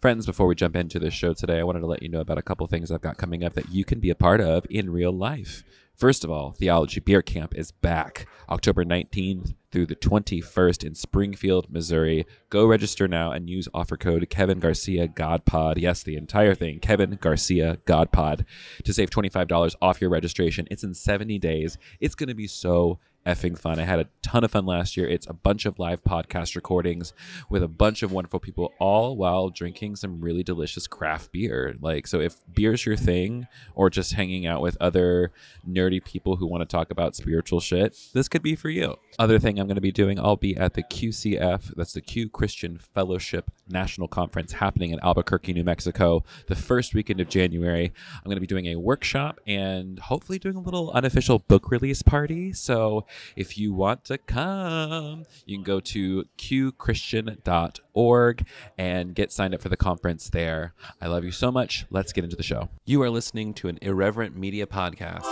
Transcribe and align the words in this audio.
Friends, 0.00 0.26
before 0.26 0.46
we 0.46 0.54
jump 0.54 0.76
into 0.76 1.00
the 1.00 1.10
show 1.10 1.34
today, 1.34 1.58
I 1.58 1.64
wanted 1.64 1.80
to 1.80 1.88
let 1.88 2.04
you 2.04 2.08
know 2.08 2.20
about 2.20 2.38
a 2.38 2.42
couple 2.42 2.64
things 2.68 2.92
I've 2.92 3.00
got 3.00 3.18
coming 3.18 3.42
up 3.42 3.54
that 3.54 3.70
you 3.70 3.84
can 3.84 3.98
be 3.98 4.10
a 4.10 4.14
part 4.14 4.40
of 4.40 4.64
in 4.70 4.90
real 4.90 5.10
life. 5.10 5.64
First 5.96 6.22
of 6.22 6.30
all, 6.30 6.52
Theology 6.52 7.00
Beer 7.00 7.20
Camp 7.20 7.52
is 7.56 7.72
back 7.72 8.28
October 8.48 8.84
19th 8.84 9.54
through 9.72 9.86
the 9.86 9.96
21st 9.96 10.86
in 10.86 10.94
Springfield, 10.94 11.68
Missouri. 11.68 12.26
Go 12.48 12.64
register 12.64 13.08
now 13.08 13.32
and 13.32 13.50
use 13.50 13.66
offer 13.74 13.96
code 13.96 14.30
Kevin 14.30 14.60
Garcia 14.60 15.08
GodPod. 15.08 15.78
Yes, 15.78 16.04
the 16.04 16.14
entire 16.14 16.54
thing, 16.54 16.78
Kevin 16.78 17.18
Garcia 17.20 17.78
GodPod, 17.84 18.44
to 18.84 18.94
save 18.94 19.10
$25 19.10 19.74
off 19.82 20.00
your 20.00 20.10
registration. 20.10 20.68
It's 20.70 20.84
in 20.84 20.94
70 20.94 21.40
days. 21.40 21.76
It's 21.98 22.14
going 22.14 22.28
to 22.28 22.36
be 22.36 22.46
so 22.46 23.00
effing 23.28 23.58
fun. 23.58 23.78
I 23.78 23.84
had 23.84 23.98
a 23.98 24.08
ton 24.22 24.42
of 24.42 24.50
fun 24.50 24.64
last 24.64 24.96
year. 24.96 25.06
It's 25.06 25.26
a 25.28 25.34
bunch 25.34 25.66
of 25.66 25.78
live 25.78 26.02
podcast 26.02 26.56
recordings 26.56 27.12
with 27.50 27.62
a 27.62 27.68
bunch 27.68 28.02
of 28.02 28.10
wonderful 28.10 28.40
people, 28.40 28.72
all 28.80 29.16
while 29.16 29.50
drinking 29.50 29.96
some 29.96 30.20
really 30.22 30.42
delicious 30.42 30.86
craft 30.86 31.30
beer. 31.32 31.76
Like, 31.80 32.06
so 32.06 32.20
if 32.20 32.36
beer's 32.52 32.86
your 32.86 32.96
thing, 32.96 33.46
or 33.74 33.90
just 33.90 34.14
hanging 34.14 34.46
out 34.46 34.62
with 34.62 34.76
other 34.80 35.32
nerdy 35.68 36.02
people 36.02 36.36
who 36.36 36.46
want 36.46 36.62
to 36.62 36.66
talk 36.66 36.90
about 36.90 37.14
spiritual 37.14 37.60
shit, 37.60 37.96
this 38.14 38.28
could 38.28 38.42
be 38.42 38.56
for 38.56 38.70
you. 38.70 38.96
Other 39.18 39.38
thing 39.38 39.58
I'm 39.58 39.66
going 39.66 39.74
to 39.74 39.80
be 39.82 39.92
doing, 39.92 40.18
I'll 40.18 40.36
be 40.36 40.56
at 40.56 40.74
the 40.74 40.82
QCF, 40.82 41.74
that's 41.76 41.92
the 41.92 42.00
Q 42.00 42.30
Christian 42.30 42.78
Fellowship 42.78 43.50
National 43.68 44.08
Conference 44.08 44.52
happening 44.52 44.90
in 44.90 45.00
Albuquerque, 45.00 45.52
New 45.52 45.64
Mexico, 45.64 46.24
the 46.46 46.56
first 46.56 46.94
weekend 46.94 47.20
of 47.20 47.28
January. 47.28 47.92
I'm 48.14 48.24
going 48.24 48.36
to 48.36 48.40
be 48.40 48.46
doing 48.46 48.66
a 48.66 48.76
workshop 48.76 49.40
and 49.46 49.98
hopefully 49.98 50.38
doing 50.38 50.56
a 50.56 50.60
little 50.60 50.90
unofficial 50.92 51.40
book 51.40 51.70
release 51.70 52.02
party. 52.02 52.52
So 52.52 53.04
if 53.36 53.58
you 53.58 53.72
want 53.72 54.04
to 54.04 54.18
come, 54.18 55.24
you 55.46 55.56
can 55.56 55.64
go 55.64 55.80
to 55.80 56.24
qchristian.org 56.36 58.46
and 58.76 59.14
get 59.14 59.32
signed 59.32 59.54
up 59.54 59.62
for 59.62 59.68
the 59.68 59.76
conference 59.76 60.30
there. 60.30 60.74
I 61.00 61.06
love 61.06 61.24
you 61.24 61.32
so 61.32 61.50
much. 61.50 61.86
Let's 61.90 62.12
get 62.12 62.24
into 62.24 62.36
the 62.36 62.42
show. 62.42 62.68
You 62.84 63.02
are 63.02 63.10
listening 63.10 63.54
to 63.54 63.68
an 63.68 63.78
Irreverent 63.82 64.36
Media 64.36 64.66
podcast. 64.66 65.24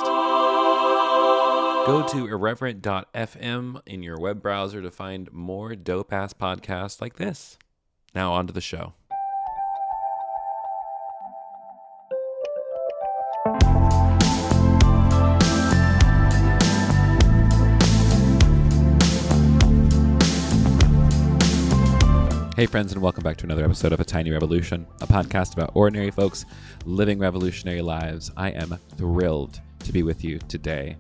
Go 1.87 2.06
to 2.09 2.27
irreverent.fm 2.27 3.81
in 3.87 4.03
your 4.03 4.19
web 4.19 4.43
browser 4.43 4.83
to 4.83 4.91
find 4.91 5.33
more 5.33 5.77
dope 5.77 6.12
ass 6.12 6.33
podcasts 6.33 7.00
like 7.00 7.17
this. 7.17 7.59
Now, 8.12 8.33
on 8.33 8.48
to 8.48 8.53
the 8.53 8.61
show. 8.61 8.95
Hey, 22.57 22.65
friends, 22.65 22.95
and 22.95 23.03
welcome 23.03 23.23
back 23.23 23.37
to 23.37 23.45
another 23.45 23.67
episode 23.67 23.93
of 23.93 24.01
A 24.01 24.05
Tiny 24.05 24.31
Revolution, 24.31 24.87
a 25.03 25.07
podcast 25.07 25.53
about 25.53 25.73
ordinary 25.75 26.11
folks 26.11 26.47
living 26.87 27.19
revolutionary 27.19 27.83
lives. 27.83 28.31
I 28.35 28.49
am 28.49 28.79
thrilled 28.97 29.61
to 29.81 29.93
be 29.93 30.03
with 30.03 30.25
you 30.25 30.39
today. 30.49 30.97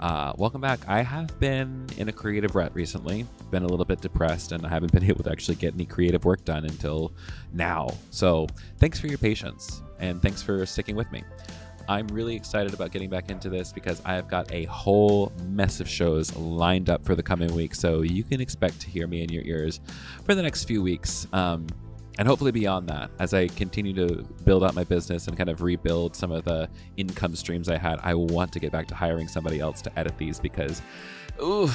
Uh, 0.00 0.32
welcome 0.38 0.62
back. 0.62 0.80
I 0.88 1.02
have 1.02 1.38
been 1.38 1.86
in 1.98 2.08
a 2.08 2.12
creative 2.12 2.54
rut 2.54 2.74
recently, 2.74 3.26
been 3.50 3.64
a 3.64 3.68
little 3.68 3.84
bit 3.84 4.00
depressed, 4.00 4.52
and 4.52 4.64
I 4.64 4.70
haven't 4.70 4.92
been 4.98 5.04
able 5.04 5.22
to 5.24 5.30
actually 5.30 5.56
get 5.56 5.74
any 5.74 5.84
creative 5.84 6.24
work 6.24 6.42
done 6.46 6.64
until 6.64 7.12
now. 7.52 7.90
So, 8.08 8.46
thanks 8.78 8.98
for 8.98 9.06
your 9.06 9.18
patience, 9.18 9.82
and 9.98 10.22
thanks 10.22 10.40
for 10.40 10.64
sticking 10.64 10.96
with 10.96 11.12
me. 11.12 11.22
I'm 11.88 12.06
really 12.08 12.34
excited 12.34 12.74
about 12.74 12.92
getting 12.92 13.10
back 13.10 13.30
into 13.30 13.48
this 13.48 13.72
because 13.72 14.00
I 14.04 14.14
have 14.14 14.28
got 14.28 14.50
a 14.52 14.64
whole 14.64 15.32
mess 15.46 15.80
of 15.80 15.88
shows 15.88 16.34
lined 16.36 16.88
up 16.88 17.04
for 17.04 17.14
the 17.14 17.22
coming 17.22 17.54
week. 17.54 17.74
So 17.74 18.02
you 18.02 18.24
can 18.24 18.40
expect 18.40 18.80
to 18.80 18.88
hear 18.88 19.06
me 19.06 19.22
in 19.22 19.30
your 19.30 19.44
ears 19.44 19.80
for 20.24 20.34
the 20.34 20.42
next 20.42 20.64
few 20.64 20.82
weeks. 20.82 21.26
Um, 21.32 21.66
and 22.18 22.28
hopefully 22.28 22.52
beyond 22.52 22.88
that, 22.88 23.10
as 23.18 23.34
I 23.34 23.48
continue 23.48 23.92
to 23.94 24.22
build 24.44 24.62
out 24.62 24.74
my 24.74 24.84
business 24.84 25.26
and 25.26 25.36
kind 25.36 25.50
of 25.50 25.62
rebuild 25.62 26.14
some 26.14 26.30
of 26.30 26.44
the 26.44 26.68
income 26.96 27.34
streams 27.34 27.68
I 27.68 27.76
had, 27.76 27.98
I 28.02 28.14
want 28.14 28.52
to 28.52 28.60
get 28.60 28.70
back 28.70 28.86
to 28.88 28.94
hiring 28.94 29.26
somebody 29.26 29.58
else 29.58 29.82
to 29.82 29.98
edit 29.98 30.16
these 30.16 30.38
because, 30.38 30.80
ooh, 31.42 31.68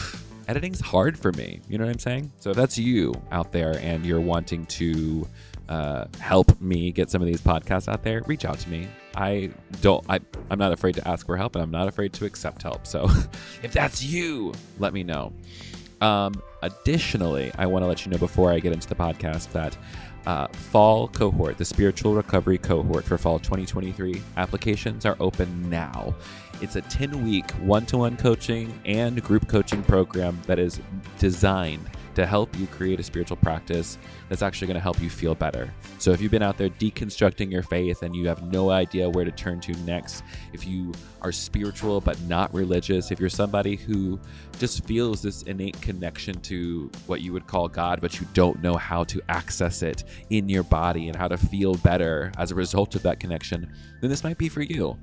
editing's 0.47 0.79
hard 0.79 1.19
for 1.19 1.33
me. 1.33 1.59
You 1.67 1.77
know 1.77 1.85
what 1.85 1.91
I'm 1.91 1.99
saying? 1.99 2.31
So 2.39 2.51
if 2.51 2.55
that's 2.55 2.77
you 2.77 3.13
out 3.31 3.51
there 3.51 3.77
and 3.79 4.05
you're 4.05 4.21
wanting 4.21 4.65
to 4.67 5.27
uh, 5.69 6.05
help 6.19 6.59
me 6.59 6.91
get 6.91 7.11
some 7.11 7.21
of 7.21 7.27
these 7.27 7.41
podcasts 7.41 7.87
out 7.87 8.03
there, 8.03 8.23
reach 8.25 8.43
out 8.43 8.57
to 8.59 8.69
me. 8.69 8.87
I 9.15 9.51
don't. 9.81 10.03
I, 10.09 10.19
I'm 10.49 10.57
not 10.57 10.71
afraid 10.71 10.95
to 10.95 11.07
ask 11.07 11.25
for 11.25 11.37
help, 11.37 11.55
and 11.55 11.61
I'm 11.61 11.71
not 11.71 11.87
afraid 11.87 12.11
to 12.13 12.25
accept 12.25 12.63
help. 12.63 12.87
So, 12.87 13.07
if 13.63 13.71
that's 13.71 14.03
you, 14.03 14.53
let 14.79 14.93
me 14.93 15.03
know. 15.03 15.31
Um, 16.01 16.41
additionally, 16.63 17.51
I 17.57 17.67
want 17.67 17.83
to 17.83 17.87
let 17.87 18.03
you 18.05 18.11
know 18.11 18.17
before 18.17 18.51
I 18.51 18.59
get 18.59 18.73
into 18.73 18.87
the 18.87 18.95
podcast 18.95 19.51
that 19.51 19.77
uh, 20.25 20.47
fall 20.47 21.07
cohort, 21.09 21.57
the 21.57 21.65
spiritual 21.65 22.15
recovery 22.15 22.57
cohort 22.57 23.03
for 23.03 23.17
fall 23.17 23.37
2023 23.37 24.21
applications 24.37 25.05
are 25.05 25.17
open 25.19 25.69
now. 25.69 26.15
It's 26.61 26.75
a 26.77 26.81
10 26.81 27.23
week 27.23 27.51
one 27.51 27.85
to 27.87 27.97
one 27.97 28.17
coaching 28.17 28.73
and 28.85 29.21
group 29.23 29.47
coaching 29.47 29.83
program 29.83 30.39
that 30.47 30.57
is 30.57 30.81
designed 31.19 31.89
to 32.19 32.25
help 32.25 32.57
you 32.57 32.67
create 32.67 32.99
a 32.99 33.03
spiritual 33.03 33.37
practice 33.37 33.97
that's 34.27 34.41
actually 34.41 34.67
going 34.67 34.75
to 34.75 34.81
help 34.81 35.01
you 35.01 35.09
feel 35.09 35.35
better. 35.35 35.73
So, 35.97 36.11
if 36.11 36.21
you've 36.21 36.31
been 36.31 36.43
out 36.43 36.57
there 36.57 36.69
deconstructing 36.69 37.51
your 37.51 37.63
faith 37.63 38.03
and 38.03 38.15
you 38.15 38.27
have 38.27 38.43
no 38.51 38.69
idea 38.69 39.09
where 39.09 39.25
to 39.25 39.31
turn 39.31 39.59
to 39.61 39.73
next, 39.83 40.23
if 40.53 40.67
you 40.67 40.93
are 41.21 41.31
spiritual 41.31 42.01
but 42.01 42.19
not 42.21 42.53
religious, 42.53 43.11
if 43.11 43.19
you're 43.19 43.29
somebody 43.29 43.75
who 43.75 44.19
just 44.59 44.85
feels 44.85 45.21
this 45.21 45.43
innate 45.43 45.79
connection 45.81 46.39
to 46.41 46.91
what 47.07 47.21
you 47.21 47.33
would 47.33 47.47
call 47.47 47.67
God, 47.67 48.01
but 48.01 48.19
you 48.19 48.27
don't 48.33 48.61
know 48.61 48.75
how 48.75 49.03
to 49.05 49.21
access 49.29 49.81
it 49.81 50.03
in 50.29 50.49
your 50.49 50.63
body 50.63 51.07
and 51.07 51.15
how 51.15 51.27
to 51.27 51.37
feel 51.37 51.75
better 51.75 52.31
as 52.37 52.51
a 52.51 52.55
result 52.55 52.95
of 52.95 53.03
that 53.03 53.19
connection, 53.19 53.71
then 54.01 54.09
this 54.09 54.23
might 54.23 54.37
be 54.37 54.49
for 54.49 54.61
you. 54.61 54.97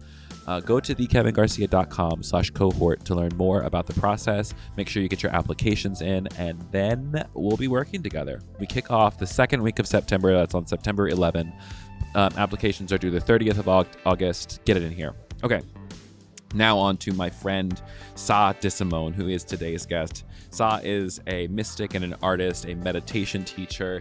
Uh, 0.47 0.61
go 0.61 0.79
to 0.79 0.95
thekevingarcia.com 0.95 2.23
slash 2.23 2.51
cohort 2.51 3.05
to 3.05 3.15
learn 3.15 3.31
more 3.37 3.63
about 3.63 3.87
the 3.87 3.95
process. 3.95 4.55
Make 4.77 4.89
sure 4.89 5.03
you 5.03 5.09
get 5.09 5.23
your 5.23 5.35
applications 5.35 6.03
in, 6.03 6.29
and 6.39 6.61
then 6.71 7.25
we'll 7.35 7.57
be 7.57 7.69
working 7.69 8.03
together. 8.03 8.41
We 8.61 8.67
kick 8.67 8.91
off 8.91 9.19
the 9.19 9.27
second 9.27 9.63
week 9.63 9.79
of 9.79 9.87
September. 9.87 10.33
That's 10.33 10.55
on 10.55 10.67
September 10.67 11.09
11. 11.09 11.53
Um, 12.15 12.33
applications 12.37 12.93
are 12.93 12.99
due 12.99 13.11
the 13.11 13.21
30th 13.21 13.59
of 13.59 13.69
August. 14.07 14.61
Get 14.65 14.77
it 14.77 14.83
in 14.83 14.93
here. 14.93 15.15
Okay. 15.43 15.61
Now 16.55 16.79
on 16.79 16.97
to 16.99 17.13
my 17.13 17.29
friend 17.29 17.81
Sah 18.15 18.53
D'Simone, 18.53 19.15
who 19.15 19.29
is 19.29 19.45
today's 19.45 19.85
guest. 19.85 20.25
Sah 20.51 20.81
is 20.83 21.21
a 21.27 21.49
mystic 21.49 21.95
and 21.95 22.05
an 22.05 22.15
artist, 22.23 22.67
a 22.67 22.75
meditation 22.75 23.45
teacher, 23.45 24.01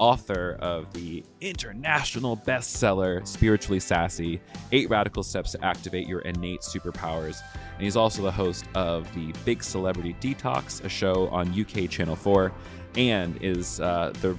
author 0.00 0.56
of 0.60 0.92
the 0.94 1.22
international 1.40 2.36
bestseller 2.36 3.24
Spiritually 3.26 3.78
Sassy 3.78 4.40
Eight 4.72 4.88
Radical 4.90 5.22
Steps 5.22 5.52
to 5.52 5.64
Activate 5.64 6.08
Your 6.08 6.20
Innate 6.20 6.62
Superpowers. 6.62 7.42
And 7.74 7.82
he's 7.82 7.96
also 7.96 8.22
the 8.22 8.32
host 8.32 8.64
of 8.74 9.12
the 9.14 9.32
Big 9.44 9.62
Celebrity 9.62 10.16
Detox, 10.20 10.82
a 10.84 10.88
show 10.88 11.28
on 11.28 11.48
UK 11.48 11.88
Channel 11.88 12.16
4, 12.16 12.50
and 12.96 13.40
is 13.42 13.78
uh, 13.80 14.12
the 14.22 14.36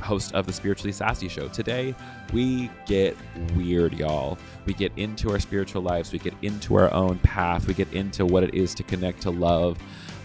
host 0.00 0.34
of 0.34 0.46
the 0.46 0.52
Spiritually 0.52 0.92
Sassy 0.92 1.28
Show. 1.28 1.48
Today, 1.48 1.94
we 2.32 2.68
get 2.84 3.16
weird, 3.54 3.94
y'all. 3.94 4.36
We 4.66 4.74
get 4.74 4.92
into 4.96 5.30
our 5.30 5.38
spiritual 5.38 5.82
lives, 5.82 6.12
we 6.12 6.18
get 6.18 6.34
into 6.42 6.74
our 6.74 6.92
own 6.92 7.18
path, 7.20 7.68
we 7.68 7.74
get 7.74 7.92
into 7.92 8.26
what 8.26 8.42
it 8.42 8.52
is 8.54 8.74
to 8.74 8.82
connect 8.82 9.22
to 9.22 9.30
love. 9.30 9.78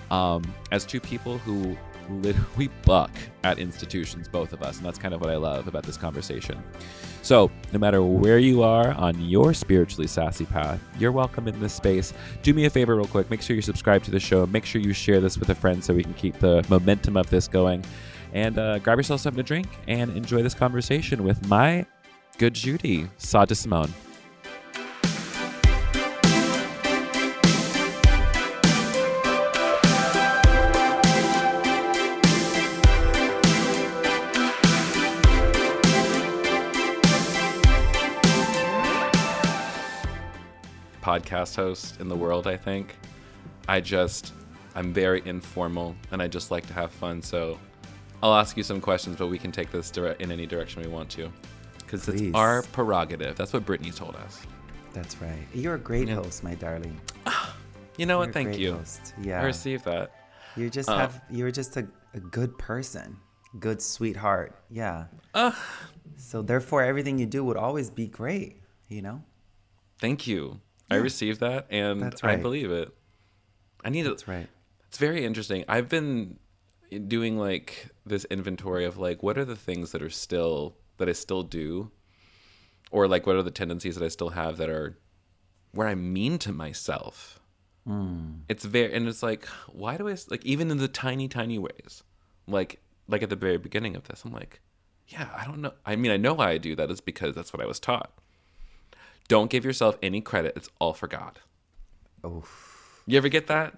Um, 0.10 0.42
as 0.72 0.86
two 0.86 1.00
people 1.00 1.38
who 1.38 1.78
literally 2.10 2.70
buck 2.86 3.12
at 3.44 3.60
institutions, 3.60 4.28
both 4.28 4.54
of 4.54 4.62
us. 4.62 4.78
And 4.78 4.86
that's 4.86 4.98
kind 4.98 5.14
of 5.14 5.22
what 5.22 5.30
I 5.30 5.36
love 5.36 5.68
about 5.68 5.84
this 5.84 5.98
conversation. 5.98 6.62
So, 7.22 7.52
no 7.74 7.80
matter 7.80 8.02
where 8.02 8.40
you 8.40 8.64
are 8.64 8.92
on 8.94 9.20
your 9.22 9.54
spiritually 9.54 10.08
sassy 10.08 10.46
path, 10.46 10.80
you're 10.98 11.12
welcome 11.12 11.48
in 11.48 11.60
this 11.60 11.74
space. 11.74 12.14
Do 12.44 12.54
me 12.54 12.66
a 12.66 12.70
favor, 12.70 12.96
real 12.96 13.06
quick. 13.06 13.30
Make 13.30 13.42
sure 13.42 13.56
you 13.56 13.62
subscribe 13.62 14.04
to 14.04 14.12
the 14.12 14.20
show. 14.20 14.46
Make 14.46 14.66
sure 14.66 14.82
you 14.82 14.94
share 14.94 15.20
this 15.20 15.38
with 15.38 15.50
a 15.50 15.56
friend 15.56 15.84
so 15.84 15.94
we 15.94 16.04
can 16.04 16.14
keep 16.14 16.40
the 16.40 16.66
momentum 16.70 17.18
of 17.18 17.30
this 17.30 17.48
going. 17.48 17.84
And 18.34 18.58
uh, 18.58 18.80
grab 18.80 18.98
yourself 18.98 19.22
something 19.22 19.44
to 19.44 19.48
drink 19.48 19.68
and 19.88 20.16
enjoy 20.16 20.44
this 20.44 20.54
conversation 20.54 21.24
with 21.24 21.48
my 21.48 21.86
good 22.38 22.54
Judy, 22.54 23.08
Sah 23.18 23.46
D'Simone. 23.46 23.92
Podcast 41.10 41.56
host 41.56 42.00
in 42.00 42.08
the 42.08 42.16
world, 42.16 42.46
I 42.46 42.56
think. 42.56 42.96
I 43.68 43.82
just, 43.82 44.32
I'm 44.76 44.94
very 44.94 45.24
informal 45.26 45.96
and 46.12 46.22
I 46.22 46.28
just 46.28 46.52
like 46.52 46.68
to 46.68 46.74
have 46.74 46.92
fun. 46.92 47.20
So 47.24 47.58
I'll 48.22 48.36
ask 48.36 48.56
you 48.56 48.62
some 48.62 48.80
questions, 48.80 49.16
but 49.18 49.26
we 49.26 49.40
can 49.40 49.52
take 49.52 49.72
this 49.72 49.90
direct 49.90 50.22
in 50.22 50.32
any 50.32 50.46
direction 50.46 50.84
we 50.84 50.88
want 50.88 51.10
to. 51.12 51.32
Because 51.80 52.08
it's 52.10 52.36
our 52.36 52.62
prerogative. 52.62 53.36
That's 53.36 53.54
what 53.54 53.66
Britney 53.66 53.96
told 53.96 54.18
us. 54.18 54.46
That's 54.94 55.20
right. 55.20 55.48
You're 55.52 55.74
a 55.74 55.80
great 55.80 56.08
yeah. 56.08 56.14
host, 56.14 56.44
my 56.44 56.54
darling. 56.54 57.02
you 57.98 58.06
know 58.06 58.20
You're 58.20 58.28
what? 58.28 58.34
Thank 58.36 58.60
you. 58.60 58.74
Host. 58.74 59.16
Yeah. 59.20 59.42
I 59.42 59.46
received 59.46 59.86
that. 59.86 60.12
You 60.56 60.70
just 60.70 60.90
uh, 60.90 60.98
have, 61.00 61.24
you're 61.32 61.50
just 61.50 61.76
a, 61.78 61.88
a 62.14 62.20
good 62.20 62.56
person, 62.60 63.18
good 63.60 63.82
sweetheart. 63.82 64.64
Yeah. 64.70 65.06
So 66.18 66.44
therefore, 66.44 66.84
everything 66.84 67.18
you 67.18 67.26
do 67.26 67.44
would 67.46 67.58
always 67.58 67.90
be 67.90 68.06
great. 68.06 68.62
You 68.90 69.02
know. 69.02 69.24
Thank 70.00 70.28
you. 70.28 70.60
I 70.92 70.96
received 70.96 71.40
that, 71.42 71.68
and 71.70 72.02
That's 72.02 72.24
right. 72.24 72.40
I 72.40 72.42
believe 72.42 72.72
it. 72.72 72.90
I 73.84 73.90
need 73.90 74.04
to. 74.04 74.10
That's 74.10 74.28
right. 74.28 74.48
It's 74.88 74.98
very 74.98 75.24
interesting. 75.24 75.64
I've 75.68 75.88
been 75.88 76.40
doing 77.08 77.38
like 77.38 77.90
this 78.06 78.26
inventory 78.26 78.86
of 78.86 78.98
like 78.98 79.22
what 79.22 79.38
are 79.38 79.46
the 79.46 79.56
things 79.56 79.92
that 79.92 80.02
are 80.02 80.10
still 80.10 80.76
that 80.98 81.08
I 81.08 81.14
still 81.14 81.44
do, 81.44 81.92
or 82.92 83.08
like 83.08 83.28
what 83.28 83.36
are 83.36 83.44
the 83.44 83.52
tendencies 83.52 83.96
that 83.96 84.04
I 84.04 84.10
still 84.10 84.30
have 84.30 84.58
that 84.58 84.70
are 84.70 84.98
where 85.72 85.88
I'm 85.88 86.12
mean 86.12 86.38
to 86.40 86.52
myself. 86.52 87.40
Hmm. 87.86 88.42
It's 88.50 88.66
very 88.66 88.94
and 88.94 89.08
it's 89.08 89.24
like 89.24 89.46
why 89.68 89.98
do 89.98 90.10
I 90.10 90.16
like 90.30 90.46
even 90.46 90.72
in 90.72 90.78
the 90.78 90.88
tiny 90.88 91.28
tiny 91.28 91.60
ways, 91.60 92.04
like 92.48 92.82
like 93.08 93.24
at 93.24 93.30
the 93.30 93.36
very 93.36 93.58
beginning 93.58 93.96
of 93.96 94.08
this, 94.08 94.24
I'm 94.26 94.34
like, 94.34 94.60
yeah, 95.08 95.30
I 95.36 95.46
don't 95.46 95.62
know. 95.62 95.74
I 95.86 95.96
mean, 95.96 96.12
I 96.12 96.18
know 96.18 96.34
why 96.34 96.52
I 96.52 96.58
do 96.58 96.76
that 96.76 96.92
is 96.92 97.02
because 97.02 97.36
that's 97.36 97.54
what 97.54 97.62
I 97.62 97.66
was 97.66 97.80
taught. 97.80 98.12
Don't 99.30 99.50
give 99.50 99.64
yourself 99.64 99.98
any 100.04 100.20
credit. 100.20 100.54
It's 100.58 100.70
all 100.80 100.94
for 100.94 101.08
God. 101.08 101.40
Oof. 102.26 103.04
You 103.06 103.18
ever 103.18 103.30
get 103.30 103.48
that? 103.48 103.78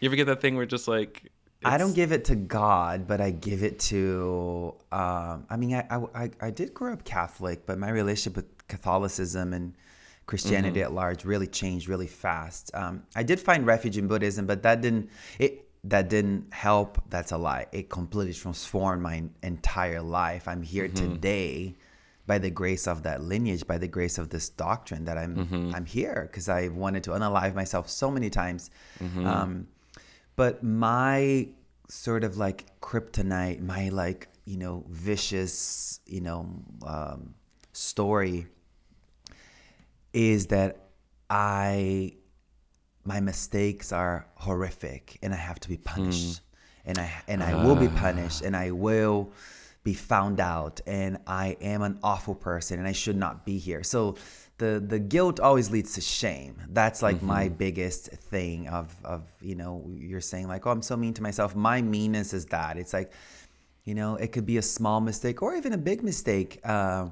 You 0.00 0.08
ever 0.08 0.16
get 0.16 0.24
that 0.26 0.40
thing 0.40 0.56
where 0.56 0.64
just 0.66 0.88
like 0.88 1.30
I 1.64 1.78
don't 1.78 1.94
give 1.94 2.10
it 2.10 2.24
to 2.24 2.34
God, 2.34 3.06
but 3.06 3.20
I 3.20 3.30
give 3.30 3.62
it 3.62 3.78
to. 3.90 4.74
Um, 4.90 5.46
I 5.48 5.56
mean, 5.56 5.74
I, 5.74 5.86
I, 5.90 6.24
I, 6.24 6.30
I 6.40 6.50
did 6.50 6.72
grow 6.74 6.92
up 6.92 7.04
Catholic, 7.04 7.66
but 7.66 7.78
my 7.78 7.90
relationship 7.90 8.34
with 8.36 8.66
Catholicism 8.68 9.52
and 9.52 9.74
Christianity 10.26 10.80
Mm-hmm. 10.80 10.86
at 10.86 10.92
large 10.92 11.24
really 11.24 11.46
changed 11.46 11.88
really 11.88 12.06
fast. 12.08 12.70
Um, 12.74 13.02
I 13.14 13.22
did 13.22 13.38
find 13.38 13.64
refuge 13.66 13.98
in 13.98 14.08
Buddhism, 14.08 14.46
but 14.46 14.62
that 14.62 14.80
didn't 14.80 15.10
it 15.38 15.68
that 15.84 16.08
didn't 16.08 16.52
help. 16.52 17.00
That's 17.10 17.32
a 17.32 17.38
lie. 17.38 17.66
It 17.72 17.88
completely 17.90 18.34
transformed 18.34 19.02
my 19.02 19.24
entire 19.42 20.00
life. 20.02 20.48
I'm 20.48 20.62
here 20.62 20.88
Mm-hmm. 20.88 21.12
today 21.12 21.74
by 22.26 22.38
the 22.38 22.50
grace 22.50 22.86
of 22.86 23.02
that 23.02 23.22
lineage, 23.22 23.66
by 23.66 23.78
the 23.78 23.88
grace 23.88 24.18
of 24.18 24.28
this 24.30 24.48
doctrine 24.48 25.04
that 25.04 25.18
I'm 25.18 25.36
Mm-hmm. 25.36 25.74
I'm 25.74 25.86
here 25.86 26.28
because 26.30 26.48
I 26.48 26.68
wanted 26.68 27.02
to 27.04 27.10
unalive 27.10 27.54
myself 27.54 27.88
so 27.88 28.10
many 28.10 28.30
times. 28.30 28.70
Mm-hmm. 29.00 29.26
Um, 29.26 29.66
but 30.36 30.62
my 30.62 31.48
sort 31.88 32.24
of 32.24 32.36
like 32.36 32.80
kryptonite, 32.80 33.60
my 33.60 33.88
like 33.88 34.28
you 34.44 34.56
know 34.56 34.84
vicious 34.88 36.00
you 36.06 36.20
know 36.20 36.46
um, 36.86 37.34
story 37.72 38.46
is 40.12 40.46
that 40.48 40.88
I 41.30 42.14
my 43.04 43.20
mistakes 43.20 43.92
are 43.92 44.26
horrific 44.34 45.18
and 45.22 45.32
I 45.32 45.36
have 45.36 45.58
to 45.60 45.68
be 45.68 45.76
punished. 45.76 46.40
And 46.84 46.98
I 46.98 47.12
and 47.28 47.42
I 47.42 47.64
will 47.64 47.76
be 47.76 47.88
punished 47.88 48.42
and 48.42 48.56
I 48.56 48.70
will 48.70 49.32
be 49.84 49.94
found 49.94 50.38
out 50.38 50.80
and 50.86 51.18
I 51.26 51.56
am 51.60 51.82
an 51.82 51.98
awful 52.02 52.34
person 52.34 52.78
and 52.78 52.86
I 52.86 52.92
should 52.92 53.16
not 53.16 53.44
be 53.44 53.58
here. 53.58 53.82
So 53.82 54.16
the 54.58 54.84
the 54.86 54.98
guilt 54.98 55.40
always 55.40 55.70
leads 55.70 55.94
to 55.94 56.00
shame. 56.00 56.56
That's 56.68 57.02
like 57.02 57.20
my 57.22 57.48
biggest 57.48 58.08
thing 58.10 58.68
of 58.68 58.94
of 59.04 59.22
you 59.40 59.56
know 59.56 59.84
you're 59.96 60.20
saying 60.20 60.46
like 60.46 60.66
oh 60.66 60.70
I'm 60.70 60.82
so 60.82 60.96
mean 60.96 61.14
to 61.14 61.22
myself. 61.22 61.56
My 61.56 61.82
meanness 61.82 62.32
is 62.32 62.46
that. 62.46 62.76
It's 62.76 62.92
like 62.92 63.12
you 63.84 63.94
know 63.94 64.16
it 64.16 64.30
could 64.32 64.46
be 64.46 64.58
a 64.58 64.62
small 64.62 65.00
mistake 65.00 65.42
or 65.42 65.56
even 65.56 65.72
a 65.72 65.78
big 65.78 66.02
mistake. 66.02 66.60
Uh, 66.64 67.08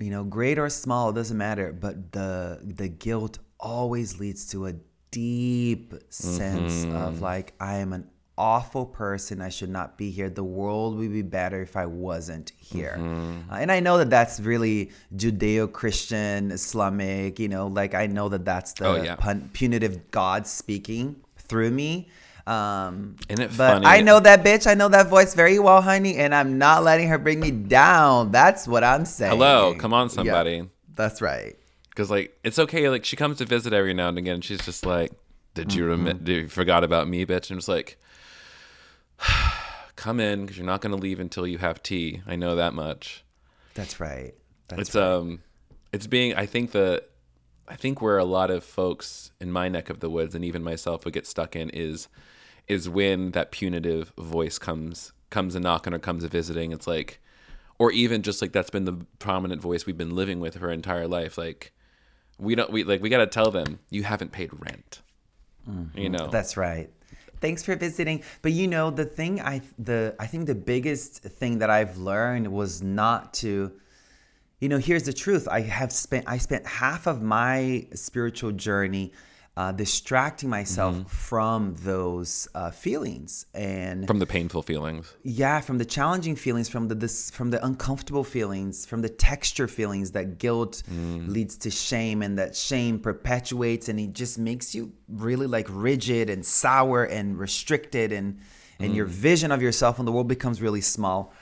you 0.00 0.10
know, 0.10 0.22
great 0.22 0.58
or 0.58 0.68
small, 0.70 1.10
it 1.10 1.14
doesn't 1.14 1.36
matter. 1.36 1.72
But 1.72 2.12
the 2.12 2.60
the 2.62 2.88
guilt 2.88 3.38
always 3.60 4.20
leads 4.20 4.48
to 4.50 4.66
a 4.66 4.74
deep 5.10 5.94
sense 6.10 6.84
of 6.84 7.20
like 7.20 7.54
I 7.60 7.76
am 7.76 7.92
an 7.92 8.08
awful 8.38 8.86
person. 8.86 9.42
I 9.42 9.48
should 9.50 9.68
not 9.68 9.98
be 9.98 10.10
here. 10.10 10.30
The 10.30 10.44
world 10.44 10.96
would 10.96 11.12
be 11.12 11.22
better 11.22 11.60
if 11.60 11.76
I 11.76 11.86
wasn't 11.86 12.52
here. 12.56 12.96
Uh, 13.50 13.54
and 13.54 13.70
I 13.72 13.80
know 13.80 13.98
that 13.98 14.08
that's 14.10 14.38
really 14.40 14.90
Judeo-Christian, 15.16 16.50
Islamic. 16.52 17.38
You 17.38 17.48
know, 17.48 17.66
like 17.66 17.94
I 17.94 18.06
know 18.06 18.28
that 18.28 18.44
that's 18.44 18.72
the 18.74 18.86
Oh, 18.86 19.02
yeah. 19.02 19.16
pun- 19.16 19.50
punitive 19.52 20.10
God 20.10 20.46
speaking 20.46 21.16
through 21.36 21.70
me. 21.70 22.08
Um, 22.46 23.16
Isn't 23.28 23.44
it 23.44 23.48
but 23.58 23.74
funny? 23.74 23.86
I 23.86 24.00
know 24.00 24.20
that 24.20 24.42
bitch. 24.42 24.66
I 24.66 24.74
know 24.74 24.88
that 24.88 25.08
voice 25.08 25.34
very 25.34 25.58
well, 25.58 25.82
honey, 25.82 26.16
and 26.16 26.34
I'm 26.34 26.56
not 26.56 26.82
letting 26.82 27.08
her 27.08 27.18
bring 27.18 27.40
me 27.40 27.50
down. 27.50 28.30
That's 28.32 28.66
what 28.66 28.82
I'm 28.84 29.04
saying. 29.04 29.32
Hello, 29.32 29.74
come 29.78 29.92
on, 29.92 30.06
Yeah, 30.08 30.14
somebody. 30.14 30.68
that's 30.94 31.20
right. 31.20 31.56
Because 31.90 32.10
like 32.10 32.38
it's 32.44 32.58
okay. 32.58 32.88
Like 32.88 33.04
she 33.04 33.16
comes 33.16 33.38
to 33.38 33.44
visit 33.44 33.72
every 33.74 33.92
now 33.92 34.08
and 34.08 34.16
again. 34.18 34.34
And 34.36 34.44
she's 34.44 34.64
just 34.64 34.86
like, 34.86 35.10
"Did 35.54 35.74
you 35.74 35.84
Mm-hmm. 35.84 36.26
you 36.26 36.48
forgot 36.48 36.84
about 36.84 37.06
me, 37.08 37.26
bitch?" 37.26 37.50
And 37.50 37.52
I'm 37.52 37.58
just 37.58 37.68
like, 37.68 37.98
"Come 39.96 40.20
in, 40.20 40.42
because 40.42 40.56
you're 40.56 40.66
not 40.66 40.80
gonna 40.80 40.96
leave 40.96 41.20
until 41.20 41.46
you 41.46 41.58
have 41.58 41.82
tea. 41.82 42.22
I 42.26 42.36
know 42.36 42.56
that 42.56 42.74
much." 42.74 43.24
That's 43.74 44.00
right. 44.00 44.34
That's 44.68 44.82
it's 44.82 44.96
um, 44.96 45.40
it's 45.92 46.06
being. 46.06 46.34
I 46.34 46.46
think 46.46 46.72
the, 46.72 47.02
I 47.66 47.76
think 47.76 48.02
where 48.02 48.18
a 48.18 48.24
lot 48.24 48.50
of 48.50 48.64
folks 48.64 49.30
in 49.40 49.50
my 49.50 49.68
neck 49.68 49.90
of 49.90 50.00
the 50.00 50.10
woods 50.10 50.34
and 50.34 50.44
even 50.44 50.62
myself 50.62 51.04
would 51.04 51.14
get 51.14 51.26
stuck 51.26 51.56
in 51.56 51.70
is, 51.70 52.08
is 52.66 52.88
when 52.88 53.32
that 53.32 53.50
punitive 53.50 54.12
voice 54.18 54.58
comes 54.58 55.12
comes 55.30 55.54
a 55.54 55.60
knocking 55.60 55.94
or 55.94 55.98
comes 55.98 56.24
a 56.24 56.28
visiting. 56.28 56.72
It's 56.72 56.86
like, 56.86 57.20
or 57.78 57.92
even 57.92 58.22
just 58.22 58.42
like 58.42 58.52
that's 58.52 58.70
been 58.70 58.84
the 58.84 59.06
prominent 59.18 59.62
voice 59.62 59.86
we've 59.86 59.98
been 59.98 60.14
living 60.14 60.40
with 60.40 60.56
her 60.56 60.70
entire 60.70 61.06
life. 61.06 61.38
Like, 61.38 61.72
we 62.38 62.54
don't 62.54 62.70
we 62.70 62.84
like 62.84 63.00
we 63.00 63.08
got 63.08 63.18
to 63.18 63.26
tell 63.26 63.50
them 63.50 63.78
you 63.90 64.04
haven't 64.04 64.32
paid 64.32 64.50
rent. 64.52 65.02
You 65.94 66.08
know. 66.08 66.28
That's 66.28 66.56
right. 66.56 66.90
Thanks 67.40 67.62
for 67.62 67.76
visiting. 67.76 68.22
But 68.42 68.52
you 68.52 68.66
know, 68.66 68.90
the 68.90 69.04
thing 69.04 69.40
I 69.40 69.62
the 69.78 70.14
I 70.18 70.26
think 70.26 70.46
the 70.46 70.54
biggest 70.54 71.22
thing 71.22 71.58
that 71.58 71.70
I've 71.70 71.96
learned 71.96 72.52
was 72.52 72.82
not 72.82 73.34
to 73.34 73.72
you 74.60 74.68
know, 74.68 74.78
here's 74.78 75.04
the 75.04 75.12
truth. 75.12 75.46
I 75.48 75.60
have 75.60 75.92
spent 75.92 76.24
I 76.28 76.38
spent 76.38 76.66
half 76.66 77.06
of 77.06 77.22
my 77.22 77.86
spiritual 77.94 78.52
journey 78.52 79.12
uh, 79.58 79.72
distracting 79.72 80.48
myself 80.48 80.94
from 81.10 81.74
those 81.80 82.46
uh, 82.54 82.70
feelings 82.70 83.44
and 83.54 84.06
from 84.06 84.20
the 84.20 84.30
painful 84.36 84.62
feelings. 84.62 85.04
yeah 85.24 85.60
from 85.60 85.78
the 85.78 85.84
challenging 85.84 86.36
feelings 86.36 86.68
from 86.68 86.86
the 86.86 86.94
this 86.94 87.16
from 87.38 87.50
the 87.50 87.60
uncomfortable 87.66 88.22
feelings 88.22 88.86
from 88.86 89.00
the 89.02 89.08
texture 89.08 89.66
feelings 89.66 90.12
that 90.12 90.38
guilt 90.38 90.74
leads 91.26 91.54
to 91.64 91.70
shame 91.70 92.22
and 92.22 92.38
that 92.38 92.54
shame 92.54 93.00
perpetuates 93.00 93.88
and 93.88 93.98
it 93.98 94.12
just 94.12 94.38
makes 94.38 94.66
you 94.76 94.92
really 95.08 95.48
like 95.56 95.66
rigid 95.70 96.30
and 96.30 96.46
sour 96.46 97.02
and 97.04 97.26
restricted 97.36 98.12
and 98.12 98.38
and 98.78 98.94
your 98.94 99.06
vision 99.06 99.50
of 99.50 99.60
yourself 99.60 99.98
and 99.98 100.06
the 100.06 100.12
world 100.12 100.28
becomes 100.28 100.62
really 100.62 100.80
small. 100.80 101.32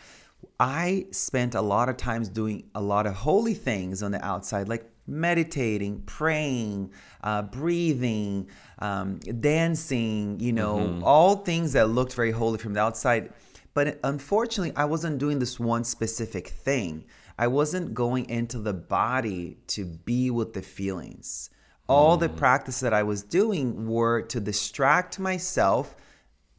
I 0.58 1.06
spent 1.10 1.54
a 1.54 1.60
lot 1.60 1.90
of 1.90 1.98
times 1.98 2.30
doing 2.30 2.64
a 2.74 2.80
lot 2.80 3.06
of 3.06 3.12
holy 3.14 3.52
things 3.52 4.02
on 4.02 4.10
the 4.12 4.24
outside 4.24 4.68
like 4.70 4.90
meditating 5.06 6.02
praying 6.06 6.90
uh, 7.22 7.42
breathing 7.42 8.48
um, 8.80 9.18
dancing 9.40 10.38
you 10.40 10.52
know 10.52 11.00
all 11.04 11.36
things 11.36 11.72
that 11.72 11.88
looked 11.88 12.14
very 12.14 12.30
holy 12.32 12.58
from 12.58 12.74
the 12.74 12.80
outside. 12.80 13.32
But 13.74 14.00
unfortunately 14.04 14.72
i 14.76 14.84
wasn't 14.84 15.18
doing 15.18 15.38
this 15.38 15.60
one 15.60 15.84
specific 15.84 16.48
thing. 16.48 17.04
I 17.38 17.48
wasn't 17.48 17.92
going 17.92 18.30
into 18.30 18.58
the 18.58 18.72
body 18.72 19.58
to 19.68 19.84
be 19.84 20.30
with 20.30 20.54
the 20.54 20.62
feelings. 20.62 21.50
All 21.88 22.16
the 22.16 22.28
practices 22.28 22.80
that 22.80 22.94
i 22.94 23.02
was 23.02 23.22
doing 23.22 23.86
were 23.86 24.22
to 24.22 24.40
distract 24.40 25.18
myself 25.18 25.94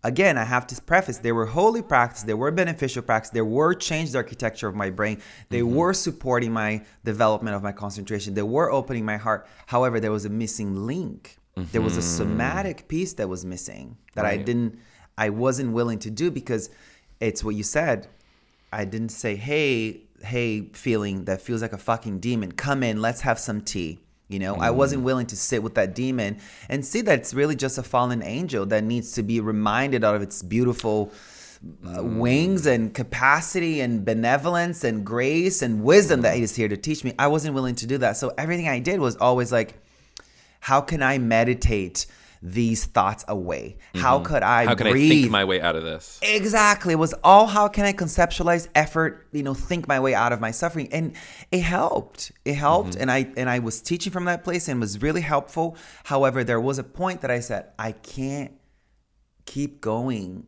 again, 0.04 0.38
I 0.38 0.44
have 0.44 0.68
to 0.68 0.82
preface 0.82 1.18
they 1.18 1.32
were 1.32 1.46
holy 1.46 1.82
practices, 1.82 2.25
they 2.25 2.34
were 2.34 2.51
beneficial 2.51 3.01
practices, 3.01 3.34
they 3.34 3.42
were 3.42 3.74
changed 3.74 4.13
the 4.13 4.18
architecture 4.20 4.68
of 4.68 4.75
my 4.75 4.89
brain, 4.89 5.22
they 5.50 5.62
mm-hmm. 5.62 5.75
were 5.75 5.94
supporting 5.94 6.51
my 6.51 6.84
development 7.04 7.56
of 7.56 7.63
my 7.63 7.72
concentration, 7.72 8.34
they 8.34 8.42
were 8.44 8.72
opening 8.72 9.06
my 9.06 9.18
heart. 9.18 9.48
However, 9.66 10.00
there 10.00 10.12
was 10.12 10.25
a 10.25 10.30
missing 10.30 10.75
link. 10.75 11.38
There 11.72 11.82
was 11.82 11.98
a 11.98 12.01
mm-hmm. 12.01 12.18
somatic 12.18 12.88
piece 12.88 13.13
that 13.13 13.27
was 13.27 13.44
missing 13.44 13.98
that 14.13 14.25
I 14.25 14.38
didn't, 14.38 14.77
I 15.18 15.30
wasn't 15.30 15.72
willing 15.72 15.98
to 16.00 16.12
do 16.12 16.30
because 16.30 16.70
it's 17.20 17.44
what 17.44 17.56
you 17.56 17.63
said. 17.63 18.08
I 18.72 18.86
didn't 18.86 19.10
say, 19.10 19.36
hey, 19.36 20.01
hey, 20.22 20.70
feeling 20.74 21.25
that 21.25 21.42
feels 21.42 21.63
like 21.63 21.74
a 21.74 21.77
fucking 21.80 22.20
demon, 22.20 22.51
come 22.51 22.84
in, 22.84 23.01
let's 23.01 23.22
have 23.22 23.39
some 23.39 23.62
tea. 23.62 24.00
You 24.27 24.39
know, 24.39 24.55
I 24.55 24.72
wasn't 24.72 25.00
mm-hmm. 25.00 25.05
willing 25.05 25.27
to 25.27 25.38
sit 25.38 25.63
with 25.63 25.75
that 25.75 25.96
demon 25.96 26.39
and 26.67 26.86
see 26.86 27.01
that 27.01 27.19
it's 27.19 27.34
really 27.34 27.55
just 27.55 27.77
a 27.77 27.84
fallen 27.84 28.22
angel 28.22 28.65
that 28.65 28.84
needs 28.84 29.13
to 29.13 29.24
be 29.24 29.39
reminded 29.39 30.03
of 30.03 30.22
its 30.22 30.43
beautiful 30.43 31.13
uh, 31.88 32.03
wings 32.03 32.65
mm. 32.65 32.74
and 32.74 32.93
capacity 32.93 33.79
and 33.79 34.03
benevolence 34.03 34.84
and 34.84 35.05
grace 35.05 35.62
and 35.62 35.81
wisdom 35.84 36.22
that 36.22 36.34
mm. 36.34 36.38
he 36.38 36.43
is 36.43 36.55
here 36.55 36.67
to 36.67 36.77
teach 36.77 37.03
me. 37.03 37.13
I 37.17 37.27
wasn't 37.27 37.55
willing 37.55 37.75
to 37.75 37.88
do 37.88 37.98
that. 38.00 38.17
So 38.17 38.34
everything 38.38 38.67
I 38.67 38.79
did 38.79 39.00
was 39.00 39.15
always 39.15 39.51
like, 39.51 39.75
how 40.60 40.81
can 40.81 41.01
I 41.01 41.17
meditate 41.17 42.05
these 42.41 42.86
thoughts 42.86 43.25
away? 43.27 43.77
How 43.96 44.17
mm-hmm. 44.17 44.25
could 44.25 44.44
I 44.44 44.65
How 44.65 44.75
can 44.75 44.89
breathe? 44.89 45.12
I 45.12 45.15
think 45.15 45.32
my 45.32 45.46
way 45.46 45.62
out 45.62 45.75
of 45.75 45.84
this? 45.84 46.20
Exactly. 46.22 46.94
It 46.94 46.98
was 46.98 47.13
all 47.24 47.48
how 47.48 47.67
can 47.67 47.86
I 47.86 47.94
conceptualize 47.94 48.67
effort, 48.75 49.27
you 49.32 49.44
know, 49.44 49.53
think 49.53 49.88
my 49.88 50.00
way 50.00 50.13
out 50.13 50.34
of 50.34 50.39
my 50.39 50.51
suffering. 50.51 50.89
And 50.91 51.13
it 51.51 51.62
helped. 51.62 52.32
It 52.46 52.56
helped. 52.56 52.91
Mm-hmm. 52.91 53.01
And 53.01 53.12
I 53.12 53.27
and 53.38 53.50
I 53.50 53.60
was 53.60 53.82
teaching 53.82 54.12
from 54.12 54.25
that 54.25 54.44
place 54.44 54.67
and 54.67 54.79
was 54.79 55.01
really 55.01 55.22
helpful. 55.22 55.77
However, 56.03 56.44
there 56.44 56.62
was 56.62 56.79
a 56.79 56.84
point 56.84 57.22
that 57.22 57.32
I 57.32 57.39
said, 57.39 57.67
I 57.77 57.91
can't 57.91 58.53
keep 59.46 59.82
going 59.82 60.48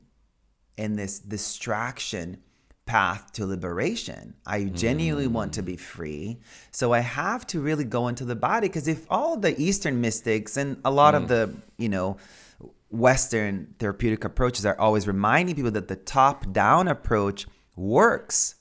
in 0.77 0.95
this 0.95 1.19
distraction 1.19 2.41
path 2.89 3.31
to 3.33 3.45
liberation. 3.45 4.33
I 4.47 4.63
genuinely 4.63 5.27
want 5.27 5.53
to 5.53 5.61
be 5.61 5.73
mm. 5.73 5.79
free. 5.79 6.39
So 6.71 6.91
I 6.91 7.01
have 7.01 7.45
to 7.47 7.61
really 7.61 7.83
go 7.83 8.07
into 8.07 8.25
the 8.25 8.35
body 8.35 8.67
because 8.67 8.87
if 8.87 9.05
all 9.11 9.37
the 9.37 9.53
Eastern 9.61 10.01
mystics 10.01 10.57
and 10.57 10.81
a 10.83 10.89
lot 10.89 11.13
of 11.13 11.23
mm. 11.23 11.27
the, 11.27 11.53
you 11.77 11.87
know, 11.87 12.17
Western 12.89 13.75
therapeutic 13.77 14.25
approaches 14.25 14.65
are 14.65 14.79
always 14.79 15.05
reminding 15.05 15.55
people 15.55 15.69
that 15.69 15.87
the 15.87 15.95
top 15.95 16.51
down 16.51 16.87
approach 16.87 17.45
works. 17.75 18.55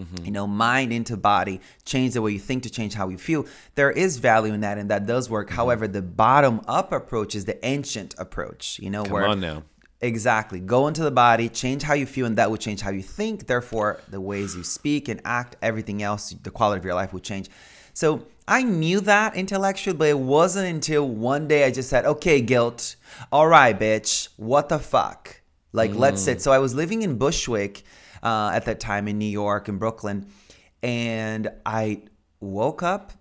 Mm-hmm. 0.00 0.24
You 0.24 0.30
know, 0.30 0.46
mind 0.46 0.92
into 0.92 1.16
body, 1.16 1.60
change 1.84 2.14
the 2.14 2.22
way 2.22 2.30
you 2.30 2.38
think 2.38 2.62
to 2.62 2.70
change 2.70 2.94
how 2.94 3.08
you 3.08 3.18
feel. 3.18 3.46
There 3.74 3.90
is 3.90 4.18
value 4.18 4.54
in 4.54 4.60
that, 4.60 4.78
and 4.78 4.88
that 4.90 5.06
does 5.06 5.28
work. 5.28 5.48
Mm-hmm. 5.48 5.56
However, 5.56 5.88
the 5.88 6.02
bottom 6.02 6.60
up 6.68 6.92
approach 6.92 7.34
is 7.34 7.46
the 7.46 7.62
ancient 7.66 8.14
approach. 8.16 8.78
You 8.78 8.90
know, 8.90 9.02
Come 9.02 9.12
where 9.12 9.26
on 9.26 9.40
now. 9.40 9.64
Exactly. 10.00 10.60
Go 10.60 10.86
into 10.86 11.02
the 11.02 11.10
body, 11.10 11.48
change 11.48 11.82
how 11.82 11.94
you 11.94 12.06
feel, 12.06 12.26
and 12.26 12.36
that 12.36 12.50
will 12.50 12.56
change 12.56 12.80
how 12.80 12.90
you 12.90 13.02
think. 13.02 13.46
Therefore, 13.46 14.00
the 14.08 14.20
ways 14.20 14.54
you 14.54 14.62
speak 14.62 15.08
and 15.08 15.20
act, 15.24 15.56
everything 15.60 16.02
else, 16.02 16.30
the 16.30 16.50
quality 16.50 16.78
of 16.78 16.84
your 16.84 16.94
life 16.94 17.12
will 17.12 17.20
change. 17.20 17.48
So 17.94 18.26
I 18.46 18.62
knew 18.62 19.00
that 19.00 19.34
intellectually, 19.34 19.96
but 19.96 20.08
it 20.08 20.18
wasn't 20.18 20.68
until 20.68 21.08
one 21.08 21.48
day 21.48 21.64
I 21.64 21.72
just 21.72 21.88
said, 21.88 22.04
okay, 22.04 22.40
guilt. 22.40 22.94
All 23.32 23.48
right, 23.48 23.78
bitch. 23.78 24.28
What 24.36 24.68
the 24.68 24.78
fuck? 24.78 25.40
Like, 25.72 25.94
let's 25.94 26.22
sit. 26.22 26.40
So 26.40 26.52
I 26.52 26.58
was 26.58 26.74
living 26.74 27.02
in 27.02 27.18
Bushwick 27.18 27.82
uh, 28.22 28.52
at 28.54 28.64
that 28.66 28.80
time 28.80 29.08
in 29.08 29.18
New 29.18 29.26
York 29.26 29.68
and 29.68 29.80
Brooklyn. 29.80 30.28
And 30.82 31.50
I 31.66 32.02
woke 32.40 32.82
up 32.84 33.12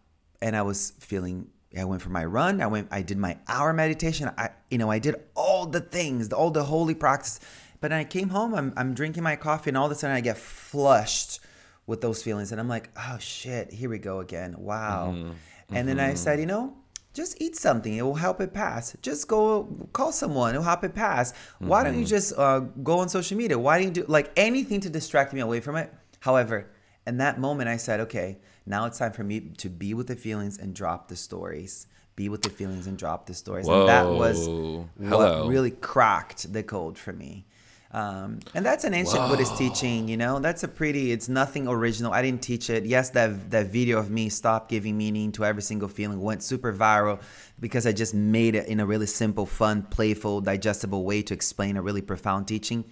and 0.41 0.55
I 0.55 0.61
was 0.61 0.91
feeling 0.99 1.47
I 1.77 1.83
went 1.85 2.01
for 2.01 2.09
my 2.09 2.23
run. 2.23 2.61
I 2.61 2.67
went. 2.67 2.87
I 2.91 3.01
did 3.01 3.17
my 3.17 3.37
hour 3.47 3.73
meditation. 3.73 4.31
I, 4.37 4.49
you 4.69 4.77
know, 4.77 4.91
I 4.91 4.99
did 4.99 5.15
all 5.35 5.65
the 5.65 5.81
things, 5.81 6.31
all 6.31 6.51
the 6.51 6.63
holy 6.63 6.95
practice. 6.95 7.39
But 7.79 7.91
I 7.91 8.03
came 8.03 8.29
home. 8.29 8.55
I'm, 8.55 8.73
I'm 8.77 8.93
drinking 8.93 9.23
my 9.23 9.35
coffee, 9.35 9.69
and 9.69 9.77
all 9.77 9.85
of 9.85 9.91
a 9.91 9.95
sudden 9.95 10.15
I 10.15 10.21
get 10.21 10.37
flushed 10.37 11.39
with 11.85 12.01
those 12.01 12.23
feelings, 12.23 12.51
and 12.51 12.59
I'm 12.59 12.67
like, 12.67 12.89
oh 12.97 13.17
shit, 13.19 13.71
here 13.71 13.89
we 13.89 13.97
go 13.97 14.19
again. 14.19 14.55
Wow. 14.57 15.13
Mm-hmm. 15.15 15.31
And 15.75 15.87
then 15.87 15.99
I 15.99 16.09
mm-hmm. 16.09 16.15
said, 16.15 16.39
you 16.39 16.45
know, 16.45 16.75
just 17.13 17.41
eat 17.41 17.55
something. 17.55 17.93
It 17.93 18.01
will 18.01 18.15
help 18.15 18.41
it 18.41 18.53
pass. 18.53 18.95
Just 19.01 19.27
go 19.27 19.87
call 19.93 20.11
someone. 20.11 20.53
It 20.53 20.57
will 20.57 20.65
help 20.65 20.83
it 20.83 20.93
pass. 20.93 21.33
Why 21.59 21.83
don't 21.83 21.95
you 21.95 22.01
mm-hmm. 22.01 22.07
just 22.07 22.33
uh, 22.37 22.59
go 22.59 22.99
on 22.99 23.09
social 23.09 23.37
media? 23.37 23.57
Why 23.57 23.77
don't 23.77 23.87
you 23.87 24.03
do 24.03 24.05
like 24.07 24.31
anything 24.37 24.79
to 24.81 24.89
distract 24.89 25.33
me 25.33 25.41
away 25.41 25.59
from 25.59 25.75
it? 25.75 25.93
However, 26.19 26.69
in 27.05 27.17
that 27.17 27.39
moment, 27.39 27.69
I 27.69 27.77
said, 27.77 28.01
okay, 28.01 28.39
now 28.67 28.85
it's 28.85 28.97
time 28.97 29.13
for 29.13 29.23
me 29.23 29.39
to 29.57 29.69
be 29.69 29.93
with 29.93 30.07
the 30.07 30.15
feelings 30.15 30.57
and 30.57 30.75
drop 30.75 31.07
the 31.07 31.15
stories. 31.15 31.87
Be 32.15 32.29
with 32.29 32.41
the 32.41 32.49
feelings 32.49 32.87
and 32.87 32.97
drop 32.97 33.25
the 33.25 33.33
stories. 33.33 33.67
And 33.67 33.87
that 33.87 34.07
was 34.07 34.47
Whoa. 34.47 34.87
what 34.97 35.47
really 35.47 35.71
cracked 35.71 36.51
the 36.51 36.63
code 36.63 36.97
for 36.97 37.13
me. 37.13 37.45
Um, 37.91 38.39
and 38.53 38.65
that's 38.65 38.83
an 38.83 38.93
ancient 38.93 39.29
Buddhist 39.29 39.57
teaching, 39.57 40.09
you 40.09 40.17
know. 40.17 40.39
That's 40.39 40.63
a 40.63 40.67
pretty. 40.67 41.11
It's 41.11 41.29
nothing 41.29 41.67
original. 41.67 42.11
I 42.11 42.21
didn't 42.21 42.41
teach 42.41 42.69
it. 42.69 42.85
Yes, 42.85 43.11
that 43.11 43.49
that 43.51 43.67
video 43.67 43.97
of 43.97 44.09
me 44.09 44.27
stop 44.27 44.67
giving 44.67 44.97
meaning 44.97 45.31
to 45.33 45.45
every 45.45 45.61
single 45.61 45.87
feeling 45.87 46.19
went 46.21 46.43
super 46.43 46.73
viral 46.73 47.21
because 47.61 47.87
I 47.87 47.93
just 47.93 48.13
made 48.13 48.55
it 48.55 48.67
in 48.67 48.81
a 48.81 48.85
really 48.85 49.05
simple, 49.05 49.45
fun, 49.45 49.83
playful, 49.83 50.41
digestible 50.41 51.05
way 51.05 51.21
to 51.21 51.33
explain 51.33 51.77
a 51.77 51.81
really 51.81 52.01
profound 52.01 52.47
teaching. 52.47 52.83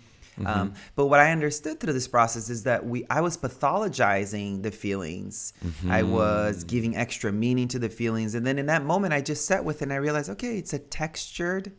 Um, 0.44 0.74
but 0.96 1.06
what 1.06 1.20
I 1.20 1.32
understood 1.32 1.80
through 1.80 1.94
this 1.94 2.08
process 2.08 2.50
is 2.50 2.64
that 2.64 2.86
we 2.86 3.06
I 3.10 3.22
was 3.22 3.38
pathologizing 3.38 4.64
the 4.64 4.72
feelings. 4.72 5.54
I 5.88 6.04
was 6.04 6.64
giving 6.64 6.96
extra 6.96 7.32
meaning 7.32 7.68
to 7.70 7.80
the 7.80 7.90
feelings, 7.90 8.36
and 8.36 8.46
then 8.46 8.60
in 8.60 8.66
that 8.66 8.84
moment, 8.84 9.14
I 9.14 9.22
just 9.22 9.46
sat 9.46 9.64
with 9.64 9.78
it 9.78 9.84
and 9.84 9.94
I 9.94 9.98
realized, 9.98 10.30
okay, 10.32 10.58
it's 10.58 10.74
a 10.74 10.80
textured 10.80 11.72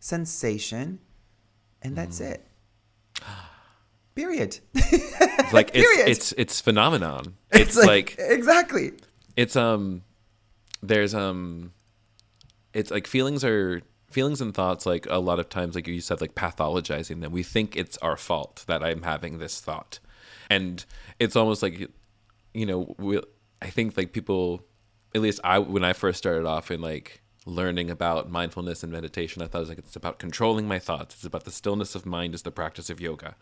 sensation, 0.00 0.98
and 1.80 1.96
that's 1.96 2.20
it. 2.20 2.46
Period. 4.14 4.58
It's 4.74 5.52
like 5.54 5.70
it's, 5.74 5.86
Period. 5.86 6.08
it's 6.08 6.32
it's 6.32 6.60
phenomenon. 6.60 7.36
It's, 7.54 7.76
like, 7.76 8.16
exactly. 8.18 8.92
it's 9.36 9.56
um 9.56 10.02
there's 10.82 11.14
um 11.14 11.72
it's 12.74 12.90
like 12.90 13.06
feelings 13.06 13.44
are 13.44 13.82
feelings 14.12 14.40
and 14.40 14.54
thoughts 14.54 14.86
like 14.86 15.06
a 15.10 15.18
lot 15.18 15.38
of 15.38 15.48
times 15.48 15.74
like 15.74 15.86
you 15.86 16.00
said 16.00 16.20
like 16.20 16.34
pathologizing 16.34 17.20
them. 17.20 17.32
We 17.32 17.42
think 17.42 17.76
it's 17.76 17.98
our 17.98 18.16
fault 18.16 18.64
that 18.66 18.82
I'm 18.82 19.02
having 19.02 19.38
this 19.38 19.60
thought. 19.60 19.98
And 20.50 20.84
it's 21.18 21.36
almost 21.36 21.62
like 21.62 21.90
you 22.54 22.66
know, 22.66 22.94
we, 22.98 23.20
I 23.60 23.70
think 23.70 23.96
like 23.96 24.12
people 24.12 24.62
at 25.14 25.20
least 25.20 25.40
I 25.44 25.58
when 25.58 25.84
I 25.84 25.92
first 25.92 26.18
started 26.18 26.46
off 26.46 26.70
in 26.70 26.80
like 26.80 27.22
learning 27.44 27.90
about 27.90 28.30
mindfulness 28.30 28.82
and 28.82 28.92
meditation, 28.92 29.42
I 29.42 29.46
thought 29.46 29.58
it 29.58 29.62
was 29.62 29.68
like 29.68 29.78
it's 29.78 29.96
about 29.96 30.18
controlling 30.18 30.68
my 30.68 30.78
thoughts. 30.78 31.14
It's 31.14 31.24
about 31.24 31.44
the 31.44 31.50
stillness 31.50 31.94
of 31.94 32.06
mind 32.06 32.34
is 32.34 32.42
the 32.42 32.50
practice 32.50 32.90
of 32.90 33.00
yoga. 33.00 33.36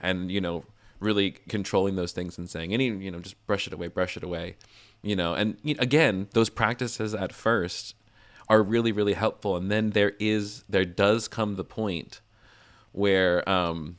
And, 0.00 0.30
you 0.30 0.40
know, 0.40 0.64
really 1.00 1.32
controlling 1.48 1.96
those 1.96 2.12
things 2.12 2.38
and 2.38 2.48
saying 2.48 2.72
any, 2.72 2.86
you 2.86 3.10
know, 3.10 3.20
just 3.20 3.44
brush 3.46 3.66
it 3.66 3.72
away, 3.72 3.88
brush 3.88 4.16
it 4.16 4.24
away. 4.24 4.56
You 5.02 5.16
know, 5.16 5.34
and 5.34 5.58
again, 5.78 6.28
those 6.32 6.48
practices 6.48 7.14
at 7.14 7.32
first 7.32 7.94
are 8.48 8.62
really, 8.62 8.92
really 8.92 9.14
helpful. 9.14 9.56
And 9.56 9.70
then 9.70 9.90
there 9.90 10.12
is 10.18 10.64
there 10.68 10.84
does 10.84 11.28
come 11.28 11.56
the 11.56 11.64
point 11.64 12.20
where 12.92 13.48
um 13.48 13.96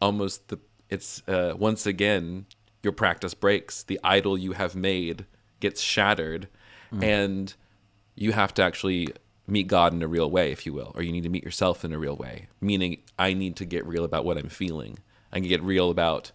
almost 0.00 0.48
the 0.48 0.58
it's 0.88 1.22
uh 1.28 1.54
once 1.56 1.86
again 1.86 2.46
your 2.82 2.92
practice 2.92 3.34
breaks. 3.34 3.82
The 3.82 3.98
idol 4.04 4.36
you 4.38 4.52
have 4.52 4.74
made 4.76 5.26
gets 5.60 5.80
shattered 5.80 6.48
and 7.02 7.54
you 8.14 8.32
have 8.32 8.54
to 8.54 8.62
actually 8.62 9.08
meet 9.46 9.66
god 9.66 9.92
in 9.92 10.02
a 10.02 10.06
real 10.06 10.30
way 10.30 10.52
if 10.52 10.64
you 10.64 10.72
will 10.72 10.92
or 10.94 11.02
you 11.02 11.10
need 11.10 11.24
to 11.24 11.28
meet 11.28 11.42
yourself 11.42 11.84
in 11.84 11.92
a 11.92 11.98
real 11.98 12.16
way. 12.16 12.46
Meaning 12.60 12.98
i 13.18 13.32
need 13.34 13.56
to 13.56 13.64
get 13.64 13.84
real 13.86 14.04
about 14.04 14.24
what 14.24 14.38
i'm 14.38 14.48
feeling. 14.48 14.98
I 15.32 15.40
can 15.40 15.48
get 15.48 15.62
real 15.62 15.90
about 15.90 16.30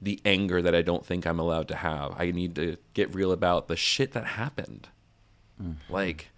the 0.00 0.20
anger 0.24 0.60
that 0.60 0.74
i 0.74 0.82
don't 0.82 1.06
think 1.06 1.26
i'm 1.26 1.38
allowed 1.38 1.68
to 1.68 1.76
have. 1.76 2.12
I 2.18 2.30
need 2.32 2.54
to 2.56 2.76
get 2.92 3.14
real 3.14 3.32
about 3.32 3.68
the 3.68 3.76
shit 3.76 4.12
that 4.12 4.26
happened. 4.26 4.88
Like 5.88 6.28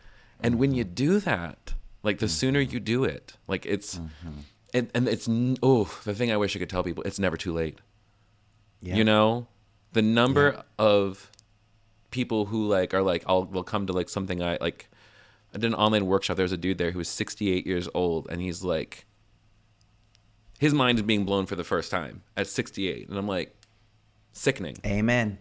and 0.42 0.58
when 0.58 0.74
you 0.74 0.84
do 0.84 1.18
that 1.20 1.74
like 2.02 2.18
the 2.18 2.28
sooner 2.28 2.60
you 2.60 2.80
do 2.80 3.04
it 3.04 3.34
like 3.46 3.64
it's 3.66 3.96
mm-hmm. 3.96 4.40
and, 4.72 4.90
and 4.94 5.08
it's 5.08 5.28
oh 5.62 5.84
the 6.04 6.14
thing 6.14 6.30
i 6.30 6.36
wish 6.36 6.54
i 6.54 6.58
could 6.58 6.70
tell 6.70 6.82
people 6.82 7.02
it's 7.04 7.18
never 7.18 7.36
too 7.36 7.52
late. 7.52 7.78
Yeah. 8.82 8.96
you 8.96 9.04
know? 9.04 9.46
The 9.92 10.02
number 10.02 10.62
of 10.78 11.30
people 12.10 12.46
who 12.46 12.66
like 12.66 12.92
are 12.92 13.02
like 13.02 13.24
i'll 13.26 13.44
will 13.44 13.64
come 13.64 13.86
to 13.86 13.92
like 13.92 14.08
something 14.08 14.42
i 14.42 14.58
like 14.60 14.88
i 15.52 15.58
did 15.58 15.64
an 15.64 15.74
online 15.74 16.06
workshop 16.06 16.36
there 16.36 16.44
was 16.44 16.52
a 16.52 16.56
dude 16.56 16.78
there 16.78 16.92
who 16.92 16.98
was 16.98 17.08
68 17.08 17.66
years 17.66 17.88
old 17.94 18.28
and 18.30 18.40
he's 18.40 18.62
like 18.62 19.04
his 20.60 20.72
mind 20.72 20.98
is 20.98 21.02
being 21.02 21.24
blown 21.24 21.46
for 21.46 21.56
the 21.56 21.64
first 21.64 21.90
time 21.90 22.22
at 22.36 22.46
68 22.46 23.08
and 23.08 23.18
i'm 23.18 23.26
like 23.26 23.56
sickening. 24.34 24.76
Amen. 24.84 25.38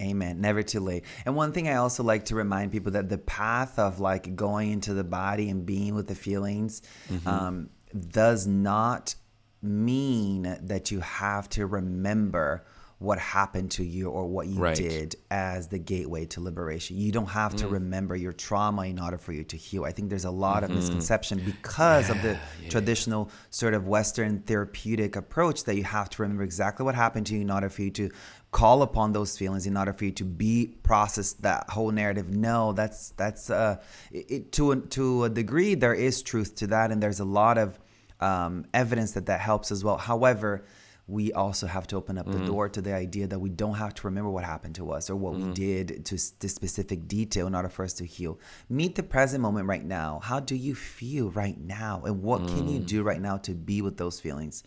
Amen. 0.00 0.40
Never 0.40 0.62
too 0.62 0.80
late. 0.80 1.04
And 1.26 1.34
one 1.34 1.52
thing 1.52 1.68
I 1.68 1.74
also 1.74 2.04
like 2.04 2.26
to 2.26 2.36
remind 2.36 2.70
people 2.70 2.92
that 2.92 3.08
the 3.08 3.18
path 3.18 3.78
of 3.78 3.98
like 3.98 4.36
going 4.36 4.70
into 4.70 4.94
the 4.94 5.04
body 5.04 5.48
and 5.48 5.66
being 5.66 5.94
with 5.94 6.06
the 6.06 6.14
feelings 6.14 6.82
mm-hmm. 7.10 7.26
um, 7.26 7.70
does 8.10 8.46
not 8.46 9.16
mean 9.60 10.56
that 10.62 10.92
you 10.92 11.00
have 11.00 11.48
to 11.50 11.66
remember 11.66 12.64
what 12.98 13.18
happened 13.18 13.70
to 13.70 13.84
you 13.84 14.08
or 14.10 14.26
what 14.26 14.48
you 14.48 14.58
Right. 14.58 14.76
did 14.76 15.14
as 15.30 15.68
the 15.68 15.78
gateway 15.78 16.26
to 16.26 16.40
liberation. 16.40 16.96
You 16.96 17.12
don't 17.12 17.28
have 17.28 17.54
to 17.56 17.66
mm. 17.66 17.72
remember 17.72 18.16
your 18.16 18.32
trauma 18.32 18.82
in 18.82 18.98
order 18.98 19.18
for 19.18 19.32
you 19.32 19.44
to 19.44 19.56
heal. 19.56 19.84
I 19.84 19.92
think 19.92 20.08
there's 20.08 20.24
a 20.24 20.32
lot 20.32 20.64
of 20.64 20.70
mm-hmm. 20.70 20.80
misconception 20.80 21.40
because 21.44 22.10
of 22.10 22.20
the 22.22 22.36
traditional 22.68 23.30
sort 23.50 23.74
of 23.74 23.86
Western 23.86 24.40
therapeutic 24.40 25.14
approach 25.14 25.62
that 25.64 25.76
you 25.76 25.84
have 25.84 26.10
to 26.10 26.22
remember 26.22 26.42
exactly 26.42 26.84
what 26.84 26.96
happened 26.96 27.26
to 27.26 27.36
you 27.36 27.42
in 27.42 27.50
order 27.52 27.68
for 27.68 27.82
you 27.82 27.90
to 27.92 28.10
call 28.50 28.82
upon 28.82 29.12
those 29.12 29.36
feelings 29.36 29.66
in 29.66 29.76
order 29.76 29.92
for 29.92 30.06
you 30.06 30.10
to 30.12 30.24
be 30.24 30.74
process 30.82 31.34
that 31.34 31.68
whole 31.68 31.90
narrative. 31.90 32.30
No, 32.30 32.72
that's 32.72 33.10
that's 33.10 33.50
uh, 33.50 33.76
it, 34.10 34.52
to 34.52 34.72
a, 34.72 34.76
to 34.76 35.24
a 35.24 35.28
degree 35.28 35.74
there 35.74 35.94
is 35.94 36.22
truth 36.22 36.54
to 36.56 36.66
that, 36.68 36.90
and 36.90 37.02
there's 37.02 37.20
a 37.20 37.24
lot 37.24 37.58
of 37.58 37.78
um, 38.20 38.64
evidence 38.72 39.12
that 39.12 39.26
that 39.26 39.40
helps 39.40 39.70
as 39.70 39.84
well. 39.84 39.96
However, 39.96 40.64
we 41.08 41.32
also 41.32 41.66
have 41.66 41.86
to 41.86 41.96
open 41.96 42.18
up 42.18 42.30
the 42.30 42.38
door 42.44 42.68
to 42.68 42.82
the 42.82 42.92
idea 42.92 43.26
that 43.26 43.38
we 43.38 43.48
don't 43.48 43.76
have 43.76 43.94
to 43.94 44.06
remember 44.06 44.28
what 44.28 44.44
happened 44.44 44.74
to 44.74 44.92
us 44.92 45.08
or 45.08 45.16
what 45.16 45.34
we 45.34 45.50
did 45.54 46.04
to 46.04 46.16
this 46.38 46.54
specific 46.54 47.08
detail 47.08 47.46
in 47.46 47.54
order 47.54 47.70
for 47.70 47.82
us 47.82 47.94
to 47.94 48.04
heal. 48.04 48.38
Meet 48.68 48.94
the 48.94 49.02
present 49.02 49.40
moment 49.40 49.66
right 49.66 49.84
now. 49.84 50.20
How 50.22 50.38
do 50.38 50.54
you 50.54 50.74
feel 50.74 51.30
right 51.30 51.58
now? 51.58 52.02
And 52.04 52.22
what 52.22 52.46
can 52.46 52.68
you 52.68 52.78
do 52.78 53.02
right 53.02 53.22
now 53.22 53.38
to 53.38 53.54
be 53.54 53.80
with 53.80 53.96
those 53.96 54.20
feelings? 54.20 54.64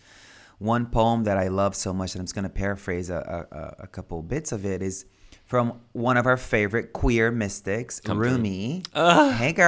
One 0.61 0.85
poem 0.85 1.23
that 1.23 1.37
I 1.37 1.47
love 1.47 1.75
so 1.75 1.91
much, 1.91 2.13
and 2.13 2.19
I'm 2.21 2.25
just 2.25 2.35
going 2.35 2.43
to 2.43 2.49
paraphrase 2.49 3.09
a, 3.09 3.47
a, 3.51 3.83
a 3.83 3.87
couple 3.87 4.21
bits 4.21 4.51
of 4.51 4.63
it, 4.63 4.83
is 4.83 5.05
from 5.45 5.81
one 5.93 6.17
of 6.17 6.27
our 6.27 6.37
favorite 6.37 6.93
queer 6.93 7.31
mystics, 7.31 7.99
Rumi. 8.07 8.83
hey, 8.93 9.53
girl. 9.53 9.65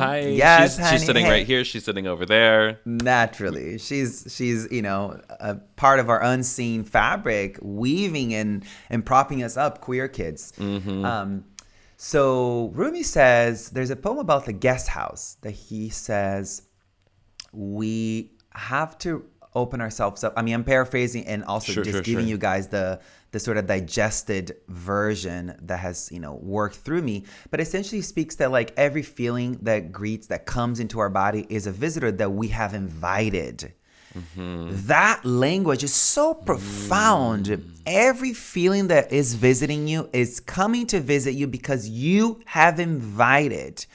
hi 0.00 0.20
Yes, 0.20 0.76
she's, 0.76 0.84
honey. 0.84 0.96
she's 0.98 1.06
sitting 1.06 1.24
Hey. 1.26 1.30
right 1.30 1.46
here 1.46 1.64
she's 1.64 1.84
sitting 1.84 2.06
over 2.08 2.24
there 2.26 2.80
Naturally, 2.86 3.78
she's 3.78 4.26
she's 4.34 4.66
you 4.72 4.80
know 4.82 5.20
a 5.38 5.56
part 5.76 6.00
of 6.00 6.08
our 6.08 6.22
unseen 6.22 6.82
fabric, 6.82 7.58
weaving 7.60 8.32
and 8.34 8.64
and 8.90 9.04
propping 9.04 9.42
us 9.44 9.56
up, 9.58 9.80
queer 9.82 10.08
kids. 10.08 10.52
Um, 10.58 11.44
so 11.98 12.72
Rumi 12.74 13.02
says 13.04 13.68
there's 13.70 13.90
a 13.90 13.96
poem 13.96 14.18
about 14.18 14.46
the 14.46 14.52
guest 14.54 14.88
house 14.88 15.36
that 15.42 15.52
he 15.52 15.88
says 15.90 16.62
we 17.52 18.32
have 18.54 18.98
to 18.98 19.24
open 19.54 19.80
ourselves 19.80 20.24
up. 20.24 20.32
I 20.36 20.42
mean, 20.42 20.54
I'm 20.54 20.64
paraphrasing 20.64 21.26
and 21.26 21.44
also 21.44 21.72
Sure, 21.72 21.84
just 21.84 21.96
sure, 21.96 22.02
giving 22.02 22.24
sure. 22.24 22.30
you 22.30 22.38
guys 22.38 22.68
the 22.68 23.00
the 23.32 23.40
sort 23.40 23.56
of 23.56 23.66
digested 23.66 24.56
version 24.68 25.56
that 25.62 25.78
has 25.78 26.10
you 26.12 26.20
know 26.20 26.34
worked 26.34 26.76
through 26.76 27.02
me. 27.02 27.24
But 27.50 27.60
essentially 27.60 28.02
speaks 28.02 28.36
that 28.36 28.50
like 28.50 28.72
every 28.76 29.02
feeling 29.02 29.58
that 29.62 29.92
greets 29.92 30.26
that 30.28 30.46
comes 30.46 30.80
into 30.80 30.98
our 31.00 31.08
body 31.08 31.46
is 31.48 31.66
a 31.66 31.72
visitor 31.72 32.12
that 32.12 32.30
we 32.30 32.48
have 32.48 32.74
invited. 32.74 33.72
Mm-hmm. 34.14 34.86
That 34.88 35.24
language 35.24 35.82
is 35.84 35.94
so 35.94 36.34
profound. 36.34 37.46
Mm. 37.46 37.62
Every 37.86 38.34
feeling 38.34 38.88
that 38.88 39.12
is 39.12 39.34
visiting 39.34 39.88
you 39.88 40.08
is 40.12 40.40
coming 40.40 40.86
to 40.88 41.00
visit 41.00 41.32
you 41.32 41.46
because 41.46 41.88
you 41.88 42.40
have 42.44 42.78
invited. 42.78 43.86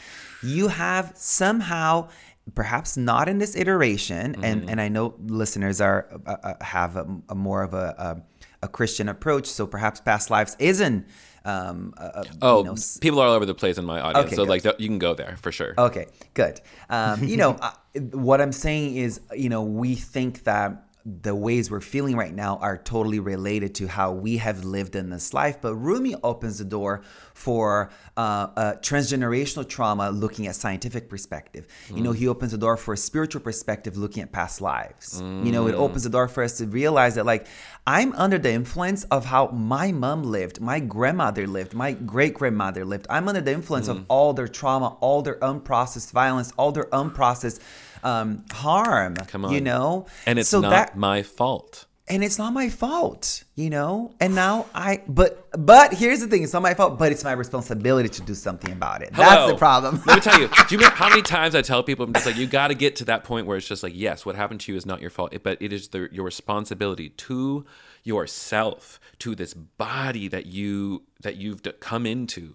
You 0.44 0.68
have 0.68 1.14
somehow, 1.16 2.10
perhaps 2.56 2.98
not 2.98 3.27
in 3.30 3.38
this 3.38 3.56
iteration, 3.56 4.44
and, 4.44 4.70
and 4.70 4.80
I 4.82 4.88
know 4.88 5.16
listeners 5.20 5.82
are 5.82 6.08
uh, 6.25 6.36
uh, 6.44 6.63
have 6.63 6.96
a, 6.96 7.06
a 7.30 7.36
more 7.36 7.63
of 7.63 7.74
a, 7.74 7.96
a 7.98 8.22
a 8.63 8.68
Christian 8.68 9.08
approach, 9.08 9.46
so 9.46 9.68
perhaps 9.68 10.01
past 10.01 10.32
lives 10.32 10.56
isn't. 10.60 11.06
Um, 11.46 11.94
a, 11.98 12.25
Oh, 12.42 12.60
you 12.60 12.63
know, 12.66 12.75
people 13.00 13.20
are 13.22 13.27
all 13.27 13.34
over 13.34 13.46
the 13.46 13.54
place 13.54 13.77
in 13.77 13.86
my 13.86 14.01
audience, 14.01 14.27
Okay, 14.27 14.36
so 14.36 14.44
good. 14.44 14.50
like 14.50 14.63
th- 14.63 14.75
you 14.80 14.88
can 14.88 14.98
go 15.00 15.13
there 15.13 15.38
for 15.42 15.51
sure. 15.51 15.74
Okay, 15.77 16.08
good. 16.34 16.60
Um, 16.89 17.24
you 17.24 17.38
know, 17.38 17.51
uh, 17.62 17.72
what 18.12 18.42
I'm 18.42 18.51
saying 18.51 18.96
is, 18.98 19.22
you 19.36 19.50
know, 19.50 19.62
we 19.63 19.94
think 19.96 20.44
that 20.46 20.87
the 21.10 21.34
ways 21.34 21.72
we're 21.72 21.80
feeling 21.80 22.18
right 22.18 22.34
now 22.34 22.58
are 22.58 22.78
totally 22.78 23.20
related 23.20 23.74
to 23.76 23.88
how 23.88 24.12
we 24.12 24.36
have 24.38 24.66
lived 24.66 24.94
in 24.94 25.10
this 25.10 25.34
life. 25.34 25.62
But 25.62 25.74
Rumi 25.76 26.16
opens 26.22 26.58
the 26.58 26.66
door 26.66 27.02
for 27.34 27.92
uh, 28.18 28.48
uh, 28.58 28.74
transgenerational 28.82 29.68
trauma 29.70 30.10
looking 30.12 30.48
at 30.48 30.56
scientific 30.56 31.08
perspective. 31.10 31.66
You 31.96 32.02
know, 32.02 32.12
he 32.12 32.28
opens 32.28 32.52
the 32.52 32.58
door 32.58 32.76
for 32.76 32.94
a 32.94 32.98
spiritual 32.98 33.40
perspective 33.40 33.96
looking 33.96 34.22
at 34.22 34.34
past 34.34 34.60
lives. 34.60 35.22
You 35.46 35.52
know, 35.54 35.68
it 35.68 35.76
opens 35.76 36.04
the 36.04 36.10
door 36.10 36.28
for 36.28 36.44
us 36.44 36.58
to 36.58 36.66
realize 36.66 37.16
that, 37.16 37.26
like, 37.26 37.48
I'm 37.86 38.12
under 38.14 38.38
the 38.38 38.52
influence 38.52 39.06
of 39.06 39.24
how 39.24 39.48
my 39.48 39.94
mom 39.94 40.24
lived, 40.24 40.60
my 40.60 40.82
grandmother 40.82 41.48
lived, 41.48 41.74
my 41.74 41.94
great 41.94 42.34
grandmother 42.34 42.84
lived. 42.84 43.08
I'm 43.10 43.30
under 43.30 43.40
the 43.40 43.54
influence 43.54 43.88
of 43.88 44.04
all 44.10 44.34
their 44.34 44.50
trauma, 44.50 44.98
all 45.00 45.22
their 45.22 45.40
unprocessed 45.40 46.12
violence, 46.12 46.52
all 46.58 46.74
their 46.74 46.86
unprocessed 46.86 47.62
um, 48.08 48.46
harm. 48.52 49.16
Come 49.16 49.46
on. 49.46 49.54
You 49.54 49.62
know? 49.62 50.08
and 50.26 50.40
it's 50.40 50.50
so 50.50 50.62
not 50.62 50.70
that 50.70 50.98
my 50.98 51.24
fault. 51.24 51.86
and 52.10 52.24
it's 52.24 52.38
not 52.38 52.54
my 52.54 52.70
fault, 52.70 53.44
you 53.56 53.70
know? 53.70 54.14
And 54.22 54.34
now 54.34 54.68
I 54.74 55.02
but 55.08 55.48
but 55.52 55.94
here's 55.94 56.22
the 56.22 56.28
thing, 56.28 56.44
it's 56.44 56.54
not 56.54 56.62
my 56.62 56.74
fault, 56.74 56.98
but 56.98 57.12
it's 57.12 57.24
my 57.24 57.34
responsibility 57.34 58.10
to 58.10 58.22
do 58.22 58.34
something 58.34 58.72
about 58.72 59.02
it. 59.02 59.10
That's 59.14 59.52
the 59.52 59.58
problem. 59.58 60.02
Let 60.06 60.16
me 60.16 60.22
tell 60.22 60.40
you. 60.40 60.48
Do 60.68 60.76
you 60.76 60.78
remember 60.78 60.96
how 60.96 61.10
many 61.10 61.22
times 61.22 61.54
I 61.54 61.62
tell 61.62 61.84
people 61.84 62.06
I'm 62.06 62.14
just 62.14 62.26
like 62.26 62.38
you 62.38 62.48
got 62.48 62.70
to 62.70 62.76
get 62.76 62.96
to 62.98 63.06
that 63.06 63.24
point 63.24 63.46
where 63.46 63.58
it's 63.58 63.68
just 63.68 63.84
like 63.84 63.94
yes, 63.96 64.26
what 64.26 64.36
happened 64.36 64.62
to 64.62 64.72
you 64.72 64.78
is 64.78 64.86
not 64.86 65.02
your 65.02 65.10
fault, 65.10 65.34
but 65.44 65.58
it 65.62 65.74
is 65.74 65.90
the, 65.90 66.08
your 66.12 66.24
responsibility 66.24 67.10
to 67.10 67.66
yourself, 68.04 69.00
to 69.20 69.36
this 69.36 69.54
body 69.54 70.30
that 70.30 70.46
you 70.46 71.04
that 71.22 71.36
you've 71.36 71.62
come 71.82 72.06
into, 72.06 72.54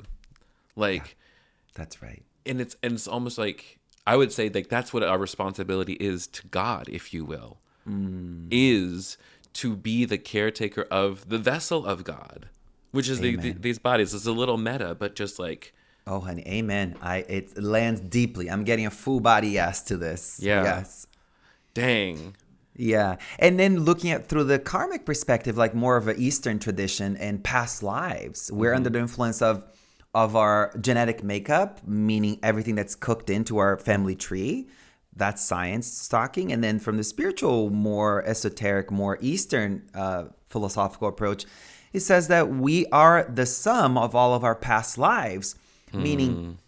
like, 0.76 1.16
That's 1.74 2.00
right. 2.02 2.22
and 2.46 2.58
it's 2.60 2.74
and 2.82 2.94
it's 2.94 3.06
almost 3.06 3.36
like 3.36 3.78
I 4.06 4.16
would 4.16 4.32
say 4.32 4.48
like 4.48 4.68
that's 4.68 4.92
what 4.92 5.02
our 5.02 5.18
responsibility 5.18 5.94
is 5.94 6.26
to 6.28 6.46
God, 6.48 6.88
if 6.88 7.14
you 7.14 7.24
will, 7.24 7.58
is 8.50 9.16
to 9.54 9.76
be 9.76 10.04
the 10.04 10.18
caretaker 10.18 10.86
of 10.90 11.28
the 11.28 11.38
vessel 11.38 11.84
of 11.86 12.04
God, 12.04 12.48
which 12.90 13.08
is 13.08 13.20
the, 13.20 13.36
the, 13.36 13.52
these 13.52 13.78
bodies. 13.78 14.14
It's 14.14 14.26
a 14.26 14.32
little 14.32 14.58
meta, 14.58 14.94
but 14.94 15.14
just 15.14 15.38
like. 15.38 15.74
Oh 16.06 16.20
honey, 16.20 16.42
amen. 16.46 16.96
I 17.00 17.18
it 17.18 17.62
lands 17.62 18.00
deeply. 18.00 18.50
I'm 18.50 18.64
getting 18.64 18.86
a 18.86 18.90
full 18.90 19.20
body 19.20 19.50
yes 19.50 19.82
to 19.84 19.96
this. 19.96 20.40
Yeah. 20.42 20.64
Yes. 20.64 21.06
Dang. 21.74 22.34
Yeah. 22.74 23.16
And 23.38 23.58
then 23.58 23.80
looking 23.80 24.10
at 24.10 24.26
through 24.28 24.44
the 24.44 24.58
karmic 24.58 25.04
perspective, 25.06 25.56
like 25.56 25.74
more 25.74 25.96
of 25.96 26.08
an 26.08 26.16
Eastern 26.18 26.58
tradition 26.58 27.16
and 27.18 27.44
past 27.44 27.82
lives, 27.82 28.50
we're 28.50 28.70
mm-hmm. 28.70 28.76
under 28.76 28.90
the 28.90 28.98
influence 28.98 29.42
of 29.42 29.64
of 30.14 30.36
our 30.36 30.72
genetic 30.80 31.22
makeup, 31.24 31.80
meaning 31.86 32.38
everything 32.42 32.74
that's 32.74 32.94
cooked 32.94 33.30
into 33.30 33.58
our 33.58 33.78
family 33.78 34.14
tree. 34.14 34.68
That's 35.14 35.42
science 35.42 36.08
talking. 36.08 36.52
And 36.52 36.62
then 36.64 36.78
from 36.78 36.96
the 36.96 37.04
spiritual, 37.04 37.70
more 37.70 38.24
esoteric, 38.26 38.90
more 38.90 39.18
Eastern 39.20 39.88
uh, 39.94 40.24
philosophical 40.48 41.08
approach, 41.08 41.44
it 41.92 42.00
says 42.00 42.28
that 42.28 42.48
we 42.48 42.86
are 42.86 43.24
the 43.24 43.44
sum 43.44 43.98
of 43.98 44.14
all 44.14 44.34
of 44.34 44.44
our 44.44 44.54
past 44.54 44.96
lives, 44.98 45.54
meaning 45.92 46.58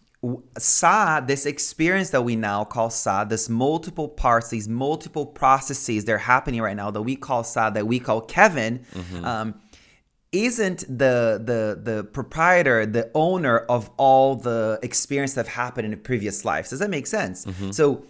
Sah, 0.59 1.21
this 1.21 1.45
experience 1.47 2.11
that 2.11 2.23
we 2.23 2.37
now 2.37 2.65
call 2.65 2.89
Sah, 2.91 3.25
this 3.25 3.49
multiple 3.49 4.09
parts, 4.09 4.49
these 4.51 4.69
multiple 4.69 5.27
processes 5.27 6.05
they're 6.05 6.19
happening 6.19 6.61
right 6.63 6.77
now 6.77 6.91
that 6.91 7.03
we 7.03 7.17
call 7.17 7.45
Sah, 7.45 7.71
that 7.71 7.87
we 7.87 7.99
call 7.99 8.21
Kevin, 8.23 8.85
um, 9.25 9.55
isn't 10.35 10.81
the 10.81 11.41
the 11.43 11.81
the 11.81 12.05
proprietor, 12.05 12.85
the 12.85 13.11
owner 13.15 13.59
of 13.59 13.89
all 13.97 14.35
the 14.35 14.81
experience 14.83 15.35
that 15.35 15.47
have 15.47 15.55
happened 15.55 15.85
in 15.87 15.93
the 15.93 15.97
previous 15.97 16.45
lives. 16.45 16.71
Does 16.71 16.81
that 16.81 16.91
make 16.91 17.07
sense? 17.07 17.47
Mm-hmm. 17.47 17.71
So 17.71 18.05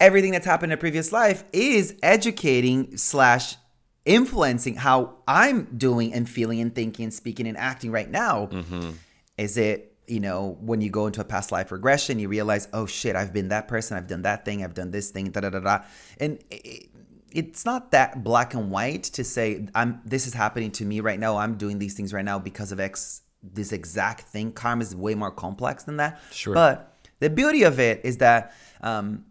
everything 0.00 0.32
that's 0.32 0.46
happened 0.46 0.72
in 0.72 0.78
a 0.78 0.80
previous 0.80 1.12
life 1.12 1.44
is 1.52 1.94
educating 2.02 2.96
slash 2.96 3.56
influencing 4.04 4.74
how 4.74 5.14
I'm 5.28 5.64
doing 5.76 6.12
and 6.12 6.28
feeling 6.28 6.60
and 6.60 6.74
thinking 6.74 7.04
and 7.04 7.14
speaking 7.14 7.46
and 7.46 7.56
acting 7.56 7.92
right 7.92 8.10
now. 8.10 8.46
Mm-hmm. 8.46 8.90
Is 9.38 9.56
it, 9.56 9.94
you 10.06 10.20
know, 10.20 10.58
when 10.60 10.80
you 10.80 10.90
go 10.90 11.06
into 11.06 11.20
a 11.20 11.24
past 11.24 11.52
life 11.52 11.70
regression, 11.70 12.18
you 12.18 12.28
realize, 12.28 12.66
oh 12.72 12.86
shit, 12.86 13.14
I've 13.14 13.32
been 13.32 13.48
that 13.48 13.68
person, 13.68 13.96
I've 13.96 14.08
done 14.08 14.22
that 14.22 14.44
thing, 14.44 14.64
I've 14.64 14.74
done 14.74 14.90
this 14.90 15.10
thing, 15.10 15.30
da 15.30 15.40
da 15.40 15.50
da 15.50 15.60
da. 15.60 15.84
And 16.18 16.42
it, 16.50 16.89
it's 17.32 17.64
not 17.64 17.90
that 17.92 18.22
black 18.24 18.54
and 18.54 18.70
white 18.70 19.04
to 19.04 19.24
say, 19.24 19.68
I'm 19.74 20.00
this 20.04 20.26
is 20.26 20.34
happening 20.34 20.70
to 20.72 20.84
me 20.84 21.00
right 21.00 21.18
now. 21.18 21.36
I'm 21.36 21.56
doing 21.56 21.78
these 21.78 21.94
things 21.94 22.12
right 22.12 22.24
now 22.24 22.38
because 22.38 22.72
of 22.72 22.80
X 22.80 23.22
this 23.42 23.72
exact 23.72 24.22
thing. 24.22 24.52
Karma 24.52 24.82
is 24.82 24.94
way 24.94 25.14
more 25.14 25.30
complex 25.30 25.84
than 25.84 25.96
that. 25.96 26.20
Sure. 26.30 26.54
But 26.54 26.94
the 27.20 27.30
beauty 27.30 27.62
of 27.62 27.80
it 27.80 28.00
is 28.04 28.18
that 28.18 28.54
um, 28.82 29.24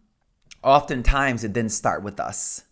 oftentimes 0.63 1.43
it 1.43 1.53
didn't 1.53 1.71
start 1.71 2.03
with 2.03 2.19
us 2.19 2.63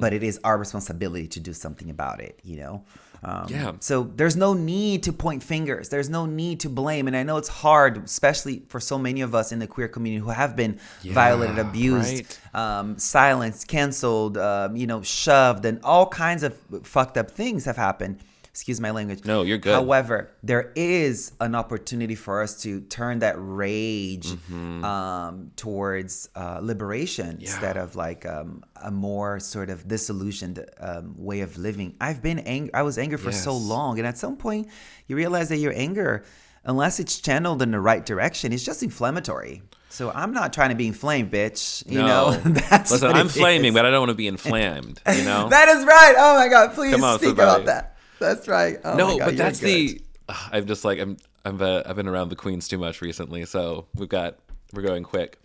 but 0.00 0.12
it 0.12 0.22
is 0.22 0.40
our 0.44 0.56
responsibility 0.56 1.26
to 1.26 1.40
do 1.40 1.52
something 1.52 1.90
about 1.90 2.20
it 2.20 2.40
you 2.42 2.56
know 2.56 2.84
um, 3.24 3.46
Yeah. 3.48 3.72
so 3.80 4.10
there's 4.16 4.36
no 4.36 4.54
need 4.54 5.02
to 5.04 5.12
point 5.12 5.42
fingers. 5.42 5.88
There's 5.88 6.08
no 6.08 6.24
need 6.26 6.60
to 6.60 6.68
blame. 6.68 7.06
And 7.08 7.16
i 7.16 7.22
know 7.22 7.36
it's 7.36 7.48
hard 7.48 8.04
especially 8.04 8.62
for 8.68 8.80
so 8.80 8.98
many 8.98 9.20
of 9.22 9.34
us 9.34 9.52
in 9.52 9.58
the 9.58 9.66
queer 9.66 9.88
community 9.88 10.22
who 10.24 10.30
have 10.30 10.54
been 10.56 10.78
violated 11.14 11.58
abused 11.58 12.38
um, 12.54 12.98
silenced 12.98 13.66
canceled 13.68 14.38
um, 14.38 14.76
you 14.76 14.86
know 14.86 15.02
shoved 15.02 15.64
and 15.64 15.80
all 15.82 16.06
kinds 16.06 16.42
of 16.42 16.56
fucked 16.84 17.16
up 17.16 17.30
things 17.30 17.64
have 17.64 17.76
happened 17.76 18.18
excuse 18.50 18.80
my 18.80 18.90
language 18.90 19.24
No, 19.24 19.42
you're 19.42 19.58
good. 19.58 19.74
however 19.74 20.30
there 20.42 20.72
is 20.74 21.32
an 21.40 21.54
opportunity 21.54 22.14
for 22.14 22.42
us 22.42 22.60
to 22.62 22.80
turn 22.82 23.20
that 23.20 23.36
rage 23.38 24.26
Mm-hmm. 24.28 24.84
um, 24.84 25.50
towards 25.56 26.28
uh, 26.34 26.58
liberation 26.62 27.38
instead 27.40 27.76
of 27.76 27.96
like 27.96 28.26
um, 28.26 28.62
a 28.82 28.90
more 28.90 29.38
sort 29.40 29.70
of 29.70 29.86
disillusioned 29.86 30.64
um, 30.80 31.14
way 31.16 31.40
of 31.40 31.56
living. 31.58 31.94
I've 32.00 32.22
been 32.22 32.40
angry. 32.40 32.72
I 32.74 32.82
was 32.82 32.98
angry 32.98 33.18
for 33.18 33.32
so 33.32 33.56
long, 33.56 33.98
and 33.98 34.06
at 34.06 34.16
some 34.18 34.36
point, 34.36 34.68
you 35.06 35.16
realize 35.16 35.48
that 35.50 35.58
your 35.58 35.72
anger, 35.74 36.24
unless 36.64 37.00
it's 37.00 37.18
channeled 37.20 37.62
in 37.62 37.70
the 37.70 37.80
right 37.80 38.04
direction, 38.04 38.52
is 38.52 38.64
just 38.64 38.82
inflammatory. 38.82 39.62
So 39.90 40.10
I'm 40.10 40.32
not 40.32 40.52
trying 40.52 40.70
to 40.70 40.76
be 40.76 40.86
inflamed, 40.86 41.30
bitch. 41.32 41.88
You 41.90 41.98
know, 42.02 42.32
that's 42.70 42.90
Listen, 42.90 43.08
what 43.08 43.16
I'm 43.16 43.28
flaming, 43.28 43.68
is. 43.70 43.74
but 43.74 43.84
I 43.86 43.90
don't 43.90 44.00
want 44.00 44.10
to 44.10 44.14
be 44.14 44.28
inflamed. 44.28 45.00
You 45.14 45.24
know. 45.30 45.48
that 45.48 45.68
is 45.68 45.84
right. 45.84 46.14
Oh 46.16 46.36
my 46.36 46.48
god, 46.48 46.74
please 46.74 46.92
Come 46.92 47.04
on, 47.04 47.18
speak 47.18 47.28
somebody. 47.30 47.48
about 47.62 47.66
that. 47.66 47.96
That's 48.18 48.48
right. 48.48 48.78
Oh 48.84 48.92
my 48.92 48.96
no, 48.96 49.18
God, 49.18 49.24
but 49.26 49.36
that's 49.36 49.60
good. 49.60 49.68
the. 50.28 50.34
I'm 50.52 50.66
just 50.66 50.84
like 50.84 50.98
I'm. 50.98 51.16
I'm. 51.44 51.60
Uh, 51.60 51.82
I've 51.86 51.96
been 51.96 52.08
around 52.08 52.28
the 52.28 52.36
queens 52.36 52.68
too 52.68 52.78
much 52.78 53.00
recently, 53.00 53.44
so 53.44 53.86
we've 53.94 54.08
got. 54.08 54.38
We're 54.72 54.82
going 54.82 55.04
quick. 55.04 55.40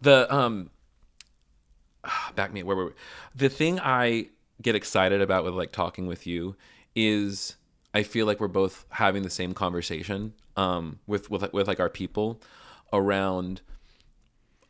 The 0.00 0.32
um. 0.34 0.70
Back 2.34 2.52
me. 2.52 2.62
Where 2.62 2.76
were 2.76 2.86
we? 2.86 2.92
The 3.34 3.48
thing 3.48 3.80
I 3.80 4.28
get 4.62 4.74
excited 4.74 5.20
about 5.20 5.44
with 5.44 5.54
like 5.54 5.72
talking 5.72 6.06
with 6.06 6.26
you 6.26 6.56
is 6.94 7.56
I 7.92 8.02
feel 8.02 8.26
like 8.26 8.40
we're 8.40 8.48
both 8.48 8.86
having 8.88 9.22
the 9.22 9.30
same 9.30 9.52
conversation 9.52 10.32
um 10.56 10.98
with 11.06 11.30
with 11.30 11.52
with 11.52 11.68
like 11.68 11.80
our 11.80 11.90
people 11.90 12.40
around 12.92 13.60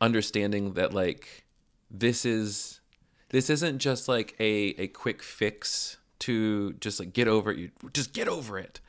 understanding 0.01 0.73
that 0.73 0.93
like 0.93 1.45
this 1.89 2.25
is 2.25 2.81
this 3.29 3.49
isn't 3.49 3.79
just 3.79 4.07
like 4.07 4.35
a 4.39 4.75
a 4.77 4.87
quick 4.87 5.23
fix 5.23 5.97
to 6.19 6.73
just 6.73 6.99
like 6.99 7.13
get 7.13 7.27
over 7.27 7.51
it 7.51 7.57
you 7.57 7.71
just 7.93 8.13
get 8.13 8.27
over 8.27 8.57
it 8.57 8.79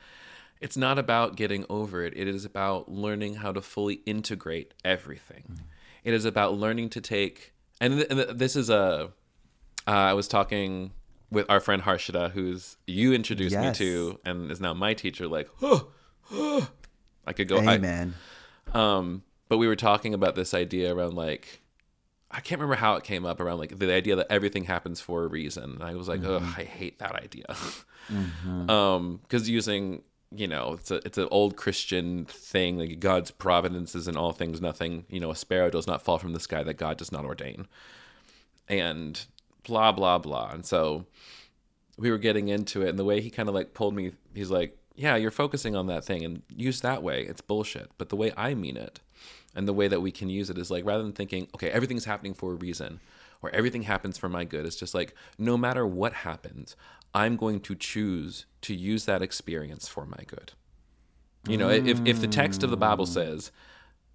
it's 0.61 0.75
not 0.77 0.97
about 0.99 1.35
getting 1.35 1.65
over 1.69 2.03
it 2.03 2.13
it 2.15 2.27
is 2.27 2.45
about 2.45 2.89
learning 2.91 3.35
how 3.35 3.51
to 3.51 3.61
fully 3.61 3.95
integrate 4.05 4.73
everything 4.83 5.59
it 6.03 6.13
is 6.13 6.25
about 6.25 6.53
learning 6.53 6.89
to 6.89 6.99
take 7.01 7.53
and, 7.81 7.93
th- 7.95 8.07
and 8.09 8.19
th- 8.19 8.37
this 8.37 8.55
is 8.55 8.69
a 8.69 9.11
uh, 9.87 9.91
i 9.91 10.13
was 10.13 10.27
talking 10.27 10.91
with 11.31 11.45
our 11.49 11.59
friend 11.59 11.83
harshita 11.83 12.31
who's 12.31 12.77
you 12.87 13.13
introduced 13.13 13.53
Yes. 13.53 13.79
me 13.79 13.85
to 13.85 14.19
and 14.25 14.51
is 14.51 14.59
now 14.59 14.73
my 14.73 14.93
teacher 14.93 15.27
like 15.27 15.49
oh, 15.61 15.87
oh. 16.31 16.67
i 17.27 17.33
could 17.33 17.47
go 17.47 17.57
I- 17.59 17.75
Amen. 17.75 18.15
um, 18.73 19.23
but 19.47 19.57
we 19.57 19.67
were 19.67 19.75
talking 19.75 20.13
about 20.13 20.35
this 20.35 20.53
idea 20.53 20.93
around 20.93 21.15
like, 21.15 21.61
I 22.31 22.41
can't 22.41 22.61
remember 22.61 22.75
how 22.79 22.95
it 22.95 23.03
came 23.03 23.25
up 23.25 23.39
around 23.39 23.57
like 23.57 23.77
the 23.79 23.91
idea 23.91 24.15
that 24.15 24.27
everything 24.29 24.65
happens 24.65 25.01
for 25.01 25.23
a 25.23 25.27
reason. 25.27 25.63
And 25.63 25.83
I 25.83 25.95
was 25.95 26.07
like, 26.07 26.21
Mm-hmm. 26.21 26.59
I 26.59 26.63
hate 26.63 26.99
that 26.99 27.15
idea. 27.15 27.45
Um, 28.69 29.19
because 29.23 29.47
using 29.47 30.01
you 30.35 30.47
know 30.47 30.73
it's 30.73 30.89
a 30.89 30.95
it's 31.05 31.17
an 31.19 31.27
old 31.29 31.55
Christian 31.55 32.25
thing 32.25 32.77
like 32.79 32.99
God's 32.99 33.29
providence 33.29 33.93
is 33.93 34.07
in 34.07 34.17
all 34.17 34.31
things 34.31 34.59
nothing. 34.61 35.05
You 35.09 35.19
know, 35.19 35.29
a 35.31 35.35
sparrow 35.35 35.69
does 35.69 35.85
not 35.85 36.01
fall 36.01 36.17
from 36.17 36.33
the 36.33 36.39
sky 36.39 36.63
that 36.63 36.75
God 36.75 36.97
does 36.97 37.11
not 37.11 37.25
ordain, 37.25 37.67
and 38.67 39.23
blah 39.63 39.91
blah 39.91 40.17
blah. 40.17 40.49
And 40.51 40.65
so 40.65 41.05
we 41.97 42.09
were 42.09 42.17
getting 42.17 42.47
into 42.47 42.81
it, 42.81 42.89
and 42.89 42.97
the 42.99 43.05
way 43.05 43.21
he 43.21 43.29
kind 43.29 43.49
of 43.49 43.55
like 43.55 43.73
pulled 43.73 43.93
me, 43.95 44.13
he's 44.33 44.49
like, 44.49 44.77
"Yeah, 44.95 45.15
you're 45.15 45.31
focusing 45.31 45.75
on 45.75 45.87
that 45.87 46.03
thing, 46.05 46.23
and 46.23 46.41
use 46.49 46.81
that 46.81 47.03
way. 47.03 47.23
It's 47.23 47.41
bullshit." 47.41 47.91
But 47.97 48.09
the 48.09 48.15
way 48.15 48.31
I 48.37 48.53
mean 48.55 48.77
it, 48.77 48.99
and 49.55 49.67
the 49.67 49.73
way 49.73 49.87
that 49.87 50.01
we 50.01 50.11
can 50.11 50.29
use 50.29 50.49
it 50.49 50.57
is 50.57 50.71
like 50.71 50.85
rather 50.85 51.03
than 51.03 51.13
thinking, 51.13 51.47
"Okay, 51.55 51.69
everything's 51.69 52.05
happening 52.05 52.33
for 52.33 52.51
a 52.51 52.55
reason," 52.55 52.99
or 53.41 53.49
"Everything 53.51 53.83
happens 53.83 54.17
for 54.17 54.29
my 54.29 54.43
good," 54.43 54.65
it's 54.65 54.75
just 54.75 54.93
like 54.93 55.13
no 55.37 55.57
matter 55.57 55.85
what 55.85 56.13
happens, 56.13 56.75
I'm 57.13 57.35
going 57.35 57.59
to 57.61 57.75
choose 57.75 58.45
to 58.61 58.75
use 58.75 59.05
that 59.05 59.21
experience 59.21 59.87
for 59.87 60.05
my 60.05 60.23
good. 60.27 60.53
You 61.47 61.57
know, 61.57 61.69
if 61.69 61.99
if 62.05 62.21
the 62.21 62.27
text 62.27 62.63
of 62.63 62.69
the 62.69 62.77
Bible 62.77 63.05
mm. 63.05 63.13
says, 63.13 63.51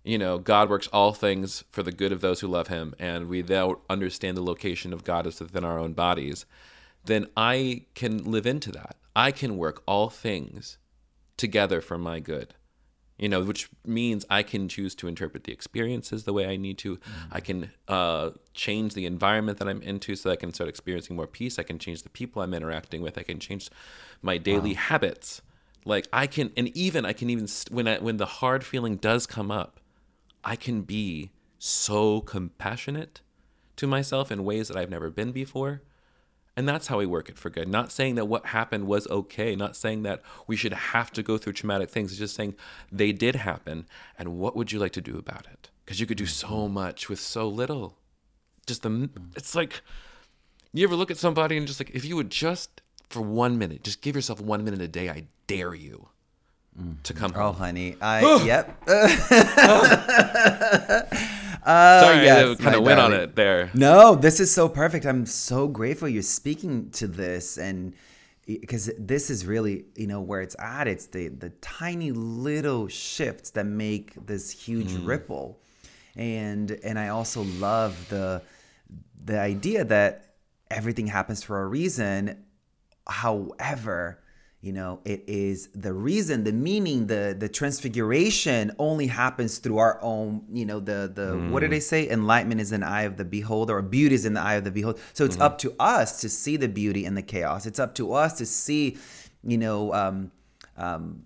you 0.05 0.19
know, 0.19 0.39
God 0.39 0.69
works 0.69 0.87
all 0.89 1.13
things 1.13 1.65
for 1.71 1.83
the 1.83 1.93
good 1.93 2.13
of 2.13 2.21
those 2.21 2.41
who 2.41 2.47
love 2.47 2.69
him, 2.69 2.95
and 2.99 3.29
we 3.29 3.43
now 3.43 3.81
understand 3.89 4.37
the 4.37 4.43
location 4.43 4.93
of 4.93 5.03
God 5.03 5.27
is 5.27 5.41
within 5.41 5.65
our 5.65 5.79
own 5.79 5.95
bodies, 5.95 6.45
then 7.05 7.27
I 7.37 7.87
can 7.95 8.25
live 8.25 8.47
into 8.47 8.71
that. 8.73 8.97
I 9.17 9.33
can 9.33 9.57
work 9.57 9.83
all 9.87 10.11
things 10.11 10.79
together 11.37 11.81
for 11.81 11.97
my 11.97 12.21
good. 12.21 12.55
You 13.17 13.29
know, 13.29 13.43
which 13.43 13.71
means 13.87 14.27
I 14.29 14.43
can 14.43 14.69
choose 14.69 14.95
to 14.97 15.07
interpret 15.07 15.45
the 15.45 15.53
experiences 15.53 16.25
the 16.25 16.33
way 16.33 16.49
I 16.49 16.57
need 16.57 16.79
to. 16.79 16.99
I 17.31 17.39
can 17.39 17.71
uh, 17.87 18.31
change 18.55 18.95
the 18.95 19.07
environment 19.07 19.59
that 19.59 19.69
I'm 19.69 19.81
into 19.83 20.17
so 20.17 20.29
that 20.29 20.33
I 20.33 20.37
can 20.37 20.53
start 20.53 20.69
experiencing 20.69 21.15
more 21.15 21.29
peace. 21.29 21.59
I 21.59 21.63
can 21.63 21.79
change 21.79 22.03
the 22.03 22.09
people 22.09 22.43
I'm 22.43 22.53
interacting 22.53 23.03
with. 23.03 23.17
I 23.17 23.23
can 23.23 23.39
change 23.39 23.71
my 24.21 24.37
daily 24.37 24.75
habits. 24.75 25.43
Like 25.85 26.09
I 26.13 26.27
can, 26.27 26.51
and 26.57 26.77
even 26.77 27.05
I 27.05 27.13
can 27.13 27.31
even 27.31 27.47
when 27.71 27.87
I, 27.87 27.99
when 27.99 28.17
the 28.17 28.27
hard 28.27 28.65
feeling 28.65 28.97
does 28.97 29.27
come 29.27 29.51
up, 29.51 29.79
I 30.43 30.57
can 30.57 30.83
be 30.83 31.31
so 31.59 32.21
compassionate 32.21 33.21
to 33.77 33.87
myself 33.87 34.33
in 34.33 34.45
ways 34.45 34.69
that 34.69 34.77
I've 34.77 34.91
never 34.91 35.11
been 35.11 35.33
before. 35.33 35.83
And 36.57 36.69
that's 36.69 36.87
how 36.87 36.99
we 36.99 37.07
work 37.07 37.29
it 37.29 37.37
for 37.37 37.51
good. 37.51 37.69
Not 37.69 37.91
saying 37.91 38.15
that 38.15 38.27
what 38.27 38.47
happened 38.47 38.87
was 38.87 39.09
okay, 39.09 39.57
not 39.57 39.75
saying 39.77 40.05
that 40.05 40.23
we 40.47 40.55
should 40.57 40.73
have 40.73 41.11
to 41.13 41.23
go 41.23 41.37
through 41.37 41.55
traumatic 41.55 41.91
things. 41.91 42.13
It's 42.13 42.19
just 42.19 42.37
saying 42.37 42.55
they 42.93 43.11
did 43.11 43.37
happen. 43.37 43.87
And 44.19 44.39
what 44.39 44.55
would 44.55 44.71
you 44.71 44.79
like 44.79 44.93
to 44.93 45.01
do 45.01 45.19
about 45.19 45.47
it? 45.53 45.71
Because 45.85 45.99
you 45.99 46.07
could 46.07 46.17
do 46.17 46.27
so 46.27 46.49
mm-hmm. 46.49 46.75
much 46.75 47.09
with 47.09 47.19
so 47.19 47.49
little. 47.49 47.97
Just 48.67 48.83
the, 48.83 48.89
mm-hmm. 48.91 49.31
it's 49.37 49.55
like, 49.55 49.83
you 50.73 50.85
ever 50.85 50.95
look 50.95 51.11
at 51.11 51.19
somebody 51.19 51.57
and 51.57 51.67
just 51.67 51.81
like, 51.81 51.91
if 51.91 52.05
you 52.05 52.15
would 52.17 52.31
just 52.31 52.81
for 53.11 53.21
one 53.21 53.59
minute, 53.59 53.83
just 53.85 54.01
give 54.01 54.15
yourself 54.17 54.41
one 54.41 54.65
minute 54.65 54.81
a 54.81 54.89
day, 54.89 55.09
I 55.09 55.27
dare 55.47 55.75
you 55.75 56.09
to 57.05 57.15
mm-hmm. 57.15 57.19
come 57.19 57.33
Oh, 57.37 57.53
honey. 57.53 57.97
I, 58.01 58.43
yep. 58.45 58.77
Oh. 61.17 61.31
Oh, 61.67 62.01
Sorry, 62.01 62.25
yes, 62.25 62.61
I 62.61 62.63
kind 62.63 62.77
of 62.77 62.83
went 62.83 63.01
on 63.01 63.15
it 63.15 63.37
there. 63.37 63.71
No, 63.73 64.15
this 64.15 64.39
is 64.39 64.53
so 64.53 64.69
perfect. 64.69 65.07
I'm 65.07 65.25
so 65.25 65.67
grateful 65.67 66.09
you're 66.09 66.23
speaking 66.23 66.91
to 66.91 67.07
this 67.07 67.57
and 67.57 67.95
because 68.47 68.91
this 68.99 69.31
is 69.31 69.47
really, 69.47 69.87
you 69.97 70.07
know, 70.07 70.21
where 70.21 70.43
it's 70.43 70.57
at. 70.59 70.87
It's 70.87 71.07
the 71.07 71.29
the 71.29 71.51
tiny 71.61 72.13
little 72.13 72.89
shifts 72.89 73.51
that 73.51 73.65
make 73.65 74.15
this 74.27 74.51
huge 74.51 74.93
hmm. 74.93 75.07
ripple. 75.07 75.61
And 76.17 76.71
and 76.85 76.99
I 76.99 77.09
also 77.09 77.43
love 77.43 78.09
the 78.09 78.43
the 79.25 79.41
idea 79.41 79.85
that 79.85 80.35
everything 80.71 81.07
happens 81.07 81.43
for 81.43 81.63
a 81.63 81.67
reason. 81.67 82.45
However, 83.07 84.23
you 84.65 84.73
know, 84.73 85.01
it 85.05 85.25
is 85.27 85.69
the 85.75 85.93
reason, 85.93 86.43
the 86.45 86.53
meaning, 86.53 87.07
the 87.07 87.37
the 87.39 87.51
transfiguration 87.51 88.73
only 88.79 89.07
happens 89.07 89.59
through 89.59 89.77
our 89.77 89.99
own, 90.01 90.43
you 90.51 90.65
know, 90.65 90.81
the 90.81 91.13
the 91.15 91.37
what 91.51 91.61
did 91.61 91.71
they 91.71 91.81
say? 91.81 92.09
Enlightenment 92.09 92.63
is 92.63 92.73
in 92.73 92.81
the 92.81 92.87
eye 92.87 93.03
of 93.03 93.19
the 93.19 93.27
beholder, 93.27 93.77
or 93.77 93.83
beauty 93.83 94.15
is 94.15 94.25
in 94.25 94.33
the 94.33 94.41
eye 94.41 94.55
of 94.55 94.65
the 94.65 94.71
beholder. 94.71 94.99
So 95.13 95.27
it's 95.27 95.39
up 95.39 95.59
to 95.59 95.75
us 95.79 96.23
to 96.23 96.31
see 96.31 96.57
the 96.57 96.69
beauty 96.69 97.05
in 97.05 97.15
the 97.15 97.21
chaos. 97.21 97.67
It's 97.67 97.79
up 97.79 97.95
to 97.97 98.15
us 98.15 98.39
to 98.39 98.47
see, 98.47 98.97
you 99.43 99.59
know, 99.59 99.93
um, 99.93 100.33
um, 100.79 101.25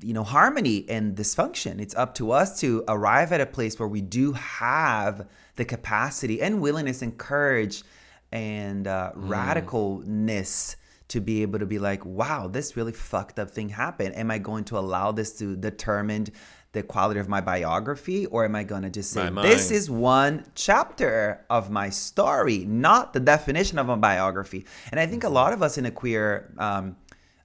you 0.00 0.12
know, 0.12 0.24
harmony 0.24 0.84
and 0.88 1.16
dysfunction. 1.16 1.80
It's 1.80 1.94
up 1.94 2.16
to 2.16 2.32
us 2.32 2.58
to 2.58 2.82
arrive 2.88 3.30
at 3.30 3.40
a 3.40 3.46
place 3.46 3.78
where 3.78 3.88
we 3.88 4.00
do 4.00 4.32
have 4.32 5.28
the 5.54 5.64
capacity 5.64 6.42
and 6.42 6.60
willingness 6.60 7.02
and 7.02 7.16
courage 7.16 7.84
and 8.32 8.88
uh, 8.88 9.12
radicalness 9.14 10.74
to 11.10 11.20
be 11.20 11.42
able 11.42 11.58
to 11.58 11.66
be 11.66 11.78
like, 11.78 12.04
wow, 12.04 12.48
this 12.48 12.76
really 12.76 12.92
fucked 12.92 13.38
up 13.38 13.50
thing 13.50 13.68
happened. 13.68 14.16
Am 14.16 14.30
I 14.30 14.38
going 14.38 14.64
to 14.64 14.78
allow 14.78 15.12
this 15.12 15.38
to 15.38 15.56
determine 15.56 16.26
the 16.72 16.82
quality 16.84 17.18
of 17.20 17.28
my 17.28 17.40
biography, 17.40 18.26
or 18.26 18.44
am 18.44 18.54
I 18.54 18.62
going 18.62 18.82
to 18.82 18.90
just 18.90 19.10
say, 19.10 19.22
this 19.42 19.70
is 19.72 19.90
one 19.90 20.44
chapter 20.54 21.44
of 21.50 21.68
my 21.70 21.90
story, 21.90 22.58
not 22.64 23.12
the 23.12 23.20
definition 23.20 23.76
of 23.78 23.88
a 23.88 23.96
biography? 23.96 24.64
And 24.90 25.00
I 25.00 25.06
think 25.06 25.24
a 25.24 25.28
lot 25.28 25.52
of 25.52 25.62
us 25.62 25.78
in 25.78 25.86
a 25.86 25.90
queer 25.90 26.54
um, 26.58 26.96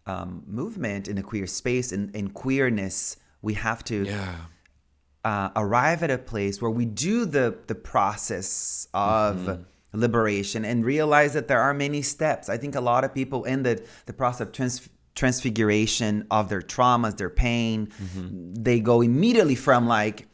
um, 0.06 0.44
movement, 0.46 1.08
in 1.08 1.18
a 1.18 1.24
queer 1.24 1.48
space, 1.48 1.92
in, 1.92 2.12
in 2.14 2.30
queerness, 2.30 3.18
we 3.42 3.56
have 3.56 3.84
to 3.86 4.06
Yeah. 4.06 4.36
uh, 5.24 5.50
arrive 5.56 6.04
at 6.04 6.12
a 6.12 6.20
place 6.20 6.62
where 6.62 6.70
we 6.80 6.86
do 6.86 7.26
the 7.26 7.48
the 7.66 7.74
process 7.76 8.88
of 8.94 9.38
Mm-hmm. 9.38 9.64
Liberation 9.96 10.66
and 10.66 10.86
realize 10.86 11.34
that 11.34 11.48
there 11.48 11.60
are 11.62 11.74
many 11.74 12.02
steps. 12.02 12.50
I 12.50 12.58
think 12.58 12.76
a 12.76 12.82
lot 12.82 13.04
of 13.04 13.14
people 13.14 13.44
in 13.46 13.64
the 13.64 13.82
the 14.06 14.14
process 14.14 14.42
of 14.48 14.52
trans- 14.54 14.90
transfiguration 15.16 16.28
of 16.32 16.50
their 16.50 16.62
traumas, 16.62 17.18
their 17.18 17.30
pain, 17.30 17.88
Mm-hmm. 17.88 18.54
they 18.64 18.80
go 18.80 19.02
immediately 19.02 19.56
from 19.56 19.88
like. 19.88 20.28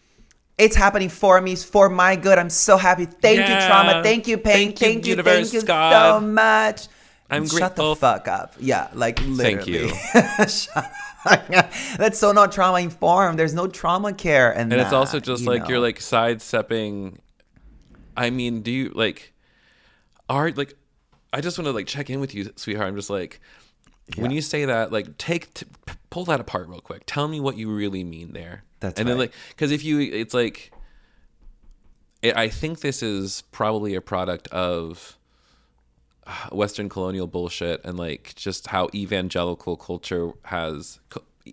It's 0.58 0.76
happening 0.76 1.10
for 1.10 1.42
me, 1.42 1.54
it's 1.54 1.64
for 1.64 1.90
my 1.90 2.16
good. 2.16 2.38
I'm 2.38 2.52
so 2.52 2.78
happy. 2.78 3.06
Thank 3.06 3.40
you, 3.40 3.56
trauma. 3.68 4.04
Thank 4.04 4.28
you, 4.28 4.38
pain. 4.38 4.68
Thank 4.68 4.82
you, 4.82 4.88
Thank 4.88 5.06
you, 5.08 5.10
universe, 5.12 5.52
thank 5.52 5.64
you 5.64 5.68
so 5.68 6.20
much. 6.20 6.88
I'm 7.32 7.48
Shut 7.48 7.60
grateful. 7.60 7.96
the 7.96 7.96
fuck 7.96 8.28
up. 8.28 8.54
Yeah, 8.60 8.90
like 8.94 9.20
literally. 9.26 9.56
Thank 9.56 9.68
you. 9.68 9.90
That's 11.98 12.20
so 12.20 12.32
not 12.32 12.52
trauma 12.52 12.80
informed. 12.80 13.40
There's 13.40 13.54
no 13.54 13.68
trauma 13.68 14.14
care, 14.14 14.52
and 14.52 14.72
and 14.72 14.82
it's 14.82 14.94
also 14.94 15.20
just 15.20 15.46
like 15.46 15.64
know. 15.64 15.70
you're 15.70 15.80
like 15.80 16.02
sidestepping 16.02 17.20
i 18.18 18.30
mean 18.30 18.62
do 18.62 18.72
you 18.72 18.92
like 18.94 19.34
are 20.32 20.52
like 20.52 20.74
i 21.34 21.42
just 21.42 21.58
want 21.58 21.66
to 21.66 21.72
like 21.72 21.88
check 21.88 22.10
in 22.10 22.20
with 22.20 22.34
you 22.34 22.52
sweetheart. 22.56 22.88
I'm 22.88 22.96
just 22.96 23.10
like 23.10 23.40
when 24.18 24.32
you 24.32 24.42
say 24.42 24.66
that 24.66 24.92
like 24.92 25.18
take 25.18 25.54
t- 25.54 25.66
pull 26.10 26.26
that 26.26 26.40
apart 26.40 26.68
real 26.68 26.82
quick. 26.82 27.04
Tell 27.06 27.28
me 27.28 27.40
what 27.40 27.58
you 27.58 27.72
really 27.72 28.04
mean 28.04 28.34
there. 28.34 28.64
That's 28.80 29.00
and 29.00 29.08
then 29.08 29.16
right. 29.16 29.30
like 29.30 29.34
because 29.50 29.72
if 29.72 29.84
you 29.84 30.00
it's 30.00 30.34
like 30.34 30.72
it, 32.22 32.36
i 32.36 32.48
think 32.50 32.82
this 32.82 33.04
is 33.04 33.44
probably 33.52 33.96
a 33.96 34.02
product 34.02 34.48
of 34.50 35.18
uh, 36.26 36.50
western 36.52 36.90
colonial 36.90 37.28
bullshit 37.28 37.84
and 37.84 37.98
like 37.98 38.34
just 38.36 38.68
how 38.68 38.90
evangelical 38.94 39.76
culture 39.76 40.32
has 40.46 41.00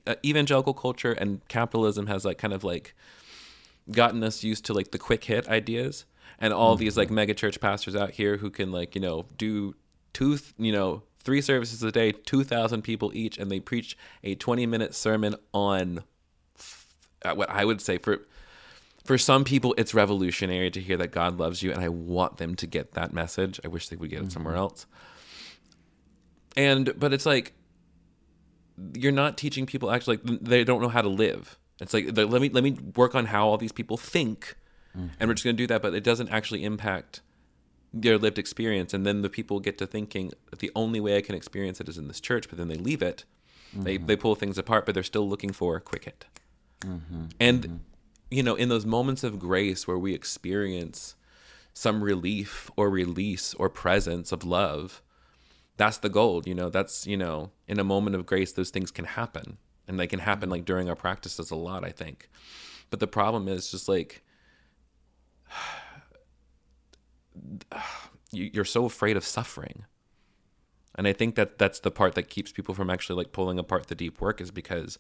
uh, 0.07 0.15
evangelical 0.25 0.75
culture 0.75 1.13
and 1.13 1.47
capitalism 1.49 2.07
has 2.07 2.25
like 2.25 2.39
kind 2.39 2.53
of 2.53 2.65
like 2.65 2.95
gotten 3.91 4.23
us 4.23 4.43
used 4.43 4.65
to 4.65 4.73
like 4.73 4.91
the 4.91 4.99
quick 4.99 5.25
hit 5.25 5.49
ideas 5.49 6.05
and 6.39 6.53
all 6.53 6.77
these 6.77 6.97
like 6.97 7.11
mega 7.11 7.35
church 7.35 7.61
pastors 7.61 7.97
out 7.97 8.11
here 8.13 8.37
who 8.37 8.51
can 8.51 8.71
like 8.71 8.95
you 8.95 9.01
know 9.01 9.27
do 9.37 9.75
two 10.13 10.39
you 10.59 10.73
know 10.73 11.03
three 11.21 11.41
services 11.41 11.83
a 11.83 11.93
day 11.93 12.13
2000 12.13 12.83
people 12.83 13.11
each 13.15 13.39
and 13.39 13.51
they 13.51 13.61
preach 13.61 13.97
a 14.25 14.35
20 14.35 14.67
minute 14.67 14.95
sermon 14.95 15.35
on 15.53 16.03
uh, 17.25 17.35
what 17.35 17.51
i 17.51 17.65
would 17.65 17.81
say 17.81 17.99
for 17.99 18.27
for 19.05 19.19
some 19.19 19.45
people 19.45 19.75
it's 19.77 19.95
revolutionary 19.95 20.71
to 20.71 20.81
hear 20.81 20.97
that 20.97 21.11
god 21.11 21.39
loves 21.39 21.63
you 21.63 21.73
and 21.73 21.81
i 21.81 21.89
want 21.89 22.37
them 22.39 22.55
to 22.55 22.67
get 22.67 22.93
that 22.93 23.13
message. 23.13 23.61
I 23.65 23.69
wish 23.69 23.89
they 23.89 23.97
would 23.97 24.11
get 24.11 24.23
it 24.23 24.33
somewhere 24.33 24.57
else. 24.57 24.87
And 26.57 26.93
but 26.99 27.13
it's 27.13 27.27
like 27.27 27.55
you're 28.95 29.13
not 29.13 29.37
teaching 29.37 29.67
people 29.67 29.91
actually 29.91 30.19
like 30.19 30.41
they 30.43 30.65
don't 30.65 30.83
know 30.83 30.89
how 30.89 31.03
to 31.03 31.09
live. 31.09 31.59
It's 31.81 31.95
like 31.95 32.17
let 32.17 32.41
me 32.43 32.49
let 32.49 32.65
me 32.65 32.77
work 32.97 33.15
on 33.15 33.27
how 33.27 33.49
all 33.49 33.57
these 33.57 33.73
people 33.73 33.97
think 33.97 34.57
and 35.19 35.29
we're 35.29 35.35
just 35.35 35.45
going 35.45 35.57
to 35.57 35.63
do 35.63 35.67
that 35.67 35.83
but 35.83 35.95
it 35.95 36.05
doesn't 36.05 36.29
actually 36.31 36.65
impact 36.65 37.21
their 37.93 38.19
lived 38.19 38.39
experience. 38.39 38.93
And 38.93 39.07
then 39.07 39.23
the 39.23 39.31
people 39.31 39.61
get 39.61 39.79
to 39.79 39.87
thinking 39.87 40.33
the 40.59 40.71
only 40.75 41.01
way 41.01 41.17
i 41.17 41.21
can 41.21 41.35
experience 41.35 41.81
it 41.81 41.89
is 41.89 41.99
in 41.99 42.09
this 42.09 42.21
church 42.21 42.49
but 42.49 42.59
then 42.59 42.69
they 42.69 42.77
leave 42.77 43.03
it. 43.03 43.25
They 43.75 43.97
mm-hmm. 43.97 44.07
they 44.07 44.17
pull 44.17 44.35
things 44.35 44.59
apart 44.59 44.87
but 44.87 44.95
they're 44.95 45.03
still 45.03 45.29
looking 45.29 45.53
for 45.53 45.77
a 45.77 45.81
quick 45.81 46.05
hit. 46.05 46.27
Mm-hmm. 46.81 47.25
And 47.41 47.63
mm-hmm. 47.63 47.77
you 48.31 48.43
know 48.43 48.55
in 48.55 48.69
those 48.69 48.87
moments 48.87 49.25
of 49.25 49.39
grace 49.39 49.87
where 49.87 49.99
we 49.99 50.15
experience 50.15 51.15
some 51.75 52.03
relief 52.03 52.71
or 52.77 52.91
release 52.91 53.55
or 53.55 53.69
presence 53.69 54.33
of 54.33 54.45
love 54.45 55.03
that's 55.77 55.99
the 55.99 56.09
gold 56.09 56.47
you 56.47 56.55
know? 56.55 56.69
That's 56.69 57.07
you 57.07 57.17
know 57.17 57.51
in 57.67 57.79
a 57.79 57.85
moment 57.85 58.17
of 58.17 58.27
grace 58.27 58.53
those 58.53 58.71
things 58.71 58.91
can 58.91 59.05
happen. 59.05 59.59
And 59.87 59.99
they 59.99 60.07
can 60.07 60.21
happen 60.21 60.51
like 60.51 60.67
during 60.67 60.91
our 60.91 60.97
practices 60.97 61.51
a 61.51 61.57
lot 61.57 61.85
i 61.85 61.91
think. 61.91 62.29
But 62.91 63.01
the 63.01 63.07
problem 63.07 63.49
is 63.49 63.71
just 63.71 63.89
like 63.89 64.23
you're 68.33 68.65
so 68.65 68.85
afraid 68.85 69.17
of 69.17 69.25
suffering. 69.25 69.85
And 70.95 71.07
I 71.07 71.13
think 71.13 71.37
that 71.37 71.59
that's 71.59 71.81
the 71.81 71.91
part 71.91 72.15
that 72.15 72.25
keeps 72.25 72.51
people 72.51 72.75
from 72.75 72.91
actually 72.91 73.17
like 73.17 73.33
pulling 73.33 73.59
apart 73.59 73.87
the 73.87 73.95
deep 73.95 74.21
work 74.21 74.41
is 74.41 74.51
because 74.51 74.99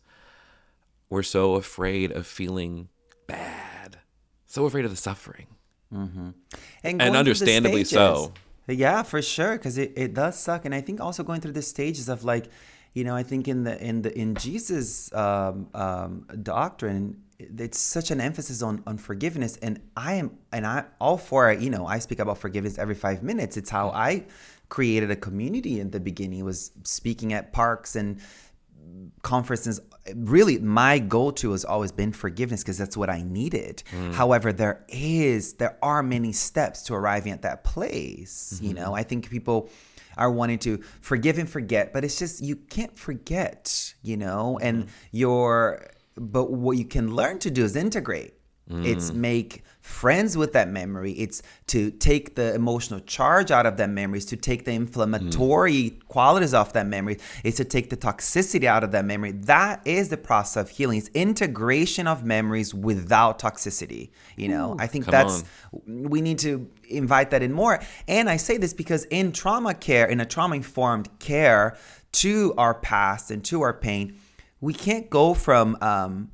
we're 1.11 1.25
so 1.25 1.55
afraid 1.55 2.13
of 2.13 2.27
feeling 2.27 2.89
bad, 3.27 3.99
so 4.47 4.65
afraid 4.65 4.85
of 4.85 4.91
the 4.93 4.97
suffering. 4.97 5.47
Mm-hmm. 5.93 6.31
And, 6.85 7.03
and 7.03 7.17
understandably 7.17 7.85
so. 7.85 8.33
Yeah, 8.69 9.03
for 9.03 9.23
sure, 9.23 9.57
because 9.57 9.79
it, 9.79 9.95
it 9.97 10.15
does 10.15 10.39
suck. 10.39 10.67
And 10.67 10.75
I 10.75 10.83
think 10.83 11.01
also 11.01 11.25
going 11.25 11.41
through 11.41 11.53
the 11.53 11.63
stages 11.63 12.09
of 12.09 12.23
like, 12.23 12.49
you 12.94 13.05
know, 13.05 13.14
I 13.14 13.22
think 13.22 13.48
in 13.48 13.64
the 13.64 13.81
in 13.83 14.03
the 14.03 14.16
in 14.18 14.35
Jesus' 14.35 15.12
um, 15.14 15.68
um, 15.74 16.27
doctrine, 16.42 17.22
it's 17.38 17.79
such 17.79 18.11
an 18.11 18.20
emphasis 18.20 18.62
on 18.62 18.83
on 18.87 18.98
forgiveness, 18.98 19.57
and 19.59 19.81
I 19.96 20.14
am 20.14 20.38
and 20.53 20.66
I 20.66 20.85
all 21.01 21.18
for 21.18 21.51
it. 21.51 21.61
You 21.61 21.70
know, 21.70 21.87
I 21.87 21.98
speak 21.98 22.18
about 22.18 22.38
forgiveness 22.38 22.79
every 22.79 22.94
five 22.94 23.22
minutes. 23.22 23.57
It's 23.57 23.70
how 23.70 23.90
I 23.90 24.27
created 24.68 25.11
a 25.11 25.16
community 25.16 25.81
in 25.81 25.90
the 25.90 26.01
beginning. 26.01 26.44
Was 26.44 26.72
speaking 26.85 27.33
at 27.33 27.53
parks 27.53 27.96
and 27.96 28.20
conferences 29.22 29.81
really 30.14 30.59
my 30.59 30.98
go-to 30.98 31.53
has 31.53 31.64
always 31.64 31.92
been 31.92 32.12
forgiveness 32.12 32.62
because 32.62 32.79
that's 32.79 32.96
what 32.96 33.11
i 33.11 33.22
needed 33.22 33.83
mm. 33.90 34.12
however 34.14 34.53
there 34.53 34.85
is 34.88 35.55
there 35.55 35.77
are 35.83 36.03
many 36.03 36.33
steps 36.33 36.83
to 36.83 36.94
arriving 36.94 37.33
at 37.33 37.42
that 37.42 37.64
place 37.64 38.55
mm-hmm. 38.55 38.66
you 38.66 38.74
know 38.74 38.94
i 38.94 39.03
think 39.03 39.29
people 39.29 39.68
are 40.19 40.31
wanting 40.31 40.59
to 40.59 40.83
forgive 41.01 41.39
and 41.39 41.49
forget 41.49 41.93
but 41.93 42.05
it's 42.05 42.19
just 42.19 42.43
you 42.43 42.57
can't 42.57 42.97
forget 42.99 43.95
you 44.03 44.17
know 44.17 44.59
and 44.61 44.85
mm. 44.85 44.89
your 45.13 45.87
but 46.17 46.51
what 46.51 46.77
you 46.77 46.85
can 46.85 47.15
learn 47.15 47.39
to 47.39 47.51
do 47.51 47.65
is 47.65 47.77
integrate 47.77 48.35
mm. 48.71 48.87
it's 48.87 49.13
make 49.13 49.63
friends 49.81 50.37
with 50.37 50.53
that 50.53 50.69
memory. 50.69 51.13
It's 51.13 51.43
to 51.69 51.91
take 51.91 52.35
the 52.35 52.55
emotional 52.55 53.01
charge 53.01 53.51
out 53.51 53.65
of 53.65 53.79
that 53.79 53.89
memory. 53.89 54.19
It's 54.19 54.27
to 54.27 54.37
take 54.37 54.65
the 54.65 54.73
inflammatory 54.73 55.91
mm. 55.91 56.07
qualities 56.09 56.53
off 56.53 56.75
that 56.75 56.87
memory. 56.87 57.19
It's 57.43 57.57
to 57.57 57.65
take 57.65 57.89
the 57.91 57.97
toxicity 57.97 58.65
out 58.65 58.85
of 58.85 58.93
that 58.93 59.05
memory. 59.05 59.33
That 59.33 59.81
is 59.87 60.11
the 60.11 60.17
process 60.17 60.63
of 60.63 60.71
healing. 60.71 60.99
It's 60.99 61.09
integration 61.15 62.07
of 62.07 62.25
memories 62.25 62.75
without 62.75 63.39
toxicity. 63.39 64.11
You 64.37 64.49
know, 64.49 64.75
Ooh, 64.75 64.77
I 64.79 64.87
think 64.87 65.07
that's 65.07 65.45
on. 65.73 66.11
we 66.11 66.21
need 66.21 66.39
to 66.41 66.71
invite 66.89 67.31
that 67.31 67.43
in 67.43 67.53
more. 67.53 67.81
And 68.07 68.29
I 68.29 68.37
say 68.37 68.59
this 68.59 68.75
because 68.75 69.05
in 69.05 69.33
trauma 69.33 69.75
care, 69.75 70.07
in 70.07 70.21
a 70.21 70.27
trauma 70.27 70.57
informed 70.57 71.19
care 71.19 71.77
to 72.13 72.55
our 72.59 72.75
past 72.75 73.31
and 73.31 73.45
to 73.47 73.63
our 73.63 73.73
pain, 73.73 74.19
we 74.61 74.75
can't 74.75 75.09
go 75.09 75.35
from 75.35 75.77
um, 75.81 76.31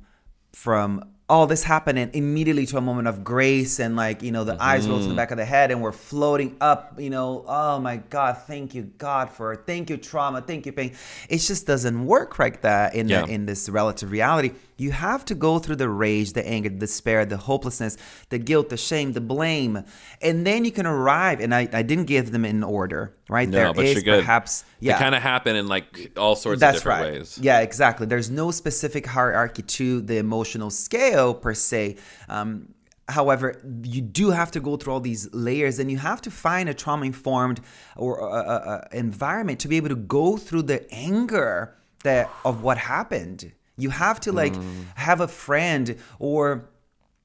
from 0.51 1.03
all 1.27 1.47
this 1.47 1.63
happening 1.63 2.09
immediately 2.13 2.67
to 2.67 2.77
a 2.77 2.81
moment 2.81 3.07
of 3.07 3.23
grace 3.23 3.79
and 3.79 3.95
like 3.95 4.21
you 4.21 4.31
know 4.31 4.43
the 4.43 4.53
mm-hmm. 4.53 4.61
eyes 4.61 4.87
roll 4.87 4.97
to 4.97 5.03
the 5.03 5.09
mm-hmm. 5.09 5.17
back 5.17 5.31
of 5.31 5.37
the 5.37 5.45
head 5.45 5.71
and 5.71 5.81
we're 5.81 5.91
floating 5.91 6.55
up 6.61 6.99
you 6.99 7.09
know 7.09 7.43
oh 7.47 7.79
my 7.79 7.97
god 7.97 8.37
thank 8.45 8.75
you 8.75 8.83
god 8.99 9.29
for 9.29 9.55
thank 9.55 9.89
you 9.89 9.97
trauma 9.97 10.39
thank 10.41 10.67
you 10.67 10.71
pain 10.71 10.93
it 11.27 11.39
just 11.39 11.65
doesn't 11.65 12.05
work 12.05 12.37
like 12.37 12.61
that 12.61 12.93
in 12.93 13.09
yeah. 13.09 13.25
the, 13.25 13.33
in 13.33 13.47
this 13.47 13.67
relative 13.69 14.11
reality 14.11 14.51
you 14.77 14.91
have 14.91 15.23
to 15.25 15.35
go 15.35 15.59
through 15.59 15.77
the 15.77 15.89
rage, 15.89 16.33
the 16.33 16.45
anger, 16.47 16.69
the 16.69 16.75
despair, 16.75 17.25
the 17.25 17.37
hopelessness, 17.37 17.97
the 18.29 18.37
guilt, 18.37 18.69
the 18.69 18.77
shame, 18.77 19.13
the 19.13 19.21
blame, 19.21 19.83
and 20.21 20.45
then 20.45 20.65
you 20.65 20.71
can 20.71 20.85
arrive. 20.85 21.39
And 21.39 21.53
I, 21.53 21.67
I 21.71 21.81
didn't 21.81 22.05
give 22.05 22.31
them 22.31 22.45
in 22.45 22.63
order, 22.63 23.15
right? 23.29 23.47
No, 23.47 23.57
there 23.57 23.73
but 23.73 23.85
is 23.85 24.03
perhaps 24.03 24.65
yeah, 24.79 24.93
they 24.93 24.99
kind 24.99 25.15
of 25.15 25.21
happen 25.21 25.55
in 25.55 25.67
like 25.67 26.11
all 26.17 26.35
sorts 26.35 26.59
That's 26.59 26.77
of 26.77 26.83
different 26.83 27.01
right. 27.01 27.13
ways. 27.13 27.39
Yeah, 27.41 27.61
exactly. 27.61 28.05
There's 28.05 28.29
no 28.29 28.51
specific 28.51 29.05
hierarchy 29.05 29.61
to 29.61 30.01
the 30.01 30.17
emotional 30.17 30.69
scale 30.69 31.33
per 31.33 31.53
se. 31.53 31.97
Um, 32.29 32.69
However, 33.07 33.61
you 33.83 34.01
do 34.01 34.31
have 34.31 34.49
to 34.49 34.59
go 34.59 34.77
through 34.77 34.93
all 34.93 34.99
these 34.99 35.31
layers, 35.31 35.77
and 35.77 35.91
you 35.91 35.97
have 35.99 36.21
to 36.21 36.31
find 36.31 36.67
a 36.67 36.73
trauma-informed 36.73 37.61
or 37.95 38.19
uh, 38.19 38.43
uh, 38.43 38.49
uh 38.49 38.87
environment 38.93 39.59
to 39.59 39.67
be 39.67 39.77
able 39.77 39.89
to 39.89 39.95
go 39.95 40.37
through 40.37 40.63
the 40.63 40.91
anger 40.91 41.75
that 42.01 42.31
of 42.43 42.63
what 42.63 42.79
happened 42.79 43.51
you 43.77 43.89
have 43.89 44.19
to 44.21 44.31
like 44.31 44.53
mm. 44.53 44.85
have 44.95 45.21
a 45.21 45.27
friend 45.27 45.97
or 46.19 46.69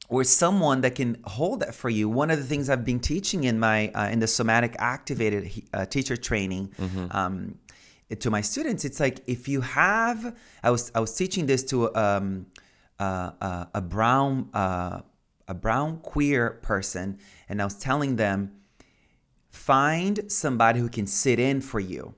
or 0.08 0.24
someone 0.24 0.80
that 0.80 0.96
can 0.96 1.16
hold 1.24 1.60
that 1.60 1.72
for 1.72 1.88
you. 1.88 2.08
One 2.08 2.32
of 2.32 2.38
the 2.38 2.44
things 2.44 2.68
I've 2.68 2.84
been 2.84 2.98
teaching 2.98 3.44
in 3.44 3.60
my 3.60 3.88
uh, 3.88 4.08
in 4.08 4.18
the 4.18 4.26
somatic 4.26 4.74
activated 4.78 5.50
uh, 5.72 5.86
teacher 5.86 6.16
training 6.16 6.72
mm-hmm. 6.76 7.06
um, 7.10 7.58
to 8.18 8.30
my 8.30 8.40
students, 8.40 8.84
it's 8.84 8.98
like 8.98 9.20
if 9.26 9.46
you 9.46 9.60
have, 9.60 10.36
I 10.62 10.70
was 10.70 10.90
I 10.94 11.00
was 11.00 11.14
teaching 11.14 11.46
this 11.46 11.62
to 11.64 11.94
um, 11.94 12.46
uh, 12.98 13.30
uh 13.40 13.64
a 13.74 13.80
brown 13.80 14.50
uh, 14.52 15.00
a 15.46 15.54
brown 15.54 15.98
queer 15.98 16.58
person, 16.62 17.18
and 17.48 17.62
I 17.62 17.64
was 17.64 17.74
telling 17.74 18.16
them, 18.16 18.52
find 19.48 20.30
somebody 20.30 20.80
who 20.80 20.88
can 20.88 21.06
sit 21.06 21.38
in 21.38 21.60
for 21.60 21.80
you. 21.80 22.14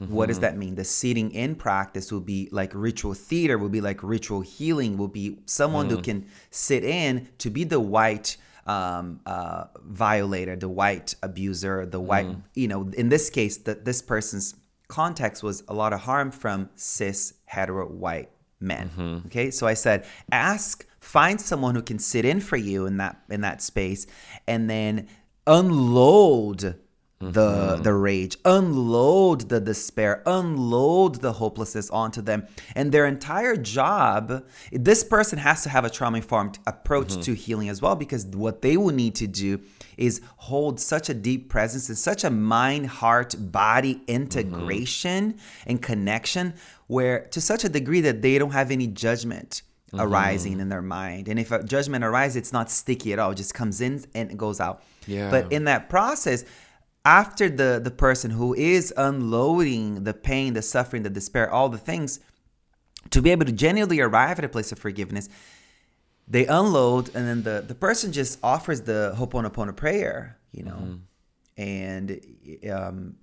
Mm-hmm. 0.00 0.12
What 0.12 0.26
does 0.26 0.36
mm-hmm. 0.36 0.42
that 0.42 0.56
mean? 0.58 0.74
The 0.74 0.84
sitting 0.84 1.30
in 1.32 1.54
practice 1.54 2.12
will 2.12 2.20
be 2.20 2.48
like 2.52 2.72
ritual 2.74 3.14
theater, 3.14 3.56
will 3.56 3.70
be 3.70 3.80
like 3.80 4.02
ritual 4.02 4.42
healing, 4.42 4.98
will 4.98 5.08
be 5.08 5.38
someone 5.46 5.88
mm. 5.88 5.92
who 5.92 6.02
can 6.02 6.26
sit 6.50 6.84
in 6.84 7.28
to 7.38 7.48
be 7.48 7.64
the 7.64 7.80
white 7.80 8.36
um, 8.66 9.20
uh, 9.24 9.64
violator, 9.84 10.56
the 10.56 10.68
white 10.68 11.14
abuser, 11.22 11.86
the 11.86 12.00
white, 12.00 12.26
mm. 12.26 12.42
you 12.54 12.68
know, 12.68 12.90
in 12.94 13.08
this 13.08 13.30
case, 13.30 13.56
that 13.58 13.84
this 13.84 14.02
person's 14.02 14.54
context 14.88 15.42
was 15.42 15.62
a 15.68 15.74
lot 15.74 15.92
of 15.92 16.00
harm 16.00 16.30
from 16.30 16.68
cis 16.74 17.34
hetero 17.46 17.88
white 17.88 18.30
men. 18.60 18.90
Mm-hmm. 18.90 19.26
Okay, 19.26 19.50
so 19.50 19.66
I 19.66 19.74
said, 19.74 20.04
ask, 20.30 20.86
find 21.00 21.40
someone 21.40 21.74
who 21.74 21.82
can 21.82 21.98
sit 21.98 22.24
in 22.24 22.40
for 22.40 22.56
you 22.56 22.86
in 22.86 22.98
that 22.98 23.22
in 23.30 23.40
that 23.42 23.62
space, 23.62 24.06
and 24.46 24.68
then 24.68 25.08
unload 25.46 26.78
the 27.18 27.28
mm-hmm. 27.30 27.82
the 27.82 27.94
rage 27.94 28.36
unload 28.44 29.48
the 29.48 29.58
despair 29.58 30.22
unload 30.26 31.14
the 31.22 31.32
hopelessness 31.32 31.88
onto 31.88 32.20
them 32.20 32.46
and 32.74 32.92
their 32.92 33.06
entire 33.06 33.56
job 33.56 34.44
this 34.70 35.02
person 35.02 35.38
has 35.38 35.62
to 35.62 35.70
have 35.70 35.86
a 35.86 35.90
trauma 35.90 36.18
informed 36.18 36.58
approach 36.66 37.08
mm-hmm. 37.08 37.22
to 37.22 37.34
healing 37.34 37.70
as 37.70 37.80
well 37.80 37.96
because 37.96 38.26
what 38.26 38.60
they 38.60 38.76
will 38.76 38.92
need 38.92 39.14
to 39.14 39.26
do 39.26 39.58
is 39.96 40.20
hold 40.36 40.78
such 40.78 41.08
a 41.08 41.14
deep 41.14 41.48
presence 41.48 41.88
and 41.88 41.96
such 41.96 42.22
a 42.22 42.28
mind 42.28 42.86
heart 42.86 43.34
body 43.38 44.02
integration 44.06 45.32
mm-hmm. 45.32 45.70
and 45.70 45.80
connection 45.80 46.52
where 46.86 47.20
to 47.28 47.40
such 47.40 47.64
a 47.64 47.68
degree 47.70 48.02
that 48.02 48.20
they 48.20 48.36
don't 48.36 48.50
have 48.50 48.70
any 48.70 48.86
judgment 48.86 49.62
mm-hmm. 49.90 50.00
arising 50.00 50.60
in 50.60 50.68
their 50.68 50.82
mind 50.82 51.28
and 51.28 51.38
if 51.38 51.50
a 51.50 51.62
judgment 51.64 52.04
arises 52.04 52.36
it's 52.36 52.52
not 52.52 52.70
sticky 52.70 53.14
at 53.14 53.18
all 53.18 53.30
it 53.30 53.36
just 53.36 53.54
comes 53.54 53.80
in 53.80 54.04
and 54.14 54.38
goes 54.38 54.60
out 54.60 54.82
yeah. 55.06 55.30
but 55.30 55.50
in 55.50 55.64
that 55.64 55.88
process 55.88 56.44
after 57.06 57.48
the 57.48 57.80
the 57.82 57.90
person 57.90 58.32
who 58.32 58.52
is 58.54 58.92
unloading 58.96 60.02
the 60.02 60.12
pain, 60.12 60.54
the 60.54 60.60
suffering, 60.60 61.04
the 61.04 61.10
despair, 61.10 61.48
all 61.48 61.68
the 61.68 61.78
things, 61.78 62.18
to 63.10 63.22
be 63.22 63.30
able 63.30 63.46
to 63.46 63.52
genuinely 63.52 64.00
arrive 64.00 64.40
at 64.40 64.44
a 64.44 64.48
place 64.48 64.72
of 64.72 64.78
forgiveness, 64.78 65.28
they 66.26 66.46
unload, 66.46 67.06
and 67.14 67.26
then 67.28 67.42
the 67.44 67.64
the 67.66 67.76
person 67.76 68.12
just 68.12 68.40
offers 68.42 68.80
the 68.82 69.14
Ho'oponopono 69.16 69.74
prayer, 69.74 70.36
you 70.50 70.64
know, 70.64 70.82
mm-hmm. 70.82 71.62
and 71.62 72.20
um, 72.72 73.14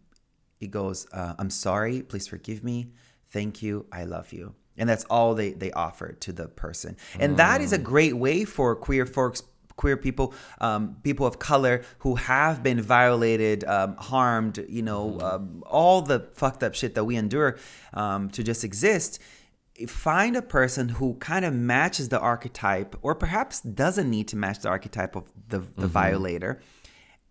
he 0.55 0.67
goes, 0.67 1.05
uh, 1.11 1.33
"I'm 1.37 1.49
sorry, 1.49 2.01
please 2.03 2.25
forgive 2.25 2.63
me, 2.63 2.93
thank 3.31 3.61
you, 3.61 3.85
I 3.91 4.05
love 4.05 4.31
you." 4.31 4.55
And 4.77 4.89
that's 4.89 5.03
all 5.03 5.35
they, 5.35 5.51
they 5.51 5.71
offer 5.71 6.13
to 6.13 6.33
the 6.33 6.47
person. 6.47 6.97
And 7.19 7.33
mm. 7.33 7.37
that 7.37 7.61
is 7.61 7.73
a 7.73 7.77
mm. 7.77 7.83
great 7.83 8.17
way 8.17 8.43
for 8.43 8.75
queer 8.75 9.05
folks 9.05 9.43
queer 9.75 9.97
people, 9.97 10.33
um, 10.61 10.97
people 11.03 11.25
of 11.25 11.39
color 11.39 11.83
who 11.99 12.15
have 12.15 12.63
been 12.63 12.81
violated, 12.81 13.63
um, 13.65 13.95
harmed, 13.97 14.63
you 14.69 14.81
know, 14.81 15.11
mm-hmm. 15.11 15.25
um, 15.25 15.63
all 15.65 16.01
the 16.01 16.27
fucked 16.33 16.63
up 16.63 16.75
shit 16.75 16.95
that 16.95 17.03
we 17.03 17.15
endure 17.15 17.57
um, 17.93 18.29
to 18.29 18.43
just 18.43 18.63
exist. 18.63 19.19
Find 19.87 20.35
a 20.35 20.41
person 20.41 20.89
who 20.89 21.15
kind 21.15 21.45
of 21.45 21.53
matches 21.53 22.09
the 22.09 22.19
archetype, 22.19 22.95
or 23.01 23.15
perhaps 23.15 23.61
doesn't 23.61 24.09
need 24.09 24.27
to 24.27 24.35
match 24.35 24.59
the 24.59 24.69
archetype 24.69 25.15
of 25.15 25.31
the, 25.49 25.59
the 25.59 25.65
mm-hmm. 25.65 25.87
violator 25.87 26.61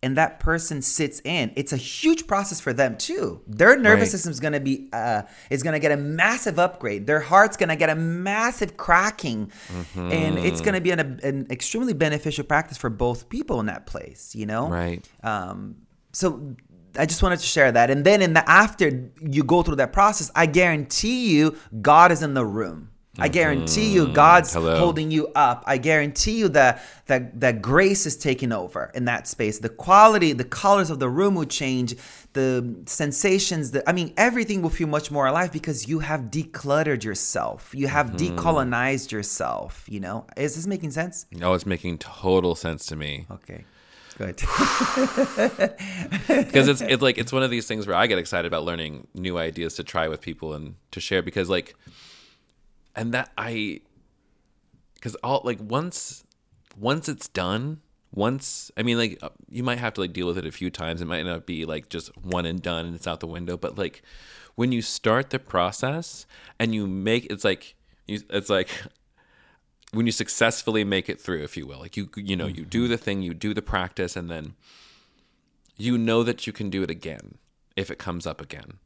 and 0.03 0.17
that 0.17 0.41
person 0.41 0.83
sits 0.83 1.21
in 1.25 1.53
it's 1.57 1.73
a 1.73 1.77
huge 1.77 2.27
process 2.27 2.61
for 2.61 2.73
them 2.73 2.97
too 2.97 3.41
their 3.47 3.79
nervous 3.79 4.09
right. 4.09 4.11
system 4.11 4.31
is 4.31 4.41
going 4.41 4.53
to 4.53 4.61
be 4.61 4.89
uh, 4.93 5.23
is 5.51 5.63
going 5.63 5.73
to 5.73 5.79
get 5.79 5.93
a 5.93 5.97
massive 5.97 6.59
upgrade 6.59 7.07
their 7.07 7.21
heart's 7.21 7.57
going 7.57 7.69
to 7.69 7.77
get 7.77 7.91
a 7.91 7.95
massive 7.95 8.77
cracking 8.77 9.51
mm-hmm. 9.69 10.13
and 10.13 10.39
it's 10.39 10.61
going 10.61 10.75
to 10.75 10.81
be 10.81 10.91
an, 10.91 11.21
an, 11.23 11.47
extremely 11.51 11.93
beneficial 11.93 12.45
practice 12.45 12.77
for 12.77 12.91
both 12.91 13.29
people 13.29 13.61
in 13.61 13.67
that 13.67 13.87
place 13.87 14.35
you 14.35 14.47
know 14.47 14.69
right 14.69 15.09
um, 15.23 15.77
so 16.13 16.55
I 16.99 17.07
just 17.07 17.23
wanted 17.23 17.39
to 17.39 17.47
share 17.47 17.73
that. 17.73 17.91
And 17.91 18.05
then 18.05 18.21
in 18.21 18.35
the 18.35 18.49
after 18.49 19.11
you 19.21 19.43
go 19.45 19.63
through 19.63 19.77
that 19.77 19.93
process, 19.93 20.31
I 20.35 20.47
guarantee 20.47 21.35
you 21.35 21.57
God 21.81 22.13
is 22.13 22.23
in 22.23 22.35
the 22.35 22.45
room. 22.45 22.92
I 23.19 23.29
guarantee 23.29 23.93
you, 23.93 24.05
mm-hmm. 24.05 24.15
God's 24.15 24.55
Hello. 24.55 24.79
holding 24.79 25.11
you 25.11 25.29
up. 25.35 25.65
I 25.67 25.77
guarantee 25.77 26.39
you 26.39 26.49
that, 26.51 26.83
that 27.07 27.39
that 27.41 27.61
grace 27.61 28.07
is 28.07 28.17
taking 28.17 28.53
over 28.53 28.91
in 28.95 29.05
that 29.05 29.29
space. 29.29 29.59
The 29.59 29.69
quality, 29.69 30.33
the 30.33 30.45
colors 30.45 30.89
of 30.89 30.99
the 30.99 31.11
room 31.11 31.35
will 31.35 31.45
change. 31.45 31.95
The 32.33 32.75
sensations, 32.87 33.73
the 33.73 33.87
I 33.87 33.93
mean, 33.93 34.15
everything 34.17 34.63
will 34.63 34.71
feel 34.71 34.89
much 34.89 35.11
more 35.11 35.27
alive 35.27 35.53
because 35.53 35.87
you 35.87 35.99
have 35.99 36.31
decluttered 36.31 37.05
yourself. 37.05 37.75
You 37.75 37.87
have 37.89 38.13
mm-hmm. 38.13 38.39
decolonized 38.39 39.13
yourself. 39.13 39.85
You 39.91 40.01
know, 40.01 40.27
is 40.39 40.57
this 40.57 40.67
making 40.67 40.93
sense? 40.93 41.27
No, 41.33 41.53
it's 41.53 41.67
making 41.67 41.99
total 41.99 42.55
sense 42.55 42.87
to 42.87 42.97
me. 42.97 43.27
Okay. 43.31 43.67
Good. 44.17 44.37
because 46.29 46.69
it's 46.69 46.81
it's 46.81 47.03
like 47.03 47.19
it's 47.19 47.33
one 47.33 47.43
of 47.43 47.51
these 47.51 47.67
things 47.67 47.87
where 47.87 47.97
I 47.97 48.07
get 48.07 48.17
excited 48.19 48.47
about 48.47 48.65
learning 48.65 49.07
new 49.13 49.37
ideas 49.37 49.75
to 49.75 49.85
try 49.85 50.09
with 50.09 50.23
people 50.23 50.55
and 50.55 50.77
to 50.93 51.01
share 51.01 51.21
because 51.23 51.51
like 51.51 51.75
and 52.95 53.13
that 53.15 53.31
I 53.37 53.81
because 54.95 55.15
all 55.17 55.41
like 55.45 55.59
once 55.61 56.25
once 56.79 57.09
it's 57.09 57.29
done 57.29 57.81
once 58.15 58.71
I 58.77 58.83
mean 58.83 58.99
like 58.99 59.19
uh, 59.23 59.31
you 59.49 59.63
might 59.63 59.79
have 59.79 59.95
to 59.95 60.01
like 60.01 60.13
deal 60.13 60.27
with 60.27 60.39
it 60.39 60.47
a 60.47 60.53
few 60.53 60.71
times. 60.71 61.01
It 61.01 61.07
might 61.07 61.25
not 61.25 61.47
be 61.47 61.65
like 61.65 61.89
just 61.89 62.17
one 62.19 62.47
and 62.47 62.63
done 62.63 62.87
and 62.87 62.95
it's 62.95 63.07
out 63.07 63.21
the 63.21 63.27
window 63.27 63.57
but 63.57 63.79
like 63.79 64.03
when 64.55 64.73
you 64.73 64.83
start 64.83 65.31
the 65.31 65.39
process 65.39 66.27
and 66.59 66.75
you 66.75 66.87
make 66.87 67.27
it's 67.31 67.45
like 67.45 67.75
you, 68.07 68.21
it's 68.31 68.51
like 68.51 68.69
when 69.93 70.07
you 70.07 70.13
successfully 70.13 70.85
make 70.85 71.09
it 71.09 71.21
through 71.21 71.43
if 71.43 71.57
you 71.57 71.67
will 71.67 71.79
like 71.79 71.97
you 71.97 72.09
you 72.17 72.37
know 72.37 72.47
you 72.47 72.65
do 72.65 72.89
the 72.89 72.99
thing 72.99 73.23
you 73.23 73.35
do 73.35 73.55
the 73.55 73.63
practice 73.63 74.17
and 74.17 74.31
then 74.31 74.55
you 75.77 75.97
know 75.99 76.23
that 76.23 76.47
you 76.47 76.53
can 76.53 76.71
do 76.71 76.83
it 76.83 76.91
again 76.91 77.39
if 77.77 77.91
it 77.91 77.99
comes 77.99 78.27
up 78.27 78.41
again 78.41 78.79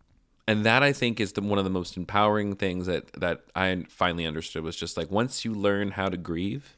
and 0.46 0.64
that 0.64 0.82
i 0.82 0.92
think 0.92 1.20
is 1.20 1.32
the, 1.32 1.40
one 1.40 1.59
of 1.59 1.64
the 1.64 1.70
most 1.70 1.96
empowering 1.96 2.54
things 2.54 2.87
that 2.87 3.12
that 3.14 3.42
i 3.54 3.85
finally 3.88 4.26
understood 4.26 4.62
was 4.62 4.76
just 4.76 4.96
like 4.96 5.11
once 5.11 5.44
you 5.44 5.52
learn 5.54 5.92
how 5.92 6.09
to 6.09 6.16
grieve 6.16 6.76